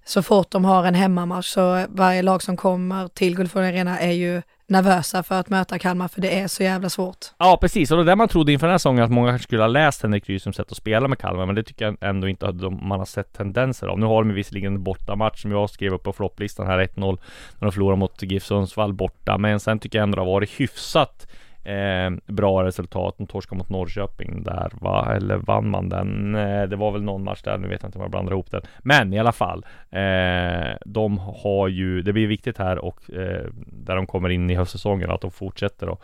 så 0.05 0.23
fort 0.23 0.51
de 0.51 0.65
har 0.65 0.85
en 0.85 0.95
hemmamatch 0.95 1.47
så 1.47 1.87
varje 1.89 2.23
lag 2.23 2.43
som 2.43 2.57
kommer 2.57 3.09
till 3.09 3.37
Guldfågeln 3.37 3.69
Arena 3.75 3.99
är 3.99 4.13
ju 4.13 4.43
nervösa 4.71 5.23
för 5.23 5.41
att 5.41 5.49
möta 5.49 5.79
Kalmar 5.79 6.09
för 6.09 6.21
det 6.21 6.41
är 6.41 6.49
så 6.49 6.63
jävla 6.63 6.91
svårt. 6.91 7.27
Ja 7.39 7.59
precis, 7.61 7.91
och 7.91 7.97
det 7.97 8.03
var 8.05 8.11
det 8.11 8.17
man 8.17 8.29
trodde 8.29 8.53
inför 8.53 8.67
den 8.67 8.73
här 8.73 8.79
säsongen 8.79 9.05
att 9.05 9.11
många 9.11 9.29
kanske 9.31 9.45
skulle 9.47 9.63
ha 9.63 9.69
läst 9.69 10.03
Henrik 10.03 10.29
Rydströms 10.29 10.57
sätt 10.57 10.71
att 10.71 10.77
spela 10.77 11.09
med 11.09 11.19
Kalmar 11.19 11.47
Men 11.47 11.55
det 11.55 11.63
tycker 11.63 11.85
jag 11.85 11.97
ändå 12.01 12.29
inte 12.29 12.49
att 12.49 12.59
de, 12.61 12.89
man 12.89 12.99
har 12.99 13.07
sett 13.07 13.33
tendenser 13.33 13.87
av 13.87 13.99
Nu 13.99 14.07
har 14.07 14.25
de 14.25 14.35
visserligen 14.35 14.75
en 14.75 14.83
bortamatch 14.83 15.43
som 15.43 15.53
jag 15.53 15.71
skrev 15.71 15.95
upp 15.95 16.03
på 16.03 16.13
flopplistan 16.13 16.67
här 16.67 16.79
1-0 16.79 17.19
När 17.59 17.67
de 17.67 17.73
förlorar 17.73 17.97
mot 17.97 18.23
GIF 18.23 18.45
Sundsvall 18.45 18.93
borta 18.93 19.39
Men 19.39 19.61
sen 19.61 19.79
tycker 19.79 19.99
jag 19.99 20.03
ändå 20.03 20.17
det 20.17 20.23
har 20.23 20.33
varit 20.33 20.61
hyfsat 20.61 21.27
Eh, 21.65 22.11
bra 22.27 22.65
resultat, 22.65 23.15
de 23.19 23.27
torskade 23.27 23.59
mot 23.59 23.69
Norrköping 23.69 24.43
där 24.43 24.73
va, 24.81 25.15
eller 25.17 25.37
vann 25.37 25.71
man 25.71 25.89
den? 25.89 26.35
Eh, 26.35 26.63
det 26.63 26.77
var 26.77 26.93
väl 26.93 27.03
någon 27.03 27.25
match 27.25 27.43
där, 27.43 27.59
nu 27.59 27.69
vet 27.69 27.83
jag 27.83 27.89
inte 27.89 27.99
om 27.99 28.03
jag 28.03 28.11
blandar 28.11 28.33
ihop 28.33 28.51
den. 28.51 28.63
Men 28.79 29.13
i 29.13 29.19
alla 29.19 29.33
fall 29.33 29.67
eh, 29.91 30.77
De 30.85 31.19
har 31.19 31.69
ju, 31.69 32.03
det 32.03 32.13
blir 32.13 32.27
viktigt 32.27 32.59
här 32.59 32.79
och 32.79 33.11
eh, 33.11 33.47
Där 33.67 33.97
de 33.97 34.07
kommer 34.07 34.29
in 34.29 34.51
i 34.51 34.55
höstsäsongen 34.55 35.11
att 35.11 35.21
de 35.21 35.31
fortsätter 35.31 35.87
då 35.87 35.99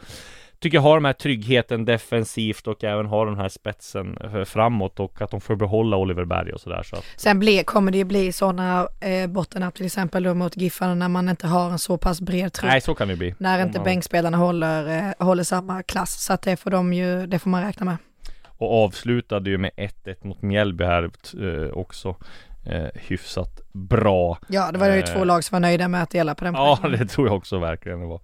tycker 0.66 0.78
har 0.78 0.94
de 0.94 1.04
här 1.04 1.12
tryggheten 1.12 1.84
defensivt 1.84 2.66
och 2.66 2.84
även 2.84 3.06
har 3.06 3.26
den 3.26 3.36
här 3.36 3.48
spetsen 3.48 4.18
eh, 4.24 4.44
framåt 4.44 5.00
och 5.00 5.22
att 5.22 5.30
de 5.30 5.40
får 5.40 5.56
behålla 5.56 5.96
Oliver 5.96 6.24
Berg 6.24 6.52
och 6.52 6.60
sådär 6.60 6.82
så 6.82 6.96
att, 6.96 7.04
Sen 7.16 7.38
blir, 7.38 7.62
kommer 7.62 7.92
det 7.92 7.98
ju 7.98 8.04
bli 8.04 8.32
sådana 8.32 8.88
eh, 9.00 9.26
bottennapp 9.26 9.74
till 9.74 9.86
exempel 9.86 10.22
då 10.22 10.34
mot 10.34 10.56
Giffarna 10.56 10.94
när 10.94 11.08
man 11.08 11.28
inte 11.28 11.46
har 11.46 11.70
en 11.70 11.78
så 11.78 11.98
pass 11.98 12.20
bred 12.20 12.52
trupp. 12.52 12.70
Nej 12.70 12.80
så 12.80 12.94
kan 12.94 13.08
det 13.08 13.16
bli 13.16 13.34
när 13.38 13.62
inte 13.62 13.78
man- 13.78 13.84
bänkspelarna 13.84 14.36
håller, 14.36 15.08
eh, 15.18 15.26
håller 15.26 15.42
samma 15.44 15.82
klass. 15.82 16.24
Så 16.24 16.32
att 16.32 16.42
det 16.42 16.56
får 16.56 16.70
de 16.70 16.92
ju, 16.92 17.26
det 17.26 17.38
får 17.38 17.50
man 17.50 17.62
räkna 17.64 17.84
med. 17.86 17.96
Och 18.58 18.84
avslutade 18.84 19.50
ju 19.50 19.58
med 19.58 19.70
1-1 19.76 20.26
mot 20.26 20.42
Mjällby 20.42 20.84
här 20.84 21.02
eh, 21.42 21.70
också 21.72 22.16
eh, 22.66 22.84
Hyfsat 22.94 23.60
bra 23.72 24.38
Ja, 24.48 24.72
det 24.72 24.78
var 24.78 24.86
ju 24.86 24.98
Eh. 25.00 25.04
två 25.04 25.24
lag 25.24 25.44
som 25.44 25.54
var 25.56 25.60
nöjda 25.60 25.88
med 25.88 26.02
att 26.02 26.10
dela 26.10 26.34
på 26.34 26.44
den 26.44 26.54
Ja 26.54 26.78
poängen. 26.82 26.98
det 27.00 27.06
tror 27.06 27.26
jag 27.26 27.36
också 27.36 27.58
verkligen 27.58 28.00
det 28.00 28.06
var 28.06 28.20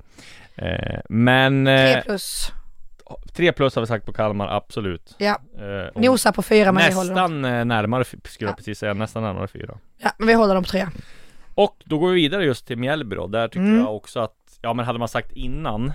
Men 1.08 1.64
Tre 1.64 1.92
eh, 1.94 2.02
plus. 2.04 2.52
tre 3.32 3.52
plus 3.52 3.74
har 3.74 3.82
vi 3.82 3.86
sagt 3.86 4.06
på 4.06 4.12
Kalmar, 4.12 4.48
absolut 4.48 5.14
Ja, 5.18 5.38
eh, 5.58 6.02
nosa 6.02 6.32
på 6.32 6.42
fyra 6.42 6.72
men 6.72 6.88
vi 6.88 6.94
håller. 6.94 7.14
Nästan 7.14 7.44
eh, 7.44 7.64
närmare, 7.64 8.04
skulle 8.04 8.24
jag 8.38 8.50
Ja. 8.50 8.56
precis 8.56 8.78
säga, 8.78 8.94
nästan 8.94 9.22
närmare 9.22 9.48
fyra 9.48 9.78
Ja, 9.98 10.10
men 10.18 10.28
vi 10.28 10.34
håller 10.34 10.54
dem 10.54 10.64
på 10.64 10.70
tre. 10.70 10.86
Och 11.54 11.76
då 11.84 11.98
går 11.98 12.08
vi 12.08 12.14
vidare 12.14 12.44
just 12.44 12.66
till 12.66 12.78
Mjällby 12.78 13.16
då, 13.16 13.26
där 13.26 13.48
tycker 13.48 13.60
Mm. 13.60 13.78
jag 13.78 13.96
också 13.96 14.20
att 14.20 14.34
Ja 14.62 14.72
men 14.72 14.86
hade 14.86 14.98
man 14.98 15.08
sagt 15.08 15.32
innan 15.32 15.92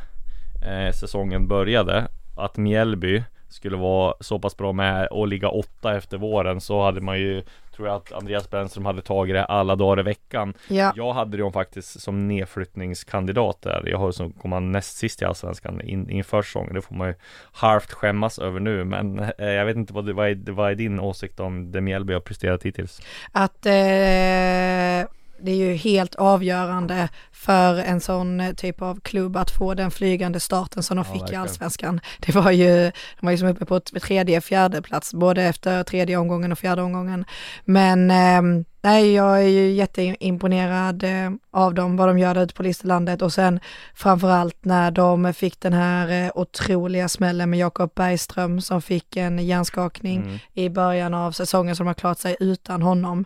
eh, 0.67 0.91
säsongen 0.93 1.47
började 1.47 2.07
Att 2.37 2.57
Mjällby 2.57 3.23
skulle 3.49 3.77
vara 3.77 4.13
så 4.19 4.39
pass 4.39 4.57
bra 4.57 4.73
med 4.73 5.07
och 5.07 5.27
ligga 5.27 5.49
åtta 5.49 5.97
efter 5.97 6.17
våren 6.17 6.61
så 6.61 6.83
hade 6.83 7.01
man 7.01 7.19
ju 7.19 7.43
Tror 7.77 7.87
jag 7.87 7.95
att 7.95 8.11
Andreas 8.11 8.49
Brännström 8.49 8.85
hade 8.85 9.01
tagit 9.01 9.35
det 9.35 9.45
alla 9.45 9.75
dagar 9.75 9.99
i 9.99 10.03
veckan. 10.03 10.53
Ja, 10.67 10.93
Jag 10.95 11.13
hade 11.13 11.37
dem 11.37 11.53
faktiskt 11.53 12.01
som 12.01 12.27
nedflyttningskandidat 12.27 13.61
där. 13.61 13.83
Jag 13.85 13.97
har 13.97 14.11
som 14.11 14.31
komma 14.33 14.59
näst 14.59 14.97
sist 14.97 15.21
i 15.21 15.25
Allsvenskan 15.25 15.81
in, 15.81 16.09
inför 16.09 16.41
säsongen. 16.41 16.73
Det 16.73 16.81
får 16.81 16.95
man 16.95 17.07
ju 17.07 17.13
halvt 17.51 17.91
skämmas 17.91 18.39
över 18.39 18.59
nu 18.59 18.83
men 18.83 19.19
eh, 19.19 19.47
jag 19.47 19.65
vet 19.65 19.75
inte 19.75 19.93
vad, 19.93 20.05
det, 20.05 20.13
vad, 20.13 20.27
är, 20.29 20.51
vad 20.51 20.71
är 20.71 20.75
din 20.75 20.99
åsikt 20.99 21.39
om 21.39 21.71
det 21.71 21.81
Mjällby 21.81 22.13
har 22.13 22.19
presterat 22.19 22.63
hittills? 22.63 23.01
att 23.31 23.65
eh, 23.65 25.09
det 25.41 25.51
är 25.51 25.55
ju 25.55 25.73
helt 25.75 26.15
avgörande 26.15 27.09
för 27.31 27.75
en 27.77 28.01
sån 28.01 28.39
eh, 28.39 28.53
typ 28.53 28.81
av 28.81 28.99
klubb 28.99 29.37
att 29.37 29.51
få 29.51 29.73
den 29.73 29.91
flygande 29.91 30.39
starten 30.39 30.83
som 30.83 30.97
de 30.97 31.05
Ja, 31.07 31.13
fick 31.13 31.15
i 31.15 31.21
verkligen. 31.21 31.41
allsvenskan. 31.41 31.99
Det 32.19 32.35
var 32.35 32.51
ju, 32.51 32.91
de 33.19 33.25
var 33.25 33.31
ju 33.31 33.37
som 33.37 33.47
uppe 33.47 33.65
på 33.65 33.79
tredje, 33.79 34.41
fjärde 34.41 34.81
plats, 34.81 35.13
både 35.13 35.43
efter 35.43 35.83
tredje 35.83 36.17
omgången 36.17 36.51
och 36.51 36.59
fjärde 36.59 36.81
omgången. 36.81 37.25
Men 37.65 38.11
eh, 38.11 38.63
nej, 38.81 39.13
jag 39.13 39.37
är 39.43 39.47
ju 39.47 39.71
jätteimponerad 39.71 41.03
eh, 41.03 41.31
av 41.51 41.73
dem, 41.73 41.97
vad 41.97 42.07
de 42.07 42.19
gör 42.19 42.33
där 42.33 42.43
ute 42.43 42.53
på 42.53 42.63
Listerlandet 42.63 43.21
och 43.21 43.33
sen 43.33 43.59
framförallt 43.95 44.65
när 44.65 44.91
de 44.91 45.33
fick 45.33 45.59
den 45.59 45.73
här 45.73 46.25
eh, 46.25 46.31
otroliga 46.35 47.09
smällen 47.09 47.49
med 47.49 47.59
Jakob 47.59 47.91
Bergström 47.95 48.61
som 48.61 48.81
fick 48.81 49.17
en 49.17 49.39
hjärnskakning 49.45 50.21
Mm. 50.21 50.39
i 50.53 50.69
början 50.69 51.13
av 51.13 51.31
säsongen 51.31 51.75
som 51.75 51.87
har 51.87 51.93
klarat 51.93 52.19
sig 52.19 52.35
utan 52.39 52.81
honom. 52.81 53.25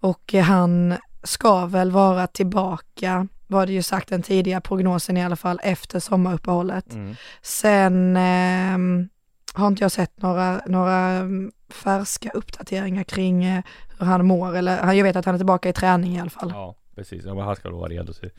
Och 0.00 0.34
eh, 0.34 0.42
han 0.44 0.94
ska 1.22 1.66
väl 1.66 1.90
vara 1.90 2.26
tillbaka, 2.26 3.28
var 3.46 3.66
det 3.66 3.72
ju 3.72 3.82
sagt 3.82 4.08
den 4.08 4.22
tidiga 4.22 4.60
prognosen 4.60 5.16
i 5.16 5.24
alla 5.24 5.36
fall, 5.36 5.60
efter 5.62 6.00
sommaruppehållet. 6.00 6.92
Mm. 6.92 7.14
Sen 7.42 8.16
ehm, 8.16 9.08
har 9.54 9.66
inte 9.66 9.84
jag 9.84 9.92
sett 9.92 10.22
några, 10.22 10.60
några 10.66 10.98
mm, 10.98 11.52
färska 11.68 12.30
uppdateringar 12.30 13.04
kring 13.04 13.44
eh, 13.44 13.62
hur 13.98 14.06
han 14.06 14.26
mår, 14.26 14.56
eller 14.56 14.92
jag 14.92 15.04
vet 15.04 15.16
att 15.16 15.24
han 15.24 15.34
är 15.34 15.38
tillbaka 15.38 15.68
i 15.68 15.72
träning 15.72 16.16
i 16.16 16.20
alla 16.20 16.30
fall. 16.30 16.50
Ja, 16.54 16.74
precis. 16.94 17.24
Ja, 17.24 17.34
men 17.34 17.44
han 17.44 17.56
ska 17.56 17.70
då 17.70 17.76
vara 17.76 17.88
redo 17.88 18.12
till, 18.12 18.30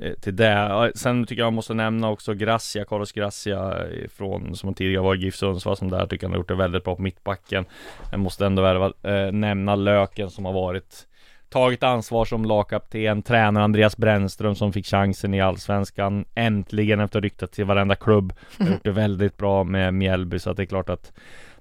eh, 0.00 0.12
till 0.12 0.36
det. 0.36 0.92
Sen 0.94 1.26
tycker 1.26 1.42
jag 1.42 1.52
måste 1.52 1.74
nämna 1.74 2.10
också 2.10 2.34
Gracia, 2.34 2.84
Carlos 2.84 3.12
Gracia 3.12 3.88
eh, 3.88 4.08
från, 4.08 4.56
som 4.56 4.74
tidigare 4.74 5.02
var 5.02 5.14
i 5.14 5.18
GIF 5.18 5.36
Sundsvall 5.36 5.76
som 5.76 5.90
där 5.90 6.06
tycker 6.06 6.26
han 6.26 6.32
har 6.32 6.38
gjort 6.38 6.48
det 6.48 6.54
väldigt 6.54 6.84
bra 6.84 6.96
på 6.96 7.02
mittbacken. 7.02 7.64
Jag 8.10 8.20
måste 8.20 8.46
ändå 8.46 8.62
värva, 8.62 8.92
eh, 9.02 9.32
nämna 9.32 9.76
Löken 9.76 10.30
som 10.30 10.44
har 10.44 10.52
varit 10.52 11.07
Tagit 11.50 11.82
ansvar 11.82 12.24
som 12.24 12.44
lagkapten, 12.44 13.22
tränare 13.22 13.64
Andreas 13.64 13.96
Brännström 13.96 14.54
som 14.54 14.72
fick 14.72 14.86
chansen 14.86 15.34
i 15.34 15.40
Allsvenskan 15.40 16.24
Äntligen 16.34 17.00
efter 17.00 17.20
ryktet 17.20 17.52
till 17.52 17.64
varenda 17.64 17.94
klubb. 17.94 18.32
Har 18.58 18.66
gjort 18.66 18.84
det 18.84 18.90
väldigt 18.90 19.36
bra 19.36 19.64
med 19.64 19.94
Mjällby 19.94 20.38
så 20.38 20.50
att 20.50 20.56
det 20.56 20.62
är 20.62 20.66
klart 20.66 20.88
att 20.88 21.12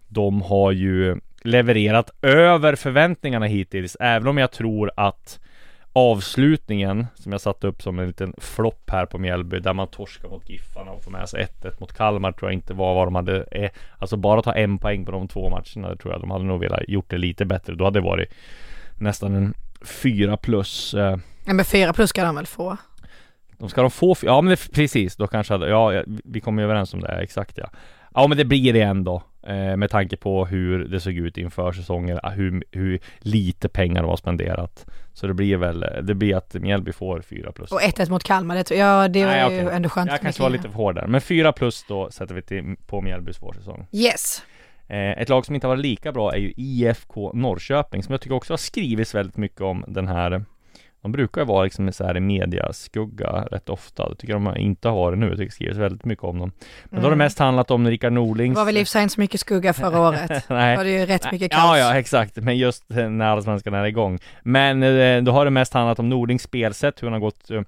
De 0.08 0.42
har 0.42 0.72
ju 0.72 1.20
levererat 1.42 2.12
över 2.22 2.76
förväntningarna 2.76 3.46
hittills. 3.46 3.98
Även 4.00 4.28
om 4.28 4.38
jag 4.38 4.52
tror 4.52 4.92
att 4.96 5.40
avslutningen 5.94 7.08
som 7.16 7.32
jag 7.32 7.42
satte 7.42 7.68
upp 7.68 7.82
som 7.82 8.00
en 8.00 8.08
liten 8.08 8.34
flopp 8.38 8.90
här 8.90 9.06
på 9.06 9.18
Mjällby 9.18 9.60
där 9.60 9.74
man 9.74 9.88
torskar 9.88 10.30
mot 10.30 10.50
Giffarna 10.50 10.92
och 10.92 11.04
får 11.04 11.12
med 11.12 11.30
sig 11.30 11.48
1-1 11.62 11.74
mot 11.80 11.94
Kalmar 11.94 12.32
tror 12.32 12.52
jag 12.52 12.58
inte 12.58 12.74
var 12.74 12.96
vad 12.96 13.08
de 13.08 13.16
hade 13.16 13.44
eh, 13.52 13.70
Alltså 13.98 14.18
bara 14.18 14.42
ta 14.42 14.54
en 14.54 14.78
poäng 14.78 15.06
på 15.06 15.12
de 15.12 15.28
två 15.28 15.50
matcherna 15.50 15.90
det 15.90 15.98
tror 15.98 16.14
jag 16.14 16.22
de 16.22 16.32
hade 16.32 16.46
nog 16.46 16.60
velat 16.60 16.90
gjort 16.90 17.10
det 17.10 17.18
lite 17.18 17.46
bättre. 17.46 17.76
Då 17.76 17.84
hade 17.84 18.00
det 18.00 18.06
varit 18.06 18.34
nästan 18.98 19.36
en 19.36 19.54
fyra 19.86 20.38
plus 20.38 20.94
eh, 20.94 21.18
Ja, 21.46 21.54
men 21.54 21.66
fyra 21.66 21.94
plus 21.94 22.10
ska 22.10 22.24
de 22.24 22.36
väl 22.36 22.46
få. 22.48 22.78
de 23.58 23.70
ska 23.70 23.82
de 23.82 23.92
få, 23.92 24.16
ja 24.22 24.42
men 24.42 24.58
precis, 24.74 25.16
då 25.16 25.28
kanske 25.28 25.54
hade, 25.54 25.70
ja 25.70 26.04
vi 26.24 26.40
kom 26.42 26.58
ju 26.60 26.64
överens 26.64 26.94
om 26.94 27.00
det, 27.00 27.08
exakt 27.22 27.58
ja 27.58 27.70
Ja 28.16 28.28
men 28.28 28.38
det 28.38 28.46
blir 28.46 28.74
det 28.74 28.82
ändå 28.82 29.24
eh, 29.48 29.78
Med 29.78 29.90
tanke 29.90 30.18
på 30.18 30.46
hur 30.46 30.80
det 30.86 31.00
såg 31.00 31.14
ut 31.14 31.38
inför 31.38 31.72
säsongen, 31.72 32.20
ah, 32.24 32.30
hur, 32.30 32.64
hur 32.72 33.00
lite 33.20 33.70
pengar 33.70 34.02
de 34.02 34.10
har 34.10 34.18
spenderat 34.18 34.86
Så 35.14 35.28
det 35.28 35.34
blir 35.34 35.58
väl, 35.58 35.80
det 36.04 36.14
blir 36.16 36.36
att 36.36 36.54
Mjällby 36.54 36.92
får 36.94 37.22
4 37.22 37.52
plus 37.52 37.72
Och 37.72 37.82
1-1 37.82 38.10
mot 38.10 38.24
Kalmar, 38.24 38.56
det, 38.56 38.64
tror- 38.64 38.80
ja, 38.80 39.08
det 39.08 39.26
var 39.26 39.32
Nej, 39.32 39.40
ju 39.56 39.62
okej. 39.66 39.76
ändå 39.76 39.90
skönt. 39.90 40.12
Jag 40.12 40.22
kanske 40.22 40.42
var 40.44 40.50
lite 40.50 40.70
för 40.70 40.76
hård 40.76 40.96
där, 40.96 41.08
men 41.08 41.22
4 41.22 41.52
plus 41.54 41.86
då 41.88 42.12
sätter 42.12 42.36
vi 42.36 42.42
till, 42.42 42.76
på 42.88 43.02
Mjällbys 43.02 43.42
vårsäsong 43.42 43.88
Yes. 43.92 44.44
Eh, 44.88 45.12
ett 45.12 45.30
lag 45.30 45.46
som 45.46 45.56
inte 45.56 45.68
har 45.68 45.76
varit 45.76 45.86
lika 45.86 46.12
bra 46.12 46.34
är 46.34 46.38
ju 46.38 46.54
IFK 46.58 47.32
Norrköping 47.34 48.04
Som 48.04 48.12
jag 48.12 48.22
tycker 48.22 48.36
också 48.36 48.54
har 48.54 48.58
skrivits 48.58 49.16
väldigt 49.16 49.38
mycket 49.38 49.62
om 49.62 49.84
den 49.88 50.08
här 50.08 50.46
de 51.02 51.12
brukar 51.12 51.42
ju 51.42 51.48
vara 51.48 51.64
liksom 51.64 51.92
så 51.92 52.04
här 52.06 52.18
i 52.18 52.20
mediaskugga 52.20 53.48
rätt 53.52 53.70
ofta 53.70 54.10
Det 54.10 54.16
tycker 54.16 54.34
de 54.34 54.58
inte 54.58 54.88
har 54.90 54.96
varit 54.96 55.20
nu, 55.20 55.26
jag 55.26 55.34
tycker 55.38 55.46
det 55.46 55.52
skrivs 55.52 55.78
väldigt 55.78 56.06
mycket 56.06 56.24
om 56.24 56.40
dem 56.40 56.52
Men 56.86 57.00
då 57.02 57.06
har 57.06 57.10
det 57.12 57.14
Mm. 57.14 57.18
mest 57.26 57.40
handlat 57.40 57.72
om 57.72 57.88
Rickard 57.88 58.12
Det 58.12 58.16
Norlings 58.16 58.56
var 58.58 58.66
väl 58.66 58.78
i 58.78 58.84
och 58.84 58.88
så 58.88 59.22
mycket 59.22 59.40
skugga 59.40 59.74
förra 59.74 60.00
året. 60.10 60.30
Då 60.48 60.54
Nej 60.56 60.78
var 60.78 60.84
det 60.84 60.90
ju 60.90 61.06
rätt 61.06 61.32
mycket 61.32 61.52
kaos. 61.52 61.62
Ja, 61.64 61.78
ja, 61.78 61.98
exakt. 62.00 62.36
Men 62.36 62.58
just 62.58 62.92
eh, 62.92 63.10
när 63.10 63.26
Allsvenskan 63.26 63.74
är 63.74 63.86
igång. 63.86 64.20
Men 64.42 64.84
eh, 64.84 65.24
då 65.24 65.32
har 65.32 65.46
det 65.46 65.52
mest 65.52 65.74
handlat 65.74 66.00
om 66.00 66.10
Nordings 66.10 66.44
spelsätt, 66.44 67.04
hur 67.04 67.08
han 67.08 67.14
har 67.14 67.20
gått, 67.20 67.52
eh, 67.52 67.62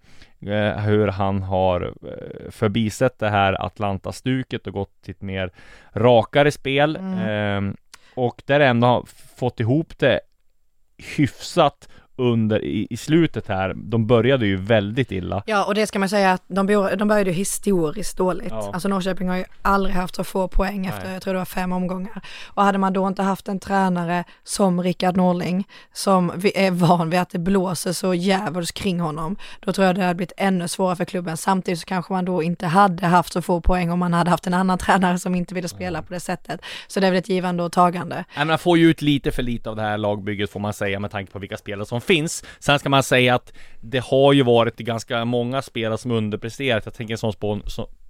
hur 0.79 1.07
han 1.07 1.41
har 1.43 1.81
eh, 1.81 2.51
förbisett 2.51 3.19
det 3.19 3.29
här 3.29 3.53
Atlanta-stuket 3.65 4.67
och 4.67 4.73
gått 4.73 5.01
till 5.01 5.11
ett 5.11 5.21
mer 5.21 5.51
rakare 5.93 6.51
spel. 6.51 6.95
Mm. 6.95 7.67
Eh, 7.67 7.73
och 8.15 8.41
där 8.45 8.59
ändå 8.59 8.87
har 8.87 9.05
fått 9.37 9.59
ihop 9.59 9.99
det 9.99 10.19
hyfsat 11.17 11.89
under 12.19 12.65
i, 12.65 12.87
i 12.89 12.97
slutet 12.97 13.47
här. 13.47 13.73
De 13.75 14.07
började 14.07 14.45
ju 14.45 14.55
väldigt 14.55 15.11
illa. 15.11 15.43
Ja, 15.45 15.65
och 15.65 15.75
det 15.75 15.87
ska 15.87 15.99
man 15.99 16.09
säga 16.09 16.31
att 16.31 16.43
de, 16.47 16.65
bor, 16.65 16.95
de 16.95 17.07
började 17.07 17.29
ju 17.29 17.35
historiskt 17.35 18.17
dåligt. 18.17 18.51
Ja. 18.51 18.71
Alltså 18.73 18.87
Norrköping 18.87 19.29
har 19.29 19.37
ju 19.37 19.43
aldrig 19.61 19.95
haft 19.95 20.15
så 20.15 20.23
få 20.23 20.47
poäng 20.47 20.85
efter, 20.85 21.03
Nej. 21.03 21.13
jag 21.13 21.21
tror 21.21 21.33
det 21.33 21.39
var 21.39 21.45
fem 21.45 21.71
omgångar. 21.71 22.21
Och 22.45 22.63
hade 22.63 22.77
man 22.77 22.93
då 22.93 23.07
inte 23.07 23.23
haft 23.23 23.47
en 23.47 23.59
tränare 23.59 24.23
som 24.43 24.83
Rickard 24.83 25.17
Norling, 25.17 25.67
som 25.93 26.31
vi 26.35 26.51
är 26.55 26.71
van 26.71 27.09
vid 27.09 27.19
att 27.19 27.29
det 27.29 27.39
blåser 27.39 27.93
så 27.93 28.13
djävulskt 28.13 28.77
kring 28.77 28.99
honom, 28.99 29.35
då 29.59 29.73
tror 29.73 29.87
jag 29.87 29.95
det 29.95 30.01
hade 30.01 30.15
blivit 30.15 30.33
ännu 30.37 30.67
svårare 30.67 30.95
för 30.95 31.05
klubben. 31.05 31.37
Samtidigt 31.37 31.79
så 31.79 31.85
kanske 31.85 32.13
man 32.13 32.25
då 32.25 32.43
inte 32.43 32.67
hade 32.67 33.07
haft 33.07 33.33
så 33.33 33.41
få 33.41 33.61
poäng 33.61 33.91
om 33.91 33.99
man 33.99 34.13
hade 34.13 34.29
haft 34.29 34.47
en 34.47 34.53
annan 34.53 34.77
tränare 34.85 35.19
som 35.19 35.35
inte 35.35 35.55
ville 35.55 35.67
spela 35.67 36.01
på 36.01 36.13
det 36.13 36.19
sättet. 36.19 36.61
Så 36.87 36.99
det 36.99 37.07
är 37.07 37.11
väl 37.11 37.19
ett 37.19 37.29
givande 37.29 37.63
och 37.63 37.71
tagande. 37.71 38.15
Nej, 38.15 38.25
men 38.35 38.47
man 38.47 38.59
får 38.59 38.77
ju 38.77 38.89
ut 38.89 39.01
lite 39.01 39.31
för 39.31 39.43
lite 39.43 39.69
av 39.69 39.75
det 39.75 39.81
här 39.81 39.97
lagbygget 39.97 40.49
får 40.49 40.59
man 40.59 40.73
säga 40.73 40.99
med 40.99 41.11
tanke 41.11 41.31
på 41.31 41.39
vilka 41.39 41.57
spelare 41.57 41.85
som 41.85 42.01
finns. 42.13 42.43
Sen 42.59 42.79
ska 42.79 42.89
man 42.89 43.03
säga 43.03 43.35
att 43.35 43.53
det 43.81 44.03
har 44.03 44.33
ju 44.33 44.43
varit 44.43 44.77
ganska 44.77 45.25
många 45.25 45.61
spelare 45.61 45.97
som 45.97 46.11
underpresterat. 46.11 46.85
Jag 46.85 46.93
tänker 46.93 47.13
en 47.13 47.17
sån 47.17 47.33
på, 47.33 47.59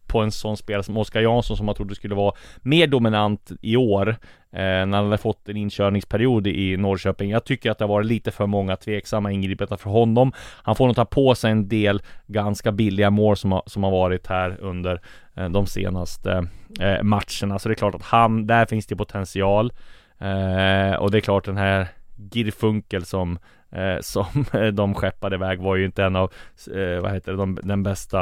på 0.08 0.20
en 0.20 0.32
sån 0.32 0.58
spelare 0.58 0.84
som 0.84 0.97
Oskar 0.97 1.22
Jansson 1.22 1.58
som 1.58 1.66
man 1.66 1.76
trodde 1.76 1.95
skulle 1.95 2.16
vara 2.16 2.36
mer 2.62 2.88
dominant 2.88 3.52
i 3.62 3.76
år. 3.76 4.10
Eh, 4.52 4.60
när 4.62 4.97
han 4.97 5.06
hade 5.06 5.18
fått 5.18 5.50
en 5.50 5.58
inkörningsperiod 5.58 6.47
i 6.47 6.78
Norrköping. 6.78 7.30
Jag 7.30 7.45
tycker 7.45 7.72
att 7.72 7.78
det 7.78 7.84
har 7.84 7.89
varit 7.89 8.08
lite 8.08 8.32
för 8.32 8.47
många 8.47 8.76
tveksamma 8.76 9.32
ingripanden 9.32 9.78
för 9.78 9.89
honom. 9.89 10.32
Han 10.64 10.76
får 10.76 10.88
nog 10.88 10.95
ta 10.95 11.06
på 11.06 11.36
sig 11.36 11.52
en 11.52 11.68
del 11.68 12.02
ganska 12.28 12.72
billiga 12.72 13.10
mål 13.10 13.38
som 13.38 13.52
har, 13.52 13.64
som 13.66 13.84
har 13.84 13.91
varit 13.91 14.28
här 14.28 14.58
under 14.60 15.02
eh, 15.36 15.50
de 15.50 15.68
senaste 15.68 16.47
eh, 16.80 17.04
matcherna. 17.04 17.60
Så 17.60 17.70
det 17.70 17.74
är 17.74 17.76
klart 17.76 17.95
att 17.95 18.04
han, 18.04 18.47
där 18.47 18.66
finns 18.66 18.88
det 18.88 18.95
potential. 18.95 19.74
Eh, 20.20 20.93
och 20.93 21.12
det 21.12 21.18
är 21.18 21.22
klart 21.22 21.45
den 21.45 21.58
här 21.58 21.88
Girfunkel 22.32 23.06
som 23.06 23.39
eh, 23.72 23.97
som 24.01 24.45
de 24.74 24.95
skeppade 24.95 25.36
iväg 25.36 25.59
var 25.59 25.76
ju 25.76 25.86
inte 25.86 26.03
en 26.03 26.15
av, 26.15 26.34
eh, 26.76 27.01
vad 27.01 27.13
heter 27.13 27.32
det, 27.32 27.38
de, 27.38 27.59
den 27.63 27.84
bästa 27.84 28.22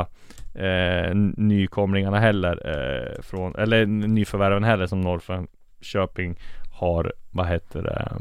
eh, 0.56 1.16
nykomlingarna 1.38 2.20
heller 2.20 2.62
eh, 2.66 3.22
från, 3.22 3.56
eller 3.56 3.86
nyförvärven 3.86 4.64
heller 4.64 4.88
som 4.88 5.02
Norrköping 5.02 6.39
har, 6.80 7.14
vad 7.32 7.48
heter 7.48 7.82
det, 7.82 8.12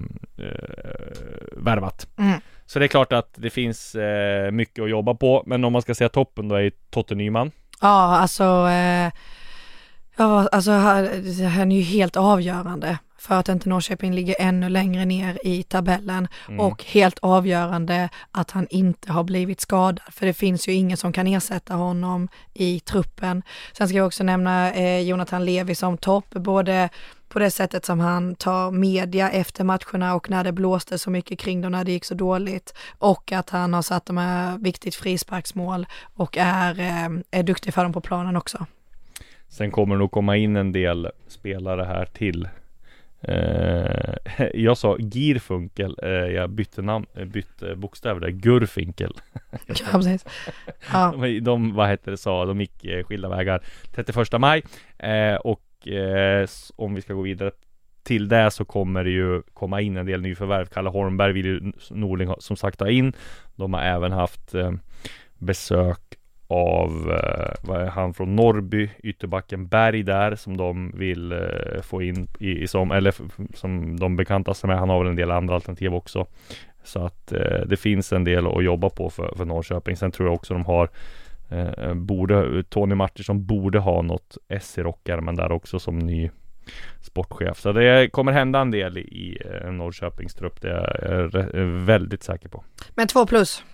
eh, 0.45 1.63
värvat. 1.63 2.09
Mm. 2.19 2.41
Så 2.67 2.79
det 2.79 2.85
är 2.85 2.89
klart 2.89 3.13
att 3.13 3.35
det 3.37 3.51
finns 3.51 3.95
eh, 3.95 4.51
mycket 4.51 4.83
att 4.83 4.91
jobba 4.91 5.15
på, 5.15 5.43
men 5.47 5.65
om 5.65 5.73
man 5.73 5.83
ska 5.83 5.95
säga 5.95 6.09
toppen 6.09 6.49
då 6.49 6.55
är 6.55 6.73
Totte 6.91 7.15
Nyman. 7.15 7.51
Ja, 7.81 8.17
alltså 8.17 8.69
Ja, 10.17 10.49
alltså 10.53 10.71
han 10.71 11.73
är 11.73 11.77
ju 11.77 11.83
helt 11.83 12.17
avgörande 12.17 12.99
för 13.19 13.35
att 13.35 13.49
inte 13.49 13.69
Norrköping 13.69 14.13
ligger 14.15 14.37
ännu 14.39 14.69
längre 14.69 15.05
ner 15.05 15.39
i 15.45 15.63
tabellen 15.63 16.29
Mm. 16.49 16.61
och 16.61 16.85
helt 16.85 17.19
avgörande 17.23 18.09
att 18.31 18.51
han 18.51 18.67
inte 18.71 19.13
har 19.13 19.25
blivit 19.25 19.61
skadad 19.61 20.01
för 20.11 20.27
det 20.27 20.33
finns 20.35 20.69
ju 20.69 20.73
ingen 20.73 20.97
som 20.97 21.13
kan 21.13 21.27
ersätta 21.27 21.75
honom 21.75 22.29
i 22.55 22.81
truppen. 22.81 23.43
Sen 23.73 23.89
ska 23.89 23.97
jag 23.97 24.07
också 24.07 24.25
nämna 24.25 24.73
eh, 24.75 25.01
Jonathan 25.01 25.45
Levi 25.45 25.75
som 25.75 25.99
topp, 25.99 26.31
både 26.31 26.89
på 27.29 27.39
det 27.39 27.51
sättet 27.51 27.85
som 27.85 28.01
han 28.01 28.35
tar 28.35 28.71
media 28.71 29.31
efter 29.31 29.65
matcherna 29.65 30.15
och 30.15 30.31
när 30.31 30.45
det 30.45 30.53
blåste 30.53 30.99
så 30.99 31.11
mycket 31.11 31.39
kring 31.39 31.61
dem 31.61 31.73
när 31.73 31.85
det 31.85 31.93
gick 31.93 32.05
så 32.05 32.15
dåligt 32.15 32.75
och 32.99 33.33
att 33.33 33.51
han 33.51 33.75
har 33.75 33.83
satt 33.83 34.07
de 34.07 34.17
här 34.17 34.59
viktigt 34.59 34.95
frisparksmål 34.95 35.87
och 36.15 36.37
är, 36.39 36.81
eh, 36.81 37.09
är 37.31 37.43
duktig 37.43 37.75
för 37.75 37.83
dem 37.83 37.93
på 37.93 38.01
planen 38.01 38.37
också. 38.37 38.67
Sen 39.49 39.71
kommer 39.71 39.95
det 39.95 39.99
nog 39.99 40.11
komma 40.11 40.37
in 40.37 40.57
en 40.57 40.73
del 40.73 41.09
spelare 41.29 41.85
här 41.85 42.05
till 42.07 42.49
eh, 43.29 44.49
Jag 44.55 44.79
sa 44.79 44.97
Girfunkel, 44.99 45.97
eh, 46.03 46.09
jag 46.09 46.51
bytte 46.51 46.83
namn, 46.83 47.07
eh, 47.15 47.25
bytte 47.25 47.77
bokstäver 47.77 48.21
där, 48.21 48.29
Gurfinkel 48.29 49.13
Ja, 49.67 49.75
precis. 49.93 50.25
Ja. 50.93 51.15
de, 51.21 51.41
de, 51.41 51.75
vad 51.75 51.89
hette 51.89 52.11
det, 52.11 52.17
sa, 52.17 52.45
de 52.45 52.61
gick 52.61 52.85
eh, 52.85 53.05
skilda 53.05 53.29
vägar 53.29 53.63
31 53.95 54.41
maj 54.41 54.63
eh, 54.99 55.35
och 55.35 55.89
eh, 55.89 56.49
om 56.77 56.95
vi 56.95 57.03
ska 57.03 57.15
gå 57.15 57.23
vidare 57.23 57.51
till 58.03 58.29
det 58.29 58.51
så 58.51 58.65
kommer 58.65 59.05
det 59.05 59.11
ju 59.11 59.43
komma 59.43 59.81
in 59.81 59.97
en 59.97 60.07
del 60.07 60.23
nyförvärv. 60.23 60.67
Kalle 60.67 60.89
Holmberg 60.91 61.33
vill 61.33 61.47
ju 61.47 61.73
Norling 61.91 62.35
som 62.39 62.57
sagt 62.57 62.81
ha 62.81 62.91
in. 62.91 63.13
De 63.57 63.75
har 63.75 63.81
även 63.81 64.13
haft 64.13 64.55
besök 65.39 66.17
av 66.49 67.11
eh, 67.11 67.55
vad 67.63 67.83
är 67.83 67.87
han 67.87 68.15
från 68.15 68.37
Norrby, 68.37 68.91
ytterbacken 69.03 69.67
Berg 69.67 70.03
där 70.03 70.35
som 70.35 70.57
de 70.57 70.93
vill 70.95 71.33
eh, 71.33 71.83
få 71.83 72.03
in 72.03 72.29
i, 72.39 72.63
i 72.63 72.67
som, 72.67 72.91
eller 72.91 73.15
som 73.55 74.01
de 74.01 74.17
bekantar 74.17 74.55
sig 74.55 74.69
med. 74.69 74.79
Han 74.79 74.89
har 74.89 74.99
väl 74.99 75.09
en 75.09 75.17
del 75.17 75.31
andra 75.31 75.55
alternativ 75.55 75.95
också. 75.95 76.27
Så 76.85 77.05
att 77.05 77.33
eh, 77.33 77.61
det 77.67 77.77
finns 77.77 78.13
en 78.13 78.25
del 78.25 78.47
att 78.47 78.65
jobba 78.65 78.91
på 78.91 79.11
för, 79.11 79.35
för 79.37 79.45
Norrköping. 79.45 79.97
Sen 79.97 80.11
tror 80.11 80.29
jag 80.29 80.35
också 80.35 80.55
de 80.55 80.65
har 80.65 80.89
eh, 81.49 81.95
borde, 81.95 82.63
Tony 82.63 82.95
Martinsson 82.95 83.47
borde 83.47 83.79
ha 83.79 84.03
något 84.03 84.37
S 84.49 84.79
i 84.79 84.83
rockärmen 84.83 85.37
där 85.37 85.53
också 85.53 85.79
som 85.79 85.99
ny 85.99 86.31
sportchef. 87.01 87.61
Så 87.61 87.73
det 87.73 88.09
kommer 88.13 88.33
hända 88.33 88.61
en 88.61 88.71
del 88.71 88.99
i 88.99 89.39
eh, 89.45 89.73
Norrköpings 89.73 90.35
trupp. 90.35 90.61
Det 90.61 90.71
är 90.71 91.31
jag 91.57 91.67
väldigt 91.67 92.23
säker 92.23 92.49
på. 92.49 92.65
Men 92.95 93.07
två 93.07 93.27
plus. 93.27 93.65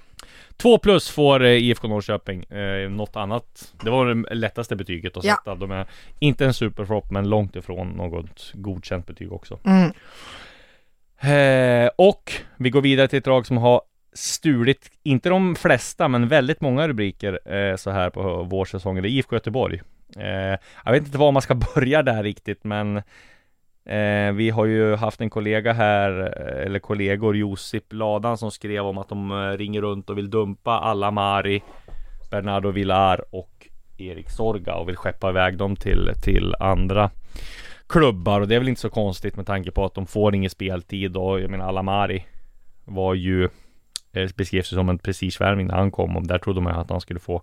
Två 0.63 0.79
plus 0.79 1.11
får 1.11 1.43
eh, 1.45 1.51
IFK 1.51 1.89
Norrköping. 1.89 2.45
Eh, 2.45 2.91
något 2.91 3.17
annat. 3.17 3.73
Det 3.85 3.91
var 3.91 4.07
det 4.07 4.35
lättaste 4.35 4.77
betyget 4.77 5.17
att 5.17 5.25
Ja. 5.25 5.35
sätta. 5.37 5.55
De 5.55 5.71
är 5.71 5.87
inte 6.19 6.45
en 6.45 6.55
superflop 6.55 7.11
men 7.11 7.29
långt 7.29 7.57
ifrån 7.57 7.89
något 7.89 8.51
godkänt 8.55 9.07
betyg 9.07 9.33
också. 9.33 9.59
Mm. 9.65 9.93
Eh, 11.21 11.91
och 11.97 12.33
vi 12.57 12.71
går 12.71 12.81
vidare 12.81 13.09
till 13.09 13.19
ett 13.19 13.27
lag 13.27 13.47
som 13.47 13.57
har 13.57 13.83
stulit, 14.15 14.91
inte 15.03 15.29
de 15.29 15.55
flesta, 15.57 16.09
men 16.09 16.29
väldigt 16.29 16.61
många 16.61 16.89
rubriker 16.89 17.55
eh, 17.55 17.77
så 17.77 17.91
här 17.91 18.11
på 18.11 18.43
vårsäsongen. 18.43 19.03
Det 19.03 19.09
är 19.09 19.11
IFK 19.11 19.37
Göteborg. 19.37 19.83
Eh, 20.17 20.59
jag 20.85 20.93
vet 20.93 21.07
inte 21.07 21.19
var 21.19 21.33
man 21.33 21.43
ska 21.43 21.55
börja 21.75 22.03
där 22.03 22.23
riktigt, 22.23 22.65
men 22.65 23.03
eh, 23.85 24.33
vi 24.33 24.51
har 24.51 24.67
ju 24.67 24.97
haft 24.97 25.21
en 25.21 25.31
kollega 25.31 25.73
här, 25.73 26.21
eh, 26.21 26.67
eller 26.67 26.79
kollegor, 26.79 27.37
Josip 27.37 27.93
Ladan, 27.93 28.39
som 28.39 28.51
skrev 28.51 28.87
om 28.87 28.99
att 28.99 29.09
de 29.09 29.31
eh, 29.31 29.59
ringer 29.59 29.81
runt 29.81 30.11
och 30.11 30.19
vill 30.19 30.31
dumpa 30.31 30.71
alla 30.71 31.11
Mari, 31.11 31.63
Bernardo 32.31 32.71
Villar 32.71 33.25
och 33.31 33.69
Erik 33.99 34.31
Sorga 34.31 34.75
och 34.75 34.89
vill 34.89 34.97
skeppa 34.97 35.31
iväg 35.31 35.57
dem 35.57 35.77
till, 35.77 36.11
till 36.23 36.55
andra 36.61 37.11
klubbar. 37.87 38.41
Och 38.41 38.49
det 38.49 38.55
är 38.55 38.59
väl 38.59 38.69
inte 38.69 38.81
så 38.81 38.91
konstigt 38.91 39.37
med 39.37 39.47
tanke 39.47 39.71
på 39.71 39.85
att 39.85 39.95
de 39.95 40.07
får 40.07 40.35
ingen 40.35 40.51
speltid 40.51 41.17
och 41.17 41.41
jag 41.41 41.51
menar 41.51 41.69
Alamari 41.69 42.27
var 42.85 43.15
ju 43.15 43.45
eh, 44.13 44.31
beskrevs 44.37 44.73
ju 44.73 44.77
som 44.77 44.89
en 44.89 44.99
prestigevärvning 44.99 45.67
när 45.67 45.75
han 45.75 45.91
kom 45.91 46.17
och 46.17 46.27
där 46.27 46.39
trodde 46.39 46.61
man 46.61 46.75
ju 46.75 46.81
att 46.81 46.91
han 46.91 47.01
skulle 47.01 47.21
få 47.21 47.43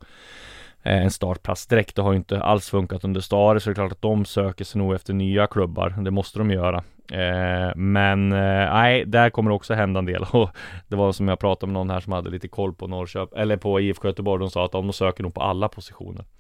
en 0.84 1.12
startplats 1.12 1.68
direkt. 1.68 1.96
Det 1.96 2.02
har 2.02 2.12
ju 2.12 2.18
inte 2.18 2.42
alls 2.42 2.70
funkat 2.70 3.04
under 3.04 3.22
Stare 3.22 3.60
så 3.60 3.70
det 3.70 3.72
är 3.72 3.76
klart 3.76 3.92
att 3.92 4.02
de 4.02 4.26
söker 4.26 4.66
sig 4.66 4.80
nog 4.80 4.94
efter 4.94 5.14
nya 5.14 5.48
klubbar. 5.48 5.90
Det 5.90 6.12
måste 6.12 6.40
de 6.40 6.52
göra. 6.52 6.84
Eh, 7.12 7.76
men 7.76 8.32
eh, 8.32 8.74
nej, 8.74 9.06
där 9.06 9.30
kommer 9.30 9.52
det 9.52 9.56
också 9.56 9.74
hända 9.74 10.00
en 10.00 10.06
del 10.06 10.24
och 10.32 10.50
det 10.88 10.96
var 10.96 11.12
som 11.12 11.28
jag 11.28 11.40
pratade 11.40 11.68
med 11.68 11.74
någon 11.74 11.90
här 11.90 12.00
som 12.00 12.14
hade 12.14 12.30
lite 12.30 12.48
koll 12.48 12.74
på 12.74 12.88
Norrköping 12.88 13.40
eller 13.40 13.58
på 13.58 13.80
IFK 13.80 14.08
Göteborg. 14.08 14.40
De 14.40 14.50
sa 14.50 14.66
att 14.66 14.72
de 14.72 14.94
söker 14.94 15.24
nog 15.24 15.34
på 15.34 15.42
alla 15.42 15.68
positioner. 15.68 16.26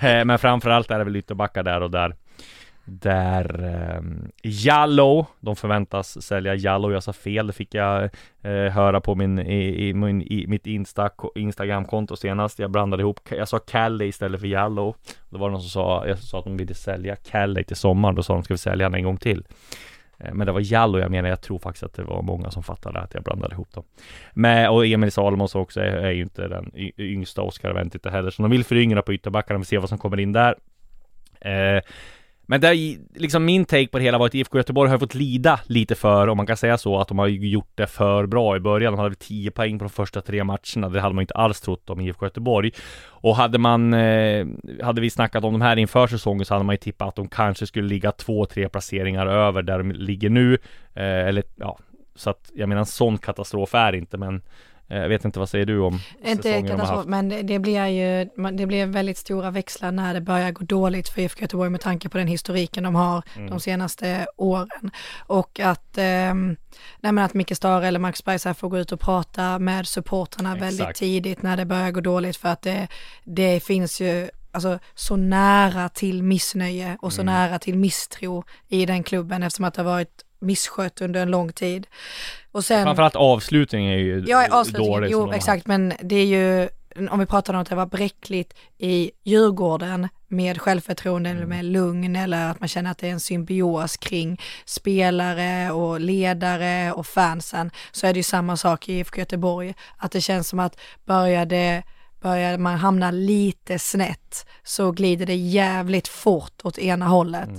Eh, 0.00 0.24
men 0.24 0.38
framförallt 0.38 0.90
är 0.90 0.98
det 0.98 1.04
väl 1.04 1.16
ytterbackar 1.16 1.62
där 1.62 1.80
och 1.80 1.90
där 1.90 2.14
där 2.90 3.64
eh, 3.64 4.02
Jallow, 4.42 5.26
de 5.40 5.56
förväntas 5.56 6.22
sälja 6.22 6.54
Jallow, 6.54 6.92
jag 6.92 7.02
sa 7.02 7.12
fel, 7.12 7.46
det 7.46 7.52
fick 7.52 7.74
jag 7.74 8.04
eh, 8.42 8.72
höra 8.72 9.00
på 9.00 9.14
min, 9.14 9.38
i, 9.38 9.88
i, 9.88 9.94
min, 9.94 10.22
i 10.22 10.46
mitt 10.46 10.66
Insta, 10.66 11.10
Instagramkonto 11.34 12.16
senast. 12.16 12.58
Jag 12.58 12.70
blandade 12.70 13.00
ihop, 13.00 13.20
jag 13.30 13.48
sa 13.48 13.58
Kalle 13.58 14.04
istället 14.04 14.40
för 14.40 14.46
Jallow. 14.46 14.96
Då 15.30 15.38
var 15.38 15.48
det 15.48 15.52
någon 15.52 15.62
som 15.62 15.70
sa, 15.70 16.06
jag 16.06 16.18
sa 16.18 16.38
att 16.38 16.44
de 16.44 16.56
ville 16.56 16.74
sälja 16.74 17.16
Kalle 17.16 17.64
till 17.64 17.76
sommaren, 17.76 18.14
då 18.14 18.22
sa 18.22 18.34
de 18.34 18.42
ska 18.42 18.54
vi 18.54 18.58
sälja 18.58 18.88
den 18.88 18.94
en 18.94 19.04
gång 19.04 19.16
till. 19.16 19.44
Eh, 20.18 20.34
Men 20.34 20.46
det 20.46 20.52
var 20.52 20.60
Jallow 20.60 21.00
jag 21.00 21.10
menar, 21.10 21.28
jag 21.28 21.40
tror 21.40 21.58
faktiskt 21.58 21.84
att 21.84 21.94
det 21.94 22.02
var 22.02 22.22
många 22.22 22.50
som 22.50 22.62
fattade 22.62 23.00
att 23.00 23.14
jag 23.14 23.22
blandade 23.22 23.54
ihop 23.54 23.72
dem. 23.72 23.84
Men, 24.32 24.68
och 24.68 24.86
Emil 24.86 25.12
Salomos 25.12 25.54
också 25.54 25.80
är, 25.80 25.92
är 25.92 26.10
ju 26.10 26.22
inte 26.22 26.48
den 26.48 26.70
yngsta, 26.98 27.42
Oskar 27.42 27.72
Wendt 27.72 27.94
inte 27.94 28.10
heller, 28.10 28.30
så 28.30 28.42
de 28.42 28.50
vill 28.50 28.64
föryngra 28.64 29.02
på 29.02 29.12
ytterbackarna, 29.12 29.58
vi 29.58 29.64
får 29.64 29.68
se 29.68 29.78
vad 29.78 29.88
som 29.88 29.98
kommer 29.98 30.20
in 30.20 30.32
där. 30.32 30.54
Eh, 31.40 31.82
men 32.50 32.60
där, 32.60 32.74
liksom 33.18 33.44
min 33.44 33.64
take 33.64 33.88
på 33.88 33.98
det 33.98 34.04
hela 34.04 34.18
var 34.18 34.26
att 34.26 34.34
IFK 34.34 34.58
Göteborg 34.58 34.90
har 34.90 34.98
fått 34.98 35.14
lida 35.14 35.60
lite 35.66 35.94
för, 35.94 36.28
om 36.28 36.36
man 36.36 36.46
kan 36.46 36.56
säga 36.56 36.78
så, 36.78 37.00
att 37.00 37.08
de 37.08 37.18
har 37.18 37.26
gjort 37.26 37.72
det 37.74 37.86
för 37.86 38.26
bra 38.26 38.56
i 38.56 38.60
början. 38.60 38.92
De 38.92 38.98
hade 38.98 39.08
väl 39.08 39.16
10 39.16 39.50
poäng 39.50 39.78
på 39.78 39.84
de 39.84 39.90
första 39.90 40.20
tre 40.20 40.44
matcherna. 40.44 40.88
Det 40.88 41.00
hade 41.00 41.14
man 41.14 41.22
inte 41.22 41.34
alls 41.34 41.60
trott 41.60 41.90
om 41.90 42.00
IFK 42.00 42.26
Göteborg. 42.26 42.70
Och 43.06 43.36
hade 43.36 43.58
man, 43.58 43.94
eh, 43.94 44.46
hade 44.82 45.00
vi 45.00 45.10
snackat 45.10 45.44
om 45.44 45.52
de 45.52 45.60
här 45.60 45.76
inför 45.76 46.06
säsongen 46.06 46.44
så 46.44 46.54
hade 46.54 46.64
man 46.64 46.72
ju 46.72 46.78
tippat 46.78 47.08
att 47.08 47.16
de 47.16 47.28
kanske 47.28 47.66
skulle 47.66 47.88
ligga 47.88 48.12
två, 48.12 48.46
tre 48.46 48.68
placeringar 48.68 49.26
över 49.26 49.62
där 49.62 49.78
de 49.78 49.92
ligger 49.92 50.30
nu. 50.30 50.54
Eh, 50.94 51.28
eller 51.28 51.42
ja, 51.56 51.78
så 52.14 52.30
att 52.30 52.50
jag 52.54 52.68
menar 52.68 52.80
en 52.80 52.86
sån 52.86 53.18
katastrof 53.18 53.74
är 53.74 53.92
inte, 53.92 54.16
men 54.16 54.34
eh, 54.36 54.42
jag 54.88 55.08
vet 55.08 55.24
inte, 55.24 55.38
vad 55.38 55.48
säger 55.48 55.66
du 55.66 55.78
om 55.80 55.98
Inte 56.24 56.52
de 56.60 56.68
katastrof, 56.68 56.96
haft? 56.96 57.08
men 57.08 57.46
det, 57.46 57.58
blir 57.58 57.86
ju, 57.86 58.28
det 58.52 58.66
blir 58.66 58.86
väldigt 58.86 59.16
stora 59.18 59.50
växlar 59.50 59.92
när 59.92 60.14
det 60.14 60.20
börjar 60.20 60.50
gå 60.52 60.64
dåligt 60.64 61.08
för 61.08 61.22
IFK 61.22 61.40
Göteborg 61.40 61.70
med 61.70 61.80
tanke 61.80 62.08
på 62.08 62.18
den 62.18 62.26
historiken 62.26 62.84
de 62.84 62.94
har 62.94 63.22
Mm. 63.36 63.50
de 63.50 63.60
senaste 63.60 64.26
åren. 64.36 64.90
Och 65.26 65.60
att, 65.60 65.98
ehm, 65.98 66.56
nej 67.00 67.24
att 67.24 67.34
Micke 67.34 67.56
Stare 67.56 67.86
eller 67.86 67.98
Max 67.98 68.24
Berg 68.24 68.38
så 68.38 68.48
här 68.48 68.54
får 68.54 68.68
gå 68.68 68.78
ut 68.78 68.92
och 68.92 69.00
prata 69.00 69.58
med 69.58 69.86
supportrarna 69.86 70.54
väldigt 70.56 70.80
Exakt. 70.80 70.98
tidigt 70.98 71.42
när 71.42 71.56
det 71.56 71.64
börjar 71.64 71.90
gå 71.90 72.00
dåligt 72.00 72.36
för 72.36 72.48
att 72.48 72.62
det, 72.62 72.88
det 73.24 73.60
finns 73.60 74.00
ju 74.00 74.28
alltså, 74.52 74.78
så 74.94 75.16
nära 75.16 75.88
till 75.88 76.22
missnöje 76.22 76.96
och 77.00 77.12
så 77.12 77.20
Mm. 77.22 77.34
nära 77.34 77.58
till 77.58 77.78
misstro 77.78 78.44
i 78.68 78.86
den 78.86 79.02
klubben 79.02 79.42
eftersom 79.42 79.64
att 79.64 79.74
det 79.74 79.82
har 79.82 79.90
varit 79.90 80.24
misskött 80.38 81.00
under 81.00 81.22
en 81.22 81.30
lång 81.30 81.52
tid. 81.52 81.86
Och 82.52 82.64
sen, 82.64 82.84
Framförallt 82.84 83.16
avslutningen 83.16 83.92
är 83.92 83.98
ju 83.98 84.24
Ja, 84.26 84.46
avslutningen, 84.50 84.92
dålig 84.92 85.10
jo 85.10 85.32
exakt, 85.32 85.66
men 85.66 85.92
det 86.02 86.16
är 86.16 86.26
ju, 86.26 86.68
om 87.10 87.18
vi 87.18 87.26
pratar 87.26 87.54
om 87.54 87.60
att 87.60 87.68
det 87.68 87.74
var 87.74 87.86
bräckligt 87.86 88.54
i 88.78 89.10
Djurgården 89.24 90.08
med 90.28 90.60
självförtroende 90.60 91.30
eller 91.30 91.46
med 91.46 91.64
lugn 91.64 92.16
eller 92.16 92.50
att 92.50 92.60
man 92.60 92.68
känner 92.68 92.90
att 92.90 92.98
det 92.98 93.08
är 93.08 93.12
en 93.12 93.20
symbios 93.20 93.96
kring 93.96 94.40
spelare 94.64 95.70
och 95.70 96.00
ledare 96.00 96.92
och 96.92 97.06
fansen, 97.06 97.70
så 97.92 98.06
är 98.06 98.12
det 98.12 98.18
ju 98.18 98.22
samma 98.22 98.56
sak 98.56 98.88
i 98.88 98.98
IFK 98.98 99.18
Göteborg, 99.18 99.74
att 99.96 100.12
det 100.12 100.20
känns 100.20 100.48
som 100.48 100.58
att 100.58 100.80
började 101.04 101.82
Börjar 102.20 102.58
man 102.58 102.78
hamna 102.78 103.10
lite 103.10 103.78
snett 103.78 104.46
så 104.62 104.92
glider 104.92 105.26
det 105.26 105.34
jävligt 105.34 106.08
fort 106.08 106.60
åt 106.64 106.78
ena 106.78 107.06
hållet. 107.06 107.50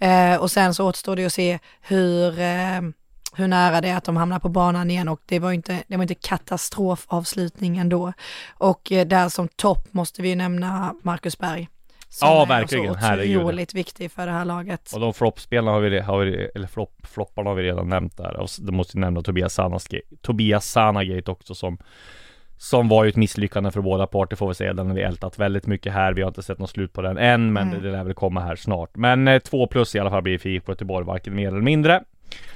Eh, 0.00 0.36
och 0.36 0.50
sen 0.50 0.74
så 0.74 0.88
återstår 0.88 1.16
det 1.16 1.24
att 1.26 1.32
se 1.32 1.58
hur, 1.80 2.38
eh, 2.40 2.80
hur 3.36 3.48
nära 3.48 3.80
det 3.80 3.88
är 3.88 3.96
att 3.96 4.04
de 4.04 4.16
hamnar 4.16 4.38
på 4.38 4.48
banan 4.48 4.90
igen 4.90 5.08
och 5.08 5.20
det 5.26 5.38
var 5.38 5.52
inte, 5.52 5.82
det 5.86 5.96
var 5.96 6.02
inte 6.02 6.14
katastrofavslutning 6.14 7.78
ändå. 7.78 8.12
Och 8.54 8.92
eh, 8.92 9.06
där 9.06 9.28
som 9.28 9.48
topp 9.48 9.88
måste 9.90 10.22
vi 10.22 10.28
ju 10.28 10.34
nämna 10.36 10.94
Marcus 11.02 11.38
Berg. 11.38 11.68
Som 12.08 12.28
Ja, 12.28 12.42
är 12.42 12.46
verkligen. 12.46 12.94
så 12.94 13.00
Herregud. 13.00 13.36
otroligt 13.36 13.74
viktig 13.74 14.12
för 14.12 14.26
det 14.26 14.32
här 14.32 14.44
laget. 14.44 14.92
Och 14.94 15.00
de 15.00 15.14
floppspelarna 15.14 15.70
har 15.70 15.80
vi, 15.80 16.00
har 16.00 16.18
vi 16.24 16.48
eller 16.54 16.66
flopp, 16.66 17.06
flopparna 17.06 17.50
har 17.50 17.54
vi 17.54 17.62
redan 17.62 17.88
nämnt 17.88 18.16
där. 18.16 18.36
Och 18.36 18.48
det 18.58 18.72
måste 18.72 18.96
ju 18.96 19.00
nämna 19.00 19.22
Tobias 19.22 19.54
Sanagate, 19.54 20.00
Tobias 20.22 20.66
Sanagate 20.70 21.30
också 21.30 21.54
som 21.54 21.78
som 22.64 22.88
var 22.88 23.04
ju 23.04 23.10
ett 23.10 23.16
misslyckande 23.16 23.70
för 23.70 23.80
båda 23.80 24.06
parter 24.06 24.36
får 24.36 24.48
vi 24.48 24.54
säga. 24.54 24.72
Den 24.72 24.86
har 24.86 24.94
vi 24.94 25.02
ältat 25.02 25.38
väldigt 25.38 25.66
mycket 25.66 25.92
här. 25.92 26.12
Vi 26.12 26.22
har 26.22 26.28
inte 26.28 26.42
sett 26.42 26.58
något 26.58 26.70
slut 26.70 26.92
på 26.92 27.02
den 27.02 27.18
än, 27.18 27.52
men 27.52 27.68
Mm. 27.68 27.82
det, 27.82 27.88
det 27.88 27.96
lär 27.96 28.04
väl 28.04 28.14
komma 28.14 28.40
här 28.40 28.56
snart. 28.56 28.90
Men 28.96 29.28
eh, 29.28 29.38
två 29.38 29.66
plus 29.66 29.94
i 29.94 29.98
alla 29.98 30.10
fall 30.10 30.22
blir 30.22 30.38
för 30.38 30.48
IFK 30.48 30.72
Göteborg, 30.72 31.06
varken 31.06 31.34
mer 31.34 31.48
eller 31.48 31.60
mindre. 31.60 32.02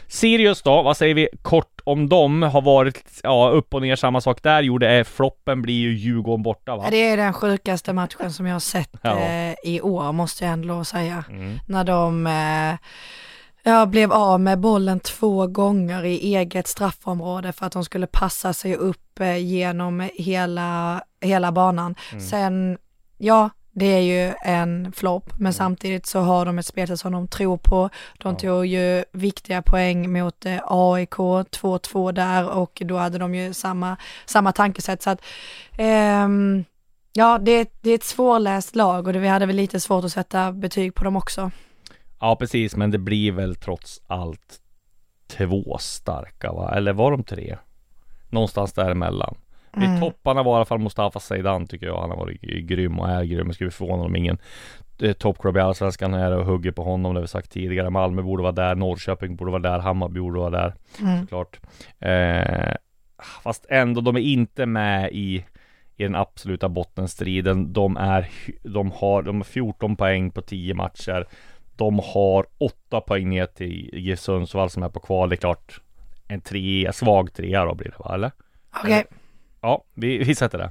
Sirius 0.06 0.62
då, 0.62 0.82
vad 0.82 0.96
säger 0.96 1.14
vi 1.14 1.28
kort 1.42 1.80
om 1.84 2.08
dem? 2.08 2.42
Har 2.42 2.60
varit, 2.62 3.20
ja, 3.22 3.50
upp 3.54 3.74
och 3.74 3.82
ner 3.82 3.96
samma 3.96 4.20
sak 4.20 4.42
där. 4.42 4.62
Gjorde 4.62 4.88
är 4.88 5.04
floppen 5.04 5.62
blir 5.62 5.74
ju 5.74 5.92
Djurgården 5.94 6.42
borta 6.42 6.76
va? 6.76 6.86
Det 6.90 7.08
är 7.08 7.16
den 7.16 7.32
sjukaste 7.32 7.92
matchen 7.92 8.32
som 8.32 8.46
jag 8.46 8.54
har 8.54 8.60
sett 8.60 8.90
Ja. 9.02 9.18
eh, 9.20 9.54
i 9.64 9.80
år 9.80 10.12
måste 10.12 10.44
jag 10.44 10.52
ändå 10.52 10.84
säga. 10.84 11.24
Mm. 11.30 11.58
När 11.68 11.84
de 11.84 12.26
eh, 12.26 12.78
ja, 13.68 13.86
blev 13.86 14.12
av 14.12 14.40
med 14.40 14.58
bollen 14.60 15.00
två 15.00 15.46
gånger 15.46 16.04
i 16.04 16.34
eget 16.36 16.66
straffområde 16.66 17.52
för 17.52 17.66
att 17.66 17.72
de 17.72 17.84
skulle 17.84 18.06
passa 18.06 18.52
sig 18.52 18.76
upp 18.76 19.20
eh, 19.20 19.36
genom 19.36 20.08
hela, 20.14 21.02
hela 21.20 21.52
banan. 21.52 21.94
Mm. 22.12 22.24
Sen, 22.24 22.78
ja, 23.18 23.50
det 23.72 23.86
är 23.86 24.00
ju 24.00 24.34
en 24.44 24.92
flopp, 24.92 25.32
men 25.38 25.52
samtidigt 25.52 26.06
så 26.06 26.20
har 26.20 26.46
de 26.46 26.58
ett 26.58 26.66
spel 26.66 26.98
som 26.98 27.12
de 27.12 27.28
tror 27.28 27.56
på. 27.56 27.90
De 28.18 28.32
Ja. 28.32 28.38
tog 28.38 28.66
ju 28.66 29.04
viktiga 29.12 29.62
poäng 29.62 30.12
mot 30.12 30.46
eh, 30.46 30.58
AIK, 30.66 31.14
2-2 31.14 32.12
där 32.12 32.48
och 32.50 32.82
då 32.84 32.96
hade 32.96 33.18
de 33.18 33.34
ju 33.34 33.54
samma, 33.54 33.96
samma 34.26 34.52
tankesätt. 34.52 35.02
Så 35.02 35.10
att, 35.10 35.20
ehm, 35.78 36.64
ja, 37.12 37.38
det, 37.38 37.50
är- 37.52 37.66
det 37.80 37.90
är 37.90 37.94
ett 37.94 38.04
svårläst 38.04 38.76
lag 38.76 39.06
och 39.06 39.12
det, 39.12 39.18
vi 39.18 39.28
hade 39.28 39.46
väl 39.46 39.56
lite 39.56 39.80
svårt 39.80 40.04
att 40.04 40.12
sätta 40.12 40.52
betyg 40.52 40.94
på 40.94 41.04
dem 41.04 41.16
också. 41.16 41.50
Ja 42.20 42.36
precis, 42.36 42.76
men 42.76 42.90
det 42.90 42.98
blir 42.98 43.32
väl 43.32 43.54
trots 43.54 44.00
allt 44.06 44.60
två 45.26 45.78
starka 45.80 46.52
va? 46.52 46.72
Eller 46.74 46.92
var 46.92 47.10
de 47.10 47.24
tre? 47.24 47.56
Någonstans 48.28 48.72
däremellan. 48.72 49.34
Mm. 49.76 49.96
I 49.96 50.00
topparna 50.00 50.42
var 50.42 50.52
i 50.52 50.56
alla 50.56 50.64
fall 50.64 50.78
Mustafa 50.78 51.20
Zeidan 51.20 51.66
tycker 51.66 51.86
jag. 51.86 52.00
Han 52.00 52.10
har 52.10 52.16
varit 52.16 52.40
grym 52.40 53.00
och 53.00 53.08
är 53.08 53.24
grym. 53.24 53.46
Jag 53.46 53.54
skulle 53.54 53.68
bli 53.68 53.76
förvånad 53.76 54.06
om 54.06 54.16
ingen 54.16 54.38
eh, 55.02 55.12
toppklubb 55.12 55.56
i 55.56 55.60
Allsvenskan 55.60 56.14
är 56.14 56.36
och 56.36 56.46
hugger 56.46 56.72
på 56.72 56.82
honom. 56.82 57.14
Det 57.14 57.18
har 57.18 57.22
vi 57.22 57.28
sagt 57.28 57.50
tidigare. 57.50 57.90
Malmö 57.90 58.22
borde 58.22 58.42
vara 58.42 58.52
där, 58.52 58.74
Norrköping 58.74 59.36
borde 59.36 59.50
vara 59.50 59.62
där, 59.62 59.78
Hammarby 59.78 60.20
borde 60.20 60.40
vara 60.40 60.50
där. 60.50 60.74
Mm. 61.00 61.20
Såklart. 61.20 61.60
Eh, 61.98 62.74
fast 63.42 63.66
ändå, 63.68 64.00
de 64.00 64.16
är 64.16 64.20
inte 64.20 64.66
med 64.66 65.12
i 65.12 65.44
i 65.98 66.02
den 66.02 66.14
absoluta 66.14 66.68
bottenstriden. 66.68 67.72
De 67.72 67.96
är, 67.96 68.28
de 68.62 68.90
har, 68.90 69.22
de 69.22 69.36
har 69.36 69.44
14 69.44 69.96
poäng 69.96 70.30
på 70.30 70.42
10 70.42 70.74
matcher. 70.74 71.26
De 71.78 71.98
har 71.98 72.46
8 72.58 73.00
poäng 73.00 73.28
ner 73.28 73.46
till 73.46 74.18
Sundsvall 74.18 74.70
som 74.70 74.82
är 74.82 74.88
på 74.88 75.00
kval. 75.00 75.28
Det 75.28 75.34
är 75.34 75.36
klart 75.36 75.80
en 76.28 76.40
trea, 76.40 76.92
svag 76.92 77.32
trea 77.32 77.64
då 77.64 77.74
blir 77.74 77.88
det 77.88 77.98
va, 77.98 78.14
eller? 78.14 78.32
Okej, 78.84 79.04
Ja, 79.60 79.84
vi, 79.94 80.18
vi 80.18 80.34
sätter 80.34 80.58
det. 80.58 80.70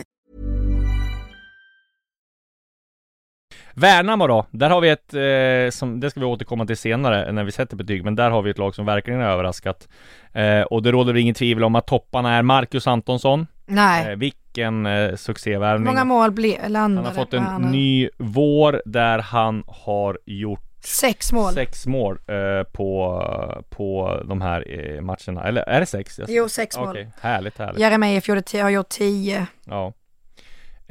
Värnamo 3.75 4.27
då, 4.27 4.45
där 4.51 4.69
har 4.69 4.81
vi 4.81 4.89
ett, 4.89 5.13
eh, 5.13 5.71
som, 5.77 5.99
det 5.99 6.09
ska 6.09 6.19
vi 6.19 6.25
återkomma 6.25 6.65
till 6.65 6.77
senare 6.77 7.31
när 7.31 7.43
vi 7.43 7.51
sätter 7.51 7.75
betyg, 7.75 8.03
men 8.05 8.15
där 8.15 8.29
har 8.29 8.41
vi 8.41 8.49
ett 8.51 8.57
lag 8.57 8.75
som 8.75 8.85
verkligen 8.85 9.19
har 9.21 9.27
överraskat. 9.27 9.87
Eh, 10.33 10.61
och 10.61 10.83
det 10.83 10.91
råder 10.91 11.17
ingen 11.17 11.35
tvivel 11.35 11.63
om 11.63 11.75
att 11.75 11.87
topparna 11.87 12.35
är 12.35 12.41
Marcus 12.41 12.87
Antonsson. 12.87 13.47
nej. 13.65 14.11
Eh, 14.11 14.15
vilken 14.17 14.85
eh, 14.85 15.15
succévärvning. 15.15 15.85
många 15.87 16.03
mål 16.05 16.31
ble, 16.31 16.69
landade 16.69 17.07
Han 17.07 17.15
har 17.17 17.23
fått 17.23 17.33
en 17.33 17.61
nu? 17.61 17.67
ny 17.69 18.09
vår 18.17 18.81
där 18.85 19.19
han 19.19 19.63
har 19.67 20.19
gjort 20.25 20.67
Sex 20.83 21.31
mål. 21.31 21.53
sex 21.53 21.87
mål 21.87 22.19
eh, 22.27 22.63
på, 22.71 23.23
på 23.69 24.17
de 24.25 24.41
här 24.41 24.65
eh, 24.95 25.01
matcherna. 25.01 25.43
Eller 25.43 25.61
är 25.61 25.79
det 25.79 25.85
sex? 25.85 26.19
Jo, 26.27 26.49
sex 26.49 26.77
mål. 26.77 26.89
Okej, 26.89 27.11
härligt, 27.21 27.57
härligt. 27.57 27.79
Jeremejeff 27.79 28.27
har 28.53 28.69
gjort 28.69 28.89
tio. 28.89 29.47
Ja. 29.65 29.93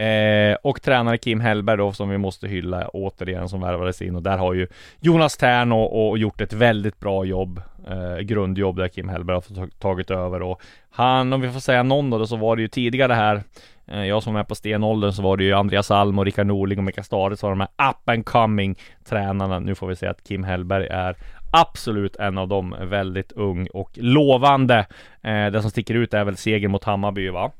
Eh, 0.00 0.56
och 0.62 0.82
tränare 0.82 1.18
Kim 1.18 1.40
Hellberg 1.40 1.76
då 1.76 1.92
som 1.92 2.08
vi 2.08 2.18
måste 2.18 2.48
hylla 2.48 2.88
återigen 2.88 3.48
som 3.48 3.60
värvades 3.60 4.02
in. 4.02 4.16
Och 4.16 4.22
där 4.22 4.38
har 4.38 4.54
ju 4.54 4.66
Jonas 5.00 5.36
Tern 5.36 5.72
och, 5.72 6.08
och 6.08 6.18
gjort 6.18 6.40
ett 6.40 6.52
väldigt 6.52 7.00
bra 7.00 7.24
jobb 7.24 7.62
eh, 7.88 8.18
Grundjobb 8.18 8.76
där 8.76 8.88
Kim 8.88 9.08
Hellberg 9.08 9.34
har 9.34 9.66
tagit 9.78 10.10
över. 10.10 10.42
Och 10.42 10.62
Han, 10.90 11.32
om 11.32 11.40
vi 11.40 11.50
får 11.50 11.60
säga 11.60 11.82
någon 11.82 12.10
då, 12.10 12.26
så 12.26 12.36
var 12.36 12.56
det 12.56 12.62
ju 12.62 12.68
tidigare 12.68 13.12
här 13.12 13.42
eh, 13.86 14.04
Jag 14.04 14.22
som 14.22 14.36
är 14.36 14.44
på 14.44 14.54
stenåldern 14.54 15.12
så 15.12 15.22
var 15.22 15.36
det 15.36 15.44
ju 15.44 15.52
Andreas 15.52 15.90
Alm 15.90 16.18
och 16.18 16.24
Rickard 16.24 16.46
Norling 16.46 16.78
och 16.78 16.84
Mikael 16.84 17.04
Stare 17.04 17.36
som 17.36 17.48
var 17.48 17.56
de 17.56 17.60
här 17.60 17.90
up 17.90 18.08
and 18.08 18.24
coming 18.26 18.78
tränarna. 19.04 19.58
Nu 19.58 19.74
får 19.74 19.86
vi 19.86 19.96
säga 19.96 20.10
att 20.10 20.24
Kim 20.24 20.44
Hellberg 20.44 20.86
är 20.86 21.16
Absolut 21.52 22.16
en 22.16 22.38
av 22.38 22.48
dem, 22.48 22.74
väldigt 22.80 23.32
ung 23.32 23.66
och 23.66 23.90
lovande. 23.94 24.86
Eh, 25.22 25.46
Det 25.46 25.62
som 25.62 25.70
sticker 25.70 25.94
ut 25.94 26.14
är 26.14 26.24
väl 26.24 26.36
segern 26.36 26.70
mot 26.70 26.84
Hammarby 26.84 27.28
va? 27.28 27.50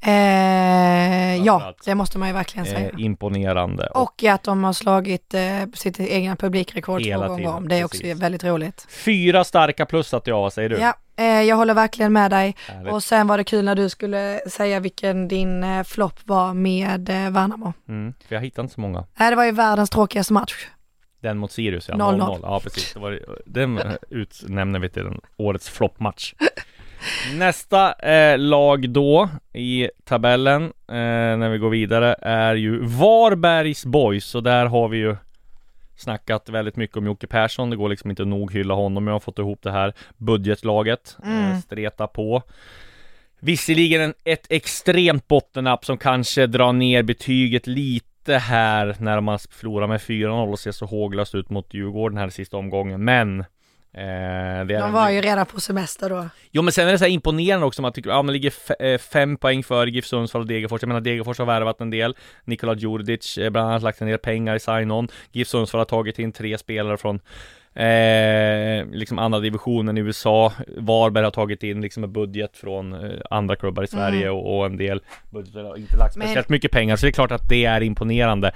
Eh, 0.00 1.36
ja, 1.44 1.74
det 1.84 1.94
måste 1.94 2.18
man 2.18 2.28
ju 2.28 2.34
verkligen 2.34 2.66
säga. 2.66 2.90
Eh, 2.90 3.00
imponerande. 3.00 3.86
och 3.86 4.24
att 4.24 4.42
de 4.42 4.64
har 4.64 4.72
slagit 4.72 5.34
eh, 5.34 5.40
sitt 5.74 6.00
egna 6.00 6.36
publikrekord 6.36 7.02
två 7.02 7.28
gånger 7.28 7.54
om. 7.54 7.68
Det 7.68 7.76
är 7.76 7.84
också 7.84 8.00
precis. 8.00 8.22
väldigt 8.22 8.44
roligt. 8.44 8.86
fyra 8.90 9.44
starka 9.44 9.86
plus 9.86 10.14
att 10.14 10.26
jag, 10.26 10.40
vad 10.40 10.52
säger 10.52 10.68
du? 10.68 10.76
Ja, 10.76 10.94
eh, 11.16 11.42
jag 11.42 11.56
håller 11.56 11.74
verkligen 11.74 12.12
med 12.12 12.30
dig. 12.30 12.56
Härligt. 12.68 12.92
Och 12.92 13.02
sen 13.02 13.26
var 13.26 13.38
det 13.38 13.44
kul 13.44 13.64
när 13.64 13.74
du 13.74 13.88
skulle 13.88 14.40
säga 14.50 14.80
vilken 14.80 15.28
din 15.28 15.64
eh, 15.64 15.82
flopp 15.82 16.20
var 16.24 16.54
med 16.54 17.08
eh, 17.08 17.30
Värnamo. 17.30 17.72
Mm, 17.88 18.14
för 18.28 18.34
jag 18.34 18.42
hittade 18.42 18.64
inte 18.64 18.74
så 18.74 18.80
många. 18.80 19.04
Nej, 19.14 19.30
det 19.30 19.36
var 19.36 19.44
ju 19.44 19.52
världens 19.52 19.90
tråkigaste 19.90 20.32
match. 20.32 20.66
Den 21.20 21.38
mot 21.38 21.52
Sirius 21.52 21.88
ja, 21.88 21.94
0-0. 21.94 22.20
0-0. 22.20 22.38
Ja 22.42 22.60
precis, 22.60 22.92
det 22.94 23.00
var, 23.00 23.20
den 23.46 23.78
eh, 23.78 23.92
utnämner 24.10 24.78
vi 24.78 24.88
till 24.88 25.04
den 25.04 25.20
årets 25.36 25.68
floppmatch. 25.68 26.34
Nästa 27.34 27.92
eh, 27.92 28.38
lag 28.38 28.90
då 28.90 29.28
i 29.52 29.88
tabellen 30.04 30.62
eh, 30.64 30.94
när 31.36 31.48
vi 31.50 31.58
går 31.58 31.70
vidare 31.70 32.16
är 32.22 32.54
ju 32.54 32.78
Varbergs 32.84 33.86
Boys 33.86 34.34
och 34.34 34.42
där 34.42 34.66
har 34.66 34.88
vi 34.88 34.98
ju 34.98 35.16
snackat 35.96 36.48
väldigt 36.48 36.76
mycket 36.76 36.96
om 36.96 37.06
Jocke 37.06 37.26
Persson. 37.26 37.70
Det 37.70 37.76
går 37.76 37.88
liksom 37.88 38.10
inte 38.10 38.24
nog 38.24 38.52
hylla 38.52 38.74
honom. 38.74 39.06
Jag 39.06 39.14
har 39.14 39.20
fått 39.20 39.38
ihop 39.38 39.62
det 39.62 39.70
här 39.70 39.92
budgetlaget, 40.16 41.16
eh, 41.24 41.58
streta 41.58 42.06
på. 42.06 42.42
Visserligen 43.40 44.00
en, 44.00 44.14
ett 44.24 44.46
extremt 44.50 45.28
bottennapp 45.28 45.84
som 45.84 45.98
kanske 45.98 46.46
drar 46.46 46.72
ner 46.72 47.02
betyget 47.02 47.66
lite 47.66 48.38
här 48.38 48.96
när 48.98 49.20
man 49.20 49.38
förlorar 49.38 49.86
med 49.86 50.00
4-0 50.00 50.52
och 50.52 50.58
ser 50.58 50.72
så 50.72 50.86
håglöst 50.86 51.34
ut 51.34 51.50
mot 51.50 51.74
Djurgården 51.74 52.18
här 52.18 52.28
i 52.28 52.30
sista 52.30 52.56
omgången. 52.56 53.04
Men 53.04 53.44
eh, 53.96 54.66
De 54.66 54.92
var 54.92 55.10
ju 55.10 55.20
redan 55.20 55.46
på 55.46 55.60
semester 55.60 56.10
då. 56.10 56.28
Jo 56.50 56.62
men 56.62 56.72
sen 56.72 56.88
är 56.88 56.92
det 56.92 56.98
så 56.98 57.04
här 57.04 57.12
imponerande 57.12 57.66
också, 57.66 57.82
man 57.82 57.92
tycker, 57.92 58.10
ja 58.10 58.22
man 58.22 58.32
ligger 58.32 58.48
f- 58.48 58.80
eh, 58.80 58.98
fem 58.98 59.36
poäng 59.36 59.62
före 59.62 59.90
GIF 59.90 60.06
Sundsvall 60.06 60.42
och 60.42 60.48
Degerfors. 60.48 60.82
Jag 60.82 60.88
menar 60.88 61.00
Degerfors 61.00 61.38
har 61.38 61.46
värvat 61.46 61.80
en 61.80 61.90
del. 61.90 62.16
Nikola 62.44 62.74
Djurdjic 62.74 63.38
eh, 63.38 63.50
bland 63.50 63.68
annat 63.68 63.82
lagt 63.82 64.00
en 64.00 64.08
del 64.08 64.18
pengar 64.18 64.54
i 64.54 64.60
sign-on. 64.60 65.08
GIF 65.32 65.48
Sundsvall 65.48 65.78
har 65.80 65.84
tagit 65.84 66.18
in 66.18 66.32
tre 66.32 66.58
spelare 66.58 66.96
från 66.96 67.20
Eh, 67.78 68.86
liksom 68.92 69.18
andra 69.18 69.40
divisionen 69.40 69.98
i 69.98 70.00
USA 70.00 70.52
Varberg 70.76 71.24
har 71.24 71.30
tagit 71.30 71.62
in 71.62 71.80
liksom 71.80 72.04
en 72.04 72.12
budget 72.12 72.56
från 72.56 72.92
eh, 72.92 73.10
andra 73.30 73.56
klubbar 73.56 73.82
i 73.82 73.86
Sverige 73.86 74.30
och, 74.30 74.58
och 74.58 74.66
en 74.66 74.76
del 74.76 75.00
budgetar 75.30 75.64
har 75.64 75.76
inte 75.76 75.96
lagt 75.96 76.16
Men- 76.16 76.26
speciellt 76.26 76.48
mycket 76.48 76.70
pengar 76.70 76.96
så 76.96 77.06
det 77.06 77.10
är 77.10 77.12
klart 77.12 77.32
att 77.32 77.48
det 77.48 77.64
är 77.64 77.80
imponerande 77.82 78.52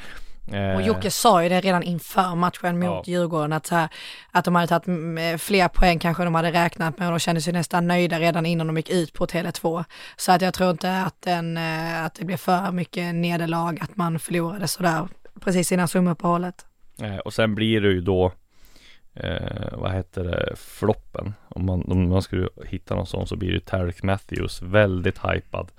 Och 0.75 0.83
Jocke 0.83 1.11
sa 1.11 1.43
ju 1.43 1.49
det 1.49 1.61
redan 1.61 1.83
inför 1.83 2.35
matchen 2.35 2.79
mot 2.79 2.85
Ja. 2.89 3.03
Djurgården 3.07 3.53
att, 3.53 3.67
så 3.67 3.75
här, 3.75 3.89
att 4.31 4.45
de 4.45 4.55
hade 4.55 4.67
tagit 4.67 4.87
mm, 4.87 5.39
fler 5.39 5.69
poäng 5.69 5.99
kanske 5.99 6.25
de 6.25 6.35
hade 6.35 6.53
räknat 6.53 6.99
med 6.99 7.09
och 7.09 7.13
de 7.13 7.19
kände 7.19 7.41
sig 7.41 7.53
nästan 7.53 7.87
nöjda 7.87 8.19
redan 8.19 8.47
innan 8.47 8.67
de 8.67 8.77
gick 8.77 8.91
ut 8.91 9.13
på 9.13 9.27
Tele2. 9.27 9.85
Så 10.17 10.33
att 10.33 10.43
jag 10.43 10.55
tror 10.55 10.71
inte 10.71 11.03
att, 11.03 11.23
den, 11.23 11.57
eh, 11.57 12.05
att 12.05 12.15
det 12.15 12.25
blev 12.25 12.37
för 12.37 12.73
mycket 12.73 13.15
nederlag 13.15 13.79
att 13.81 13.97
man 13.97 14.19
förlorade 14.19 14.69
sådär 14.69 15.09
precis 15.41 15.73
innan 15.73 15.89
sumuppehållet. 15.89 16.67
Eh, 17.03 17.17
och 17.17 17.33
sen 17.35 17.55
blir 17.55 17.81
det 17.81 17.89
ju 17.89 18.01
då 18.01 18.33
eh, 19.15 19.69
Vad 19.73 19.93
heter 19.93 20.25
det? 20.25 20.57
Floppen 20.57 21.35
Om 21.49 21.67
man, 21.67 21.83
om 21.83 22.09
man 22.09 22.23
skulle 22.23 22.49
hitta 22.67 22.95
någon 22.95 23.07
sån 23.07 23.27
så 23.27 23.37
blir 23.37 23.53
det 23.53 23.61
Tarek 23.61 24.03
Matthews 24.03 24.63
Väldigt 24.63 25.19
hypad 25.19 25.71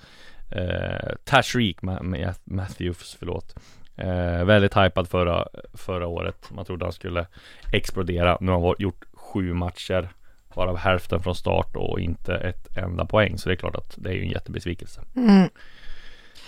eh, 0.51 1.09
Tashreeq 1.25 1.77
Ma- 1.81 2.01
Ma- 2.01 2.35
Matthews, 2.43 3.15
förlåt 3.19 3.55
eh, 4.01 4.43
Väldigt 4.45 4.77
hypad 4.77 5.07
förra, 5.07 5.47
förra 5.73 6.07
året 6.07 6.49
Man 6.51 6.65
trodde 6.65 6.85
han 6.85 6.93
skulle 6.93 7.27
explodera 7.71 8.37
Nu 8.41 8.51
har 8.51 8.61
han 8.67 8.75
gjort 8.79 9.03
sju 9.13 9.53
matcher 9.53 10.09
Varav 10.55 10.77
hälften 10.77 11.19
från 11.23 11.35
start 11.35 11.75
och 11.75 11.99
inte 11.99 12.35
ett 12.35 12.77
enda 12.77 13.05
poäng 13.05 13.37
Så 13.37 13.49
det 13.49 13.55
är 13.55 13.57
klart 13.57 13.75
att 13.75 13.93
det 13.97 14.09
är 14.09 14.13
ju 14.13 14.21
en 14.23 14.29
jättebesvikelse 14.29 15.01
Mm. 15.15 15.49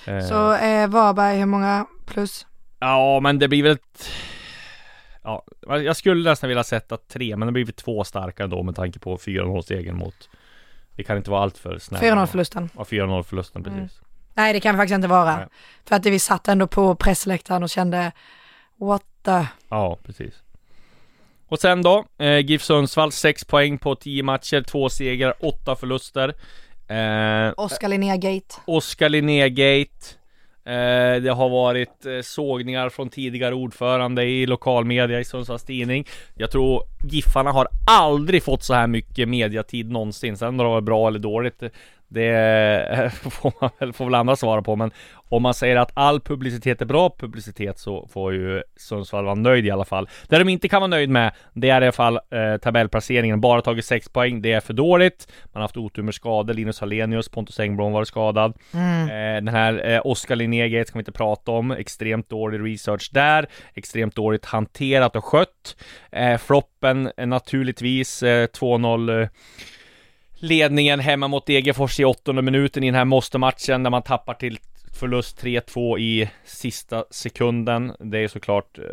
eh, 0.07 0.25
Så 0.25 0.53
eh, 0.55 0.87
Varberg, 0.87 1.37
hur 1.37 1.45
många 1.45 1.85
plus? 2.05 2.47
Ja 2.79 3.19
men 3.19 3.39
det 3.39 3.47
blir 3.47 3.63
väl 3.63 3.71
ett 3.71 4.09
ja, 5.23 5.45
jag 5.67 5.95
skulle 5.95 6.29
nästan 6.29 6.47
vilja 6.47 6.63
sätta 6.63 6.97
tre, 6.97 7.35
men 7.37 7.45
det 7.45 7.51
blir 7.51 7.65
två 7.65 8.03
starkare 8.03 8.47
då 8.47 8.63
med 8.63 8.75
tanke 8.75 8.99
på 8.99 9.17
4-0 9.17 9.61
segern 9.61 9.97
mot 9.97 10.29
Vi 10.95 11.03
kan 11.03 11.17
inte 11.17 11.31
vara 11.31 11.41
allt 11.41 11.57
för 11.57 11.77
snälla 11.77 12.15
4-0 12.15 12.25
förlusten. 12.25 12.69
Ja, 12.77 12.83
4-0 12.83 13.23
förlusten 13.23 13.63
precis 13.63 13.77
Mm. 13.77 13.89
Nej 14.33 14.53
det 14.53 14.59
kan 14.59 14.75
vi 14.75 14.77
faktiskt 14.77 14.95
inte 14.95 15.07
vara. 15.07 15.35
Nej. 15.35 15.47
För 15.85 15.95
att 15.95 16.05
vi 16.05 16.19
satt 16.19 16.47
ändå 16.47 16.67
på 16.67 16.95
pressläktaren 16.95 17.63
och 17.63 17.69
kände 17.69 18.11
what 18.79 19.03
the... 19.25 19.45
Ja, 19.69 19.97
precis 20.03 20.33
Och 21.47 21.59
sen 21.59 21.81
då, 21.81 22.05
eh, 22.17 22.39
GIF 22.39 22.63
Sundsvall 22.63 23.11
6 23.11 23.45
poäng 23.45 23.77
på 23.77 23.95
10 23.95 24.23
matcher, 24.23 24.61
2 24.61 24.89
segrar, 24.89 25.33
8 25.39 25.75
förluster 25.75 26.33
eh, 26.87 27.53
Oskar 27.57 27.87
Linnér-gate. 27.87 28.55
Oskar 28.65 29.09
Linnégate 29.09 30.15
eh, 30.65 31.21
Det 31.21 31.33
har 31.35 31.49
varit 31.49 32.05
eh, 32.05 32.21
sågningar 32.23 32.89
från 32.89 33.09
tidigare 33.09 33.55
ordförande 33.55 34.23
i 34.23 34.45
lokalmedia 34.45 35.19
i 35.19 35.23
Sundsvalls 35.23 35.63
Tidning 35.63 36.07
Jag 36.35 36.51
tror 36.51 36.83
Giffarna 37.03 37.51
har 37.51 37.67
aldrig 37.87 38.43
fått 38.43 38.63
så 38.63 38.73
här 38.73 38.87
mycket 38.87 39.29
mediatid 39.29 39.91
någonsin 39.91 40.37
Sen 40.37 40.47
om 40.47 40.57
det 40.57 40.63
var 40.63 40.81
bra 40.81 41.07
eller 41.07 41.19
dåligt 41.19 41.63
Det 42.13 43.11
får 43.31 43.53
man 43.61 43.69
väl, 43.79 43.93
får 43.93 44.05
väl 44.05 44.15
andra 44.15 44.35
svara 44.35 44.61
på 44.61 44.75
men 44.75 44.91
Om 45.29 45.43
man 45.43 45.53
säger 45.53 45.75
att 45.75 45.91
all 45.93 46.21
publicitet 46.21 46.81
är 46.81 46.85
bra 46.85 47.15
publicitet 47.19 47.79
så 47.79 48.07
får 48.13 48.33
ju 48.33 48.63
Sundsvall 48.75 49.25
vara 49.25 49.35
nöjd 49.35 49.65
i 49.65 49.71
alla 49.71 49.85
fall 49.85 50.09
Det 50.27 50.39
de 50.39 50.49
inte 50.49 50.69
kan 50.69 50.81
vara 50.81 50.87
nöjd 50.87 51.09
med 51.09 51.31
Det 51.53 51.69
är 51.69 51.81
i 51.81 51.85
alla 51.85 51.91
fall 51.91 52.15
eh, 52.15 52.57
tabellplaceringen 52.61 53.41
Bara 53.41 53.61
tagit 53.61 53.85
6 53.85 54.09
poäng 54.09 54.41
Det 54.41 54.51
är 54.51 54.59
för 54.59 54.73
dåligt 54.73 55.27
Man 55.45 55.51
har 55.53 55.61
haft 55.61 55.77
otur 55.77 56.03
med 56.03 56.13
skador 56.13 56.53
Linus 56.53 56.79
Hallenius, 56.79 57.29
Pontus 57.29 57.59
Engblom 57.59 57.91
var 57.91 58.03
skadad 58.03 58.53
Mm. 58.73 59.09
Eh, 59.09 59.43
Den 59.43 59.47
här 59.47 59.89
eh, 59.89 60.01
Oskar 60.03 60.35
Linnégate 60.35 60.85
ska 60.85 60.99
vi 60.99 61.01
inte 61.01 61.11
prata 61.11 61.51
om. 61.51 61.71
Extremt 61.71 62.29
dålig 62.29 62.73
research 62.73 63.09
där. 63.13 63.47
Extremt 63.73 64.15
dåligt 64.15 64.45
hanterat 64.45 65.15
och 65.15 65.25
skött. 65.25 65.75
Eh, 66.11 66.37
floppen 66.37 67.11
eh, 67.17 67.27
naturligtvis 67.27 68.23
eh, 68.23 68.47
2-0 68.47 69.21
eh, 69.21 69.27
ledningen 70.43 70.99
hemma 70.99 71.27
mot 71.27 71.45
Degerfors 71.45 71.99
i 71.99 72.05
åttonde 72.05 72.41
minuten 72.41 72.83
i 72.83 72.87
den 72.87 72.95
här 72.95 73.05
måste-matchen 73.05 73.83
när 73.83 73.89
man 73.89 74.01
tappar 74.01 74.33
till 74.33 74.59
förlust 74.93 75.43
3-2 75.43 75.99
i 75.99 76.29
sista 76.43 77.05
sekunden. 77.09 77.93
Det 77.99 78.17
är 78.17 78.27
såklart 78.27 78.77
eh, 78.77 78.83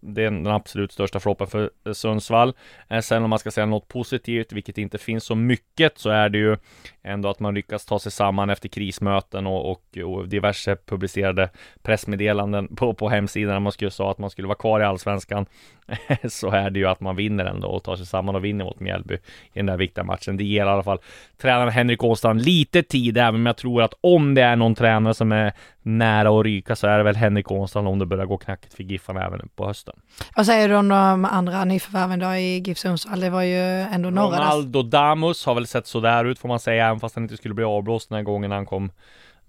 det 0.00 0.24
är 0.24 0.30
den 0.30 0.46
absolut 0.46 0.92
största 0.92 1.20
floppen 1.20 1.46
för 1.46 1.70
Sundsvall. 1.92 2.54
Eh, 2.88 3.00
sen 3.00 3.24
om 3.24 3.30
man 3.30 3.38
ska 3.38 3.50
säga 3.50 3.66
något 3.66 3.88
positivt, 3.88 4.52
vilket 4.52 4.78
inte 4.78 4.98
finns 4.98 5.24
så 5.24 5.34
mycket, 5.34 5.98
så 5.98 6.10
är 6.10 6.28
det 6.28 6.38
ju 6.38 6.56
ändå 7.02 7.28
att 7.28 7.40
man 7.40 7.54
lyckas 7.54 7.86
ta 7.86 7.98
sig 7.98 8.12
samman 8.12 8.50
efter 8.50 8.68
krismöten 8.68 9.46
och, 9.46 9.70
och, 9.70 9.98
och 9.98 10.28
diverse 10.28 10.76
publicerade 10.76 11.48
pressmeddelanden 11.82 12.76
på, 12.76 12.94
på 12.94 13.08
hemsidan 13.08 13.52
där 13.52 13.60
man 13.60 13.72
skulle 13.72 13.90
sa 13.90 14.10
att 14.10 14.18
man 14.18 14.30
skulle 14.30 14.48
vara 14.48 14.58
kvar 14.58 14.80
i 14.80 14.84
Allsvenskan. 14.84 15.46
så 16.28 16.50
är 16.50 16.70
det 16.70 16.78
ju 16.78 16.86
att 16.86 17.00
man 17.00 17.16
vinner 17.16 17.44
ändå 17.44 17.68
och 17.68 17.84
tar 17.84 17.96
sig 17.96 18.06
samman 18.06 18.36
och 18.36 18.44
vinner 18.44 18.64
mot 18.64 18.80
Mjällby 18.80 19.14
i 19.14 19.18
den 19.52 19.66
där 19.66 19.76
viktiga 19.76 20.04
matchen. 20.04 20.36
Det 20.36 20.44
ger 20.44 20.66
i 20.66 20.68
alla 20.68 20.82
fall 20.82 20.98
tränaren 21.36 21.72
Henrik 21.72 22.04
Åstrand 22.04 22.44
lite 22.44 22.82
tid, 22.82 23.18
även 23.18 23.34
om 23.34 23.46
jag 23.46 23.56
tror 23.56 23.82
att 23.82 23.94
om 24.00 24.34
det 24.34 24.42
är 24.42 24.56
någon 24.56 24.74
tränare 24.74 25.14
som 25.14 25.32
är 25.32 25.45
nära 25.82 26.38
att 26.38 26.44
ryka 26.44 26.76
så 26.76 26.86
är 26.86 26.98
det 26.98 27.04
väl 27.04 27.16
Henrik 27.16 27.50
Åstrand 27.50 27.88
om 27.88 27.98
det 27.98 28.06
börjar 28.06 28.26
gå 28.26 28.38
knackigt 28.38 28.74
för 28.74 28.82
Giffarna 28.82 29.24
även 29.24 29.48
på 29.56 29.66
hösten. 29.66 29.94
Vad 30.36 30.46
säger 30.46 30.68
du 30.68 30.76
om 30.76 30.88
de 30.88 31.24
andra 31.24 31.64
nyförvärven 31.64 32.18
då 32.18 32.34
i 32.34 32.58
GIF 32.58 32.78
Sundsvall? 32.78 33.20
Det 33.20 33.30
var 33.30 33.42
ju 33.42 33.80
ändå 33.80 34.10
några. 34.10 34.36
Ronaldo 34.36 34.82
Damus 34.82 35.46
har 35.46 35.54
väl 35.54 35.66
sett 35.66 35.86
sådär 35.86 36.24
ut 36.24 36.38
får 36.38 36.48
man 36.48 36.60
säga, 36.60 36.86
även 36.86 37.00
fast 37.00 37.14
han 37.14 37.24
inte 37.24 37.36
skulle 37.36 37.54
bli 37.54 37.64
avblåst 37.64 38.08
den 38.08 38.16
här 38.16 38.22
gången 38.22 38.50
han 38.50 38.66
kom 38.66 38.90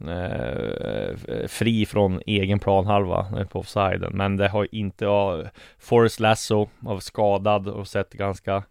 eh, 0.01 1.47
fri 1.47 1.85
från 1.85 2.21
egen 2.25 2.59
planhalva 2.59 3.27
eh, 3.37 3.45
på 3.45 3.59
offsiden. 3.59 4.11
Men 4.13 4.37
det 4.37 4.47
har 4.47 4.67
inte, 4.71 5.05
ja, 5.05 5.43
Forrest 5.79 6.19
Lasso 6.19 6.69
var 6.79 6.99
skadad 6.99 7.67
och 7.67 7.87
sett 7.87 8.13
ganska 8.13 8.63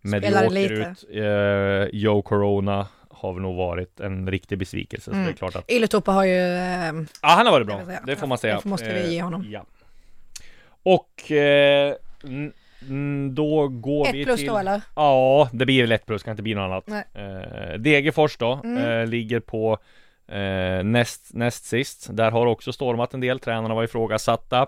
medioker 0.00 0.72
ut. 0.72 1.04
Eh, 1.12 2.00
Joe 2.00 2.22
Corona 2.22 2.86
har 3.26 3.32
väl 3.32 3.42
nog 3.42 3.56
varit 3.56 4.00
en 4.00 4.30
riktig 4.30 4.58
besvikelse. 4.58 5.04
Så 5.04 5.10
det 5.10 5.16
är 5.16 5.22
Mm. 5.22 5.34
klart 5.34 5.56
att 5.56 5.70
Ylätupa 5.70 6.12
har 6.12 6.24
ju... 6.24 6.38
Eh, 6.38 6.92
Ja, 7.22 7.28
han 7.28 7.46
har 7.46 7.52
varit 7.52 7.66
bra. 7.66 7.80
Det 8.06 8.16
får 8.16 8.26
man 8.26 8.38
säga. 8.38 8.60
det 8.62 8.68
måste 8.68 8.92
vi 8.94 9.12
ge 9.12 9.18
Eh, 9.18 9.24
honom. 9.24 9.46
Ja. 9.50 9.64
Och 10.82 11.30
eh, 11.32 11.94
då 13.30 13.68
går 13.68 14.12
vi 14.12 14.20
ett 14.20 14.26
plus 14.26 14.40
till... 14.40 14.48
då 14.48 14.58
eller? 14.58 14.80
Ja, 14.96 15.48
det 15.52 15.66
blir 15.66 15.80
väl 15.82 15.92
ett 15.92 16.06
plus, 16.06 16.22
kan 16.22 16.30
inte 16.30 16.42
bli 16.42 16.54
något 16.54 16.62
annat. 16.62 16.84
Nej. 16.86 17.04
Eh, 17.14 17.78
Degerfors 17.78 18.36
då, 18.36 18.60
Mm. 18.64 18.84
eh, 19.00 19.06
ligger 19.06 19.40
på 19.40 19.78
eh, 20.28 20.84
näst, 20.84 21.34
näst 21.34 21.64
sist. 21.64 22.06
Där 22.10 22.30
har 22.30 22.46
också 22.46 22.72
stormat 22.72 23.14
en 23.14 23.20
del, 23.20 23.38
tränarna 23.40 23.74
var 23.74 23.84
ifrågasatta. 23.84 24.66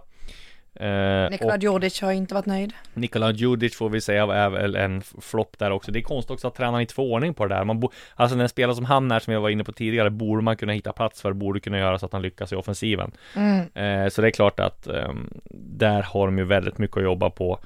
Eh, 0.81 1.31
Nikola 1.31 1.57
Djurdjic 1.57 2.03
har 2.03 2.13
inte 2.13 2.35
varit 2.35 2.47
nöjd. 2.47 2.73
Nikola 2.95 3.31
Djurdjic 3.31 3.77
får 3.77 3.89
vi 3.89 4.01
säga 4.01 4.23
är 4.23 4.49
väl 4.49 4.77
en 4.77 5.03
flopp 5.03 5.59
där 5.59 5.71
också. 5.71 5.93
Det 5.93 5.99
är 5.99 6.03
konstigt 6.03 6.31
också 6.31 6.49
att 6.49 6.55
tränaren 6.55 6.81
inte 6.81 6.95
får 6.95 7.03
ordning 7.03 7.35
på 7.35 7.47
det 7.47 7.55
där. 7.55 7.65
Man 7.65 7.81
bo- 7.81 7.91
alltså 8.15 8.39
en 8.39 8.49
spelare 8.49 8.77
som 8.77 8.85
han 8.85 9.11
är, 9.11 9.19
som 9.19 9.33
jag 9.33 9.41
var 9.41 9.51
inne 9.51 9.65
på 9.65 9.73
tidigare, 9.73 10.11
borde 10.11 10.43
man 10.43 10.57
kunna 10.57 10.73
hitta 10.73 10.93
plats 10.93 11.23
för, 11.23 11.33
borde 11.33 11.61
kunna 11.61 11.79
göra 11.79 11.99
så 11.99 12.07
att 12.07 12.13
han 12.13 12.23
lyckas 12.23 12.53
i 12.53 12.57
offensiven. 12.57 13.11
Mm. 13.37 13.61
Eh, 13.75 14.09
så 14.09 14.23
det 14.23 14.29
är 14.29 14.31
klart 14.31 14.61
att 14.61 14.87
ehm, 14.87 15.31
där 15.51 16.03
har 16.03 16.27
de 16.27 16.39
ju 16.39 16.45
väldigt 16.45 16.79
mycket 16.79 16.97
att 16.97 17.03
jobba 17.03 17.31
på. 17.31 17.59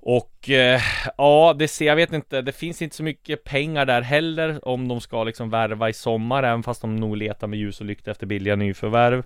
Och 0.00 0.50
eh, 0.50 0.80
ja, 1.18 1.54
det 1.58 1.68
ser, 1.68 1.86
jag 1.86 1.96
vet 1.96 2.12
inte, 2.12 2.42
det 2.42 2.52
finns 2.52 2.82
inte 2.82 2.96
så 2.96 3.02
mycket 3.02 3.44
pengar 3.44 3.86
där 3.86 4.02
heller 4.02 4.68
om 4.68 4.88
de 4.88 5.00
ska 5.00 5.24
liksom 5.24 5.50
värva 5.50 5.88
i 5.88 5.92
sommar, 5.92 6.42
även 6.42 6.62
fast 6.62 6.80
de 6.80 6.96
nog 6.96 7.16
letar 7.16 7.46
med 7.46 7.58
ljus 7.58 7.80
och 7.80 7.86
lykta 7.86 8.10
efter 8.10 8.26
billiga 8.26 8.56
nyförvärv. 8.56 9.18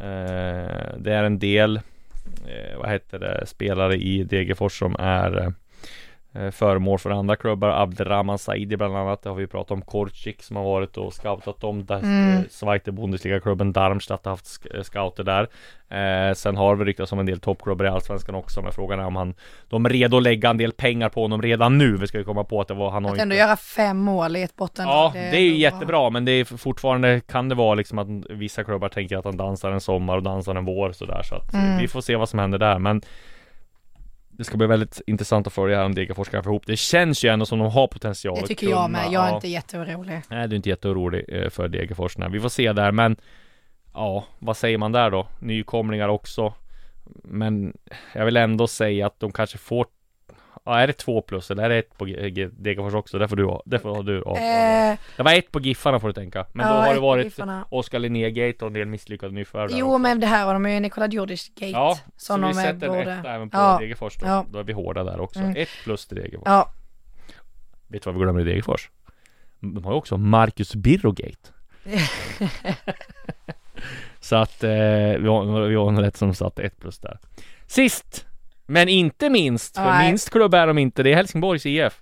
Eh, 0.00 0.96
det 0.98 1.12
är 1.12 1.24
en 1.24 1.38
del, 1.38 1.80
eh, 2.46 2.78
vad 2.78 2.90
heter 2.90 3.18
det, 3.18 3.46
spelare 3.46 3.96
i 3.96 4.24
Degerfors 4.24 4.78
som 4.78 4.96
är 4.98 5.38
eh, 5.38 5.50
föremål 6.52 6.98
för 6.98 7.10
andra 7.10 7.36
klubbar. 7.36 7.68
Abderrahman 7.68 8.38
Saidi 8.38 8.76
bland 8.76 8.96
annat. 8.96 9.22
Det 9.22 9.28
har 9.28 9.36
vi 9.36 9.46
pratat 9.46 9.70
om. 9.70 9.82
Korcik 9.82 10.42
som 10.42 10.56
har 10.56 10.64
varit 10.64 10.96
och 10.96 11.12
scoutat 11.14 11.64
om. 11.64 11.84
Där, 11.86 11.98
Mm. 11.98 12.36
eh, 12.36 12.42
Zweite 12.50 12.92
Bundesliga-klubben 12.92 13.72
Darmstadt 13.72 14.24
har 14.24 14.32
haft 14.32 14.66
eh, 14.74 14.82
scouter 14.82 15.24
där. 15.24 15.48
Eh, 15.88 16.34
sen 16.34 16.56
har 16.56 16.74
vi 16.76 16.84
ryktats 16.84 17.12
om 17.12 17.18
en 17.18 17.26
del 17.26 17.40
toppklubbar 17.40 17.84
i 17.84 17.88
Allsvenskan 17.88 18.34
också. 18.34 18.62
Men 18.62 18.72
frågan 18.72 19.00
är 19.00 19.06
om 19.06 19.16
han 19.16 19.34
De 19.68 19.84
är 19.86 19.90
redo 19.90 20.16
att 20.16 20.22
lägga 20.22 20.50
en 20.50 20.56
del 20.56 20.72
pengar 20.72 21.08
på 21.08 21.22
honom 21.22 21.42
redan 21.42 21.78
nu. 21.78 21.96
Vi 21.96 22.06
ska 22.06 22.18
ju 22.18 22.24
komma 22.24 22.44
på 22.44 22.60
att 22.60 22.68
det 22.68 22.74
var 22.74 22.90
han 22.90 23.04
har 23.04 23.10
Att 23.10 23.14
inte 23.14 23.22
ändå 23.22 23.34
göra 23.34 23.56
fem 23.56 23.98
mål 23.98 24.36
i 24.36 24.42
ett 24.42 24.56
botten. 24.56 24.84
Ja, 24.88 25.10
det 25.14 25.20
är 25.20 25.40
ju 25.40 25.46
ändå 25.46 25.52
bra. 25.52 25.58
jättebra 25.60 26.10
men 26.10 26.24
det 26.24 26.32
är 26.32 26.44
fortfarande 26.44 27.20
kan 27.20 27.48
det 27.48 27.54
vara 27.54 27.74
liksom 27.74 27.98
att 27.98 28.08
vissa 28.30 28.64
klubbar 28.64 28.88
tänker 28.88 29.16
att 29.18 29.24
han 29.24 29.36
dansar 29.36 29.70
en 29.70 29.80
sommar 29.80 30.16
och 30.16 30.22
dansar 30.22 30.54
en 30.54 30.64
vår 30.64 30.92
sådär 30.92 31.22
så 31.22 31.34
att 31.34 31.54
Mm. 31.54 31.78
vi 31.78 31.88
får 31.88 32.00
se 32.00 32.16
vad 32.16 32.28
som 32.28 32.38
händer 32.38 32.58
där 32.58 32.78
men 32.78 33.02
Det 34.42 34.46
ska 34.46 34.56
bli 34.56 34.66
väldigt 34.66 35.00
intressant 35.06 35.46
att 35.46 35.52
följa 35.52 35.76
här 35.76 35.84
om 35.84 35.94
Degerfors 35.94 36.28
kan 36.28 36.44
få 36.44 36.50
ihop 36.50 36.66
det. 36.66 36.76
känns 36.76 37.24
ju 37.24 37.28
ändå 37.28 37.46
som 37.46 37.58
de 37.58 37.70
har 37.70 37.86
potential 37.86 38.38
Det 38.40 38.46
tycker 38.46 38.68
jag 38.68 38.90
med. 38.90 39.12
Jag 39.12 39.28
är 39.28 39.34
inte 39.34 39.48
jätteorolig. 39.48 40.20
Nej, 40.28 40.48
du 40.48 40.54
är 40.54 40.56
inte 40.56 40.68
jätteorolig 40.68 41.24
eh, 41.28 41.50
för 41.50 41.68
Degerfors. 41.68 42.16
Vi 42.30 42.40
får 42.40 42.48
se 42.48 42.72
där, 42.72 42.92
men 42.92 43.16
ja, 43.94 44.24
vad 44.38 44.56
säger 44.56 44.78
man 44.78 44.92
där 44.92 45.10
då? 45.10 45.28
Nykomlingar 45.38 46.08
också. 46.08 46.54
Men 47.24 47.76
jag 48.14 48.24
vill 48.24 48.36
ändå 48.36 48.66
säga 48.66 49.06
att 49.06 49.20
de 49.20 49.32
kanske 49.32 49.58
får 49.58 49.86
Ja, 50.64 50.78
är 50.80 50.86
det 50.86 50.92
två 50.92 51.22
plus 51.22 51.50
eller 51.50 51.62
är 51.62 51.68
det 51.68 51.76
ett 51.78 51.98
på 51.98 52.04
Degerfors 52.04 52.94
också? 52.94 53.18
Det 53.18 53.28
får 53.28 53.36
du. 53.36 53.58
Det 53.64 53.78
får 53.78 54.02
du. 54.02 54.18
Eh, 54.18 54.98
Det 55.16 55.22
var 55.22 55.32
ett 55.34 55.52
på 55.52 55.60
Giffarna 55.60 56.00
får 56.00 56.08
du 56.08 56.14
tänka. 56.14 56.46
Men 56.52 56.66
då 56.66 56.72
har 56.72 56.88
ett 56.88 56.94
det 56.94 57.00
varit. 57.00 57.38
Oskar 57.68 57.98
Linnégate 57.98 58.62
och 58.62 58.66
en 58.66 58.72
del 58.72 58.86
misslyckade 58.88 59.32
nyförvärv 59.32 59.68
där 59.70 59.78
jo, 59.78 59.98
men 59.98 60.20
det 60.20 60.26
här 60.26 60.46
har 60.46 60.52
de 60.54 60.70
ju 60.70 60.80
Nikola 60.80 61.06
Djurdjic-gate. 61.06 61.70
Ja, 61.70 61.98
så 62.16 62.36
vi 62.36 62.42
är 62.48 62.52
sätter 62.52 62.86
en 62.86 62.92
borde... 62.92 63.12
etta 63.12 63.34
även 63.34 63.50
på 63.50 63.56
Ja. 63.58 63.78
Degerfors 63.80 64.16
då. 64.16 64.26
Ja. 64.26 64.46
Då 64.50 64.58
är 64.58 64.62
vi 64.62 64.72
hårda 64.72 65.04
där 65.04 65.20
också. 65.20 65.40
Mm. 65.40 65.56
Ett 65.56 65.68
plus 65.84 66.06
till 66.06 66.16
Degerfors. 66.16 66.46
Ja, 66.46 66.72
Vet 67.88 68.02
du 68.02 68.10
vad 68.10 68.14
vi 68.14 68.20
glömmer 68.20 68.40
i 68.40 68.44
Degerfors? 68.44 68.90
De 69.60 69.84
har 69.84 69.92
ju 69.92 69.96
också 69.98 70.16
Marcus 70.16 70.74
Birrogate. 70.74 71.48
Så 74.20 74.36
att 74.36 74.64
eh, 74.64 74.70
vi, 74.70 75.26
har, 75.28 75.66
vi 75.68 75.74
har 75.74 75.88
en 75.88 76.00
rätt 76.00 76.16
som 76.16 76.34
satt 76.34 76.58
ett 76.58 76.80
plus 76.80 76.98
där. 76.98 77.18
Sist, 77.66 78.26
men 78.72 78.88
inte 78.88 79.30
minst, 79.30 79.76
för 79.76 79.84
Nej. 79.84 80.06
minst 80.08 80.30
klubb 80.30 80.54
är 80.54 80.66
de 80.66 80.78
inte, 80.78 81.02
det 81.02 81.10
är 81.12 81.14
Helsingborgs 81.14 81.66
IF. 81.66 82.00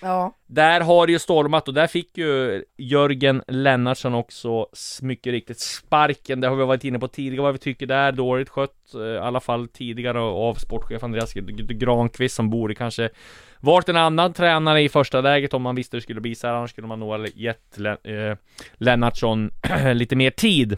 ja. 0.00 0.34
Där 0.46 0.80
har 0.80 1.06
det 1.06 1.12
ju 1.12 1.18
stormat 1.18 1.68
och 1.68 1.74
där 1.74 1.86
fick 1.86 2.18
ju 2.18 2.64
Jörgen 2.76 3.42
Lennartsson 3.48 4.14
också 4.14 4.66
mycket 5.02 5.30
riktigt 5.30 5.60
sparken. 5.60 6.40
Det 6.40 6.48
har 6.48 6.56
vi 6.56 6.64
varit 6.64 6.84
inne 6.84 6.98
på 6.98 7.08
tidigare 7.08 7.42
vad 7.42 7.52
vi 7.52 7.58
tycker 7.58 7.86
där. 7.86 8.12
Dåligt 8.12 8.48
skött, 8.48 8.94
eh, 8.94 9.00
i 9.00 9.18
alla 9.18 9.40
fall 9.40 9.68
tidigare 9.68 10.20
av 10.20 10.54
sportchef 10.54 11.02
Andreas 11.02 11.32
Granqvist 11.68 12.34
som 12.34 12.50
borde 12.50 12.74
kanske 12.74 13.10
varit 13.60 13.88
en 13.88 13.96
annan 13.96 14.32
tränare 14.32 14.82
i 14.82 14.88
första 14.88 15.20
läget 15.20 15.54
om 15.54 15.62
man 15.62 15.74
visste 15.74 15.96
det 15.96 16.00
skulle 16.00 16.20
bli 16.20 16.34
så 16.34 16.46
här. 16.46 16.54
Annars 16.54 16.70
skulle 16.70 16.86
man 16.86 17.00
nog 17.00 17.08
ha 17.08 17.26
gett 17.34 17.78
eh, 17.78 18.36
Lennartsson 18.74 19.50
lite 19.94 20.16
mer 20.16 20.30
tid. 20.30 20.76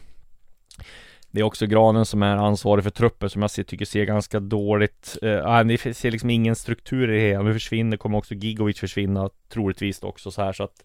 Det 1.36 1.40
är 1.40 1.44
också 1.44 1.66
Granen 1.66 2.06
som 2.06 2.22
är 2.22 2.36
ansvarig 2.36 2.84
för 2.84 2.90
truppen 2.90 3.30
som 3.30 3.42
jag 3.42 3.50
ser, 3.50 3.62
tycker 3.62 3.84
ser 3.84 4.04
ganska 4.04 4.40
dåligt 4.40 5.18
eh, 5.22 5.64
Det 5.64 5.94
ser 5.96 6.10
liksom 6.10 6.30
ingen 6.30 6.56
struktur 6.56 7.10
i 7.10 7.14
det 7.20 7.28
hela 7.28 7.42
Nu 7.42 7.52
försvinner, 7.52 7.96
kommer 7.96 8.18
också 8.18 8.34
Gigovic 8.34 8.80
försvinna 8.80 9.30
Troligtvis 9.52 10.02
också 10.02 10.30
så 10.30 10.42
här 10.42 10.52
så 10.52 10.64
att 10.64 10.84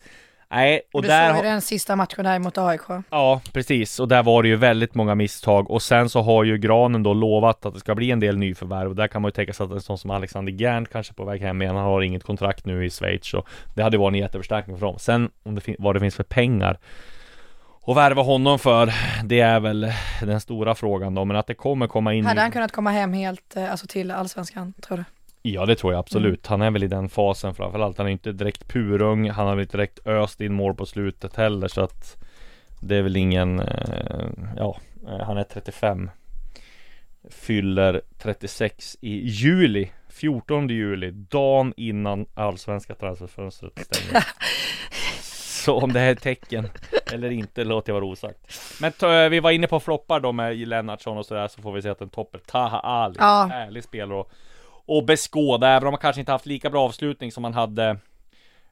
Nej, 0.50 0.82
och 0.94 1.02
du 1.02 1.08
där... 1.08 1.28
såg 1.28 1.36
har- 1.36 1.44
ju 1.44 1.50
den 1.50 1.62
sista 1.62 1.96
matchen 1.96 2.26
där 2.26 2.40
mot 2.40 2.58
AIK. 2.58 2.82
Ja, 3.10 3.42
precis. 3.54 4.00
Och 4.00 4.08
där 4.08 4.24
var 4.24 4.44
det 4.44 4.50
ju 4.50 4.56
väldigt 4.56 4.96
många 4.96 5.16
misstag. 5.16 5.72
Och 5.72 5.82
sen 5.82 6.10
så 6.10 6.22
har 6.22 6.44
ju 6.44 6.58
Granen 6.58 7.04
då 7.04 7.14
lovat 7.14 7.66
att 7.66 7.74
det 7.74 7.80
ska 7.80 7.96
bli 7.96 8.12
en 8.12 8.20
del 8.20 8.38
nyförvärv. 8.38 8.90
Och 8.90 8.96
där 8.96 9.08
kan 9.08 9.22
man 9.22 9.30
ju 9.30 9.34
tänka 9.34 9.54
sig 9.54 9.64
att 9.64 9.72
en 9.72 9.82
sån 9.82 9.98
som 9.98 10.12
Alexander 10.12 10.52
Gern 10.54 10.86
kanske 10.86 11.14
på 11.14 11.26
väg 11.26 11.42
hem 11.42 11.62
igen. 11.62 11.76
Han 11.76 11.86
har 11.86 12.02
inget 12.02 12.24
kontrakt 12.24 12.66
nu 12.66 12.86
i 12.86 12.90
Schweiz. 12.90 13.26
Så 13.26 13.46
det 13.76 13.84
hade 13.84 13.98
varit 13.98 14.14
en 14.14 14.20
jätteförstärkning 14.20 14.78
för 14.78 14.86
dem. 14.86 14.96
Sen 15.00 15.30
om 15.44 15.56
det 15.56 15.76
vad 15.80 15.96
det 15.96 16.00
finns 16.00 16.16
för 16.16 16.24
pengar 16.24 16.80
och 17.82 17.98
värva 17.98 18.22
honom 18.22 18.60
för, 18.60 18.94
det 19.24 19.40
är 19.40 19.60
väl 19.60 19.94
den 20.22 20.42
stora 20.42 20.76
frågan 20.76 21.16
då. 21.16 21.26
Men 21.26 21.38
att 21.38 21.48
det 21.48 21.54
kommer 21.54 21.88
komma 21.88 22.14
in... 22.14 22.26
Hade 22.26 22.42
han 22.42 22.52
kunnat 22.52 22.72
komma 22.72 22.92
hem 22.92 23.14
helt, 23.14 23.56
eh, 23.56 23.72
alltså 23.72 23.88
till 23.88 24.12
allsvenskan, 24.12 24.74
tror 24.82 24.98
du? 24.98 25.04
Ja 25.44 25.66
det 25.66 25.76
tror 25.76 25.94
jag 25.94 26.00
absolut. 26.00 26.48
Han 26.48 26.62
är 26.62 26.72
väl 26.72 26.84
i 26.84 26.88
den 26.88 27.10
fasen 27.10 27.56
framförallt. 27.56 27.98
Han 27.98 28.08
är 28.08 28.12
inte 28.12 28.32
direkt 28.32 28.68
purung. 28.68 29.30
Han 29.30 29.48
har 29.48 29.56
väl 29.56 29.64
inte 29.64 29.78
direkt 29.78 30.08
öst 30.08 30.42
in 30.42 30.54
mål 30.54 30.76
på 30.76 30.86
slutet 30.86 31.36
heller 31.36 31.68
så 31.68 31.82
att 31.82 32.24
Det 32.80 32.96
är 32.96 33.02
väl 33.02 33.16
ingen 33.18 33.60
eh, 33.60 34.30
Ja 34.58 34.78
eh, 35.08 35.26
Han 35.26 35.38
är 35.38 35.44
35 35.44 36.10
Fyller 37.30 38.02
36 38.18 38.98
i 39.02 39.28
juli 39.28 39.92
14 40.10 40.70
juli 40.70 41.12
Dagen 41.12 41.74
innan 41.78 42.26
allsvenska 42.34 42.96
transferfönstret 42.96 43.80
stänger 43.86 44.26
Så 45.66 45.80
om 45.80 45.94
det 45.94 46.00
här 46.00 46.08
är 46.08 46.12
ett 46.12 46.22
tecken 46.22 46.70
Eller 47.14 47.30
inte 47.30 47.64
låter 47.64 47.90
jag 47.90 48.02
vara 48.02 48.12
osagt 48.12 48.40
Men 48.82 48.92
vi 49.32 49.40
var 49.40 49.52
inne 49.52 49.68
på 49.68 49.80
floppar 49.80 50.20
då 50.20 50.32
med 50.32 50.58
Lennartsson 50.58 51.18
och 51.18 51.26
sådär 51.26 51.48
Så 51.48 51.62
får 51.62 51.72
vi 51.72 51.82
se 51.82 51.90
att 51.90 52.00
den 52.00 52.10
toppar 52.10 52.40
Taha 52.40 52.80
Ali 52.80 53.16
Ja. 53.20 53.50
Härlig 53.52 53.84
spelare 53.84 54.18
och 54.18 54.32
och 54.86 55.06
beskåda, 55.06 55.68
även 55.68 55.88
om 55.88 55.94
han 55.94 56.02
kanske 56.02 56.20
inte 56.20 56.32
haft 56.32 56.46
lika 56.46 56.70
bra 56.70 56.86
avslutning 56.86 57.32
som 57.32 57.44
han 57.44 57.54
hade 57.54 57.98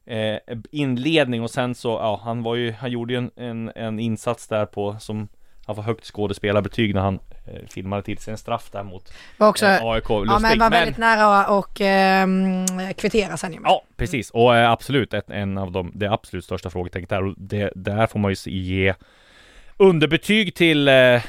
eh, 0.06 0.38
inledning 0.72 1.44
och 1.44 1.52
sen 1.52 1.76
så, 1.76 1.90
ja, 1.90 2.22
han 2.24 2.44
var 2.44 2.56
ju, 2.56 2.72
han 2.72 2.92
gjorde 2.92 3.14
ju 3.14 3.18
en, 3.18 3.32
en, 3.36 3.72
en 3.76 4.00
insats 4.00 4.48
där 4.48 4.66
på 4.66 4.96
som 5.00 5.28
han 5.70 5.76
får 5.76 5.84
högt 5.84 6.06
skådespelarbetyg 6.06 6.96
när 6.96 7.02
han 7.02 7.20
eh, 7.46 7.68
filmade 7.70 8.04
till 8.04 8.18
sig 8.18 8.32
en 8.32 8.38
straff 8.38 8.70
där 8.72 8.84
mot 8.84 9.14
Var 9.38 9.48
också, 9.48 9.66
eh, 9.66 9.86
AIK. 9.86 10.10
ja 10.10 10.20
Lustig. 10.20 10.42
men 10.42 10.60
var 10.60 10.70
väldigt 10.70 10.98
nära 10.98 11.48
och 11.48 11.82
ehm, 11.82 12.66
kvittera 12.98 13.38
sen 13.38 13.54
ju. 13.54 13.60
Ja, 13.64 13.82
precis. 13.98 14.30
Och 14.30 14.56
eh, 14.56 14.72
absolut 14.72 15.14
ett, 15.14 15.30
en 15.30 15.58
av 15.58 15.72
de, 15.72 15.92
det 15.96 16.12
absolut 16.12 16.46
största 16.46 16.70
frågetecknet 16.70 17.10
där. 17.10 17.24
Och 17.24 17.34
det, 17.38 17.72
där 17.76 18.08
får 18.08 18.20
man 18.20 18.32
ju 18.32 18.52
ge 18.52 18.94
underbetyg 19.78 20.56
till 20.56 20.88
eh, 20.88 21.22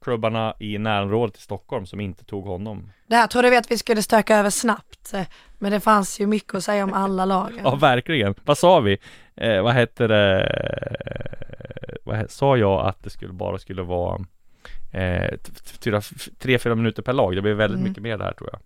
klubbarna 0.00 0.54
i 0.58 0.78
närområdet 0.78 1.36
i 1.36 1.40
Stockholm 1.40 1.86
som 1.86 2.00
inte 2.00 2.24
tog 2.24 2.44
honom. 2.44 2.92
Det 3.06 3.16
här 3.16 3.26
trodde 3.26 3.50
vi 3.50 3.56
att 3.56 3.70
vi 3.70 3.78
skulle 3.78 4.02
stöka 4.02 4.36
över 4.36 4.50
snabbt. 4.50 5.14
Men 5.58 5.72
det 5.72 5.80
fanns 5.80 6.20
ju 6.20 6.26
mycket 6.26 6.54
att 6.54 6.64
säga 6.64 6.84
om 6.84 6.92
alla 6.92 7.24
lagen. 7.24 7.60
Ja, 7.64 7.74
verkligen. 7.74 8.34
Vad 8.44 8.58
sa 8.58 8.80
vi? 8.80 8.98
Eh, 9.36 9.62
vad 9.62 9.72
hette 9.74 10.06
det? 10.06 11.98
Vad 12.04 12.30
sa 12.30 12.56
jag 12.56 12.86
att 12.86 13.02
det 13.04 13.10
skulle 13.10 13.32
bara 13.32 13.58
skulle 13.58 13.82
vara 13.82 14.24
eh, 14.92 15.34
fyra, 15.84 16.00
tre, 16.38 16.58
fyra 16.58 16.74
minuter 16.74 17.02
per 17.02 17.12
lag? 17.12 17.36
Det 17.36 17.42
blir 17.42 17.54
väldigt 17.54 17.78
Mm. 17.78 17.88
mycket 17.88 18.02
mer 18.02 18.18
där 18.18 18.32
tror 18.32 18.48
jag. 18.52 18.60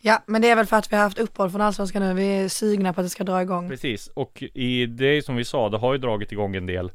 Ja, 0.00 0.22
men 0.26 0.42
det 0.42 0.50
är 0.50 0.56
väl 0.56 0.66
för 0.66 0.76
att 0.76 0.92
vi 0.92 0.96
har 0.96 1.02
haft 1.02 1.18
uppehåll 1.18 1.50
från 1.50 1.60
allsvenskan 1.60 2.02
nu. 2.02 2.14
Vi 2.14 2.26
är 2.38 2.48
sugna 2.48 2.92
på 2.92 3.00
att 3.00 3.06
det 3.06 3.10
ska 3.10 3.24
dra 3.24 3.42
igång. 3.42 3.68
Precis, 3.68 4.06
och 4.14 4.42
i 4.54 4.86
det 4.86 5.24
som 5.24 5.36
vi 5.36 5.44
sa, 5.44 5.68
det 5.68 5.78
har 5.78 5.92
ju 5.92 5.98
dragit 5.98 6.32
igång 6.32 6.56
en 6.56 6.66
del. 6.66 6.90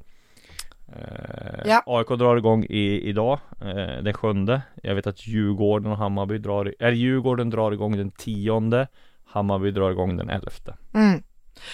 Eh, 0.88 1.62
Ja. 1.66 1.84
AIK 1.86 2.08
drar 2.08 2.38
igång 2.38 2.66
i, 2.70 3.02
idag, 3.10 3.40
eh, 3.62 4.04
den 4.04 4.14
sjunde. 4.14 4.62
Jag 4.84 4.96
vet 4.96 5.08
att 5.08 5.28
Djurgården 5.28 5.92
och 5.92 5.98
Hammarby 5.98 6.38
drar, 6.38 6.74
eller 6.80 6.92
Djurgården 6.92 7.50
drar 7.50 7.72
igång 7.72 7.98
den 7.98 8.12
tionde. 8.12 8.88
Hammarby 9.32 9.72
drar 9.72 9.92
igång 9.92 10.18
den 10.18 10.30
elfte. 10.30 10.78
Mm. 10.94 11.24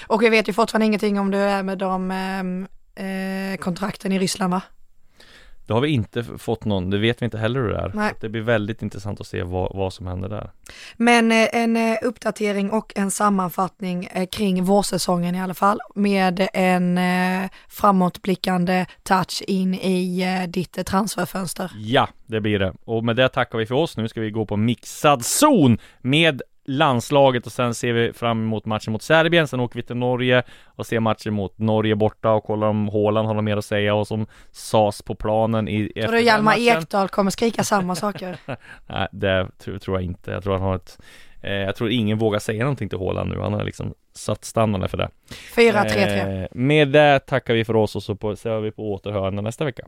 Och 0.08 0.22
vi 0.22 0.30
vet 0.30 0.50
ju 0.50 0.54
fortfarande 0.54 0.86
ingenting 0.86 1.20
om 1.20 1.32
det 1.32 1.38
är 1.38 1.64
med 1.64 1.78
de 1.78 2.12
ehm, 2.12 2.68
eh, 2.96 3.58
kontrakten 3.58 4.12
i 4.12 4.20
Ryssland 4.20 4.54
va? 4.54 4.62
Det 5.68 5.74
har 5.74 5.82
vi 5.82 5.90
inte 5.90 6.24
fått 6.24 6.66
någon, 6.66 6.90
det 6.90 6.98
vet 6.98 7.22
vi 7.22 7.26
inte 7.26 7.38
heller 7.38 7.60
hur 7.60 7.70
det 7.70 7.78
är. 7.78 7.92
Nej. 7.94 8.14
Det 8.22 8.30
blir 8.30 8.42
väldigt 8.42 8.82
intressant 8.82 9.22
att 9.22 9.28
se 9.28 9.44
vad, 9.44 9.76
vad 9.76 9.94
som 9.94 10.08
händer 10.08 10.30
där. 10.30 10.52
Men 10.98 11.32
eh, 11.32 11.48
en 11.54 11.78
eh, 11.78 11.98
uppdatering 12.04 12.72
och 12.72 12.94
en 12.96 13.12
sammanfattning 13.12 14.06
eh, 14.06 14.28
kring 14.28 14.64
vårsäsongen 14.64 15.36
i 15.36 15.42
alla 15.42 15.54
fall 15.54 15.80
med 15.96 16.48
en 16.54 16.98
eh, 16.98 17.50
framåtblickande 17.68 18.86
touch 19.04 19.44
in 19.48 19.74
i 19.74 20.22
eh, 20.22 20.50
ditt 20.50 20.86
transferfönster. 20.86 21.72
Ja, 21.76 22.10
det 22.26 22.42
blir 22.42 22.60
det. 22.60 22.74
Och 22.86 23.06
med 23.06 23.16
det 23.16 23.30
tackar 23.30 23.58
vi 23.58 23.66
för 23.66 23.76
oss. 23.76 23.98
Nu 23.98 24.08
ska 24.08 24.22
vi 24.22 24.32
gå 24.32 24.46
på 24.46 24.58
mixad 24.58 25.26
zon 25.26 25.78
med 26.02 26.42
landslaget 26.68 27.46
och 27.46 27.52
sen 27.52 27.74
ser 27.74 27.94
vi 27.94 28.14
fram 28.14 28.44
emot 28.44 28.66
matchen 28.66 28.94
mot 28.94 29.02
Serbien. 29.02 29.48
Sen 29.48 29.60
åker 29.60 29.76
vi 29.76 29.84
till 29.84 29.96
Norge 29.96 30.44
och 30.66 30.86
ser 30.86 31.00
matchen 31.00 31.34
mot 31.34 31.58
Norge 31.58 31.96
borta 31.96 32.32
och 32.32 32.44
kollar 32.44 32.68
om 32.68 32.90
Haaland 32.90 33.28
har 33.28 33.36
något 33.36 33.44
mer 33.44 33.58
att 33.58 33.66
säga 33.66 33.96
och 33.96 34.08
som 34.08 34.28
sades 34.52 35.02
på 35.02 35.16
planen 35.16 35.68
i 35.68 35.92
Tror 35.96 36.12
du 36.12 36.22
Hjalmar. 36.22 36.58
Ekdal 36.58 37.10
kommer 37.10 37.32
skrika 37.32 37.64
samma 37.64 37.96
saker? 37.96 38.38
Nej, 38.88 39.08
det 39.12 39.48
tror, 39.58 39.78
tror 39.78 39.98
jag 39.98 40.04
inte. 40.04 40.32
Jag 40.32 40.44
tror 40.44 40.54
han 40.54 40.62
har 40.62 40.76
ett 40.76 41.00
eh, 41.42 41.52
Jag 41.52 41.76
tror 41.76 41.90
ingen 41.92 42.18
vågar 42.18 42.40
säga 42.40 42.64
någonting 42.64 42.90
till 42.90 43.00
Haaland 43.00 43.30
nu. 43.30 43.40
Han 43.40 43.54
har 43.54 43.64
liksom 43.64 43.94
satt 44.14 44.46
standarden 44.46 44.90
för 44.90 44.98
det. 44.98 45.10
4-3-3. 45.56 46.42
Eh, 46.42 46.48
med 46.52 46.88
det 46.88 47.20
tackar 47.20 47.54
vi 47.54 47.66
för 47.66 47.76
oss 47.76 47.96
och 47.96 48.04
så 48.04 48.16
på, 48.16 48.36
ser 48.36 48.60
vi 48.60 48.72
på 48.72 48.94
återhörande 48.94 49.42
nästa 49.42 49.66
vecka. 49.66 49.88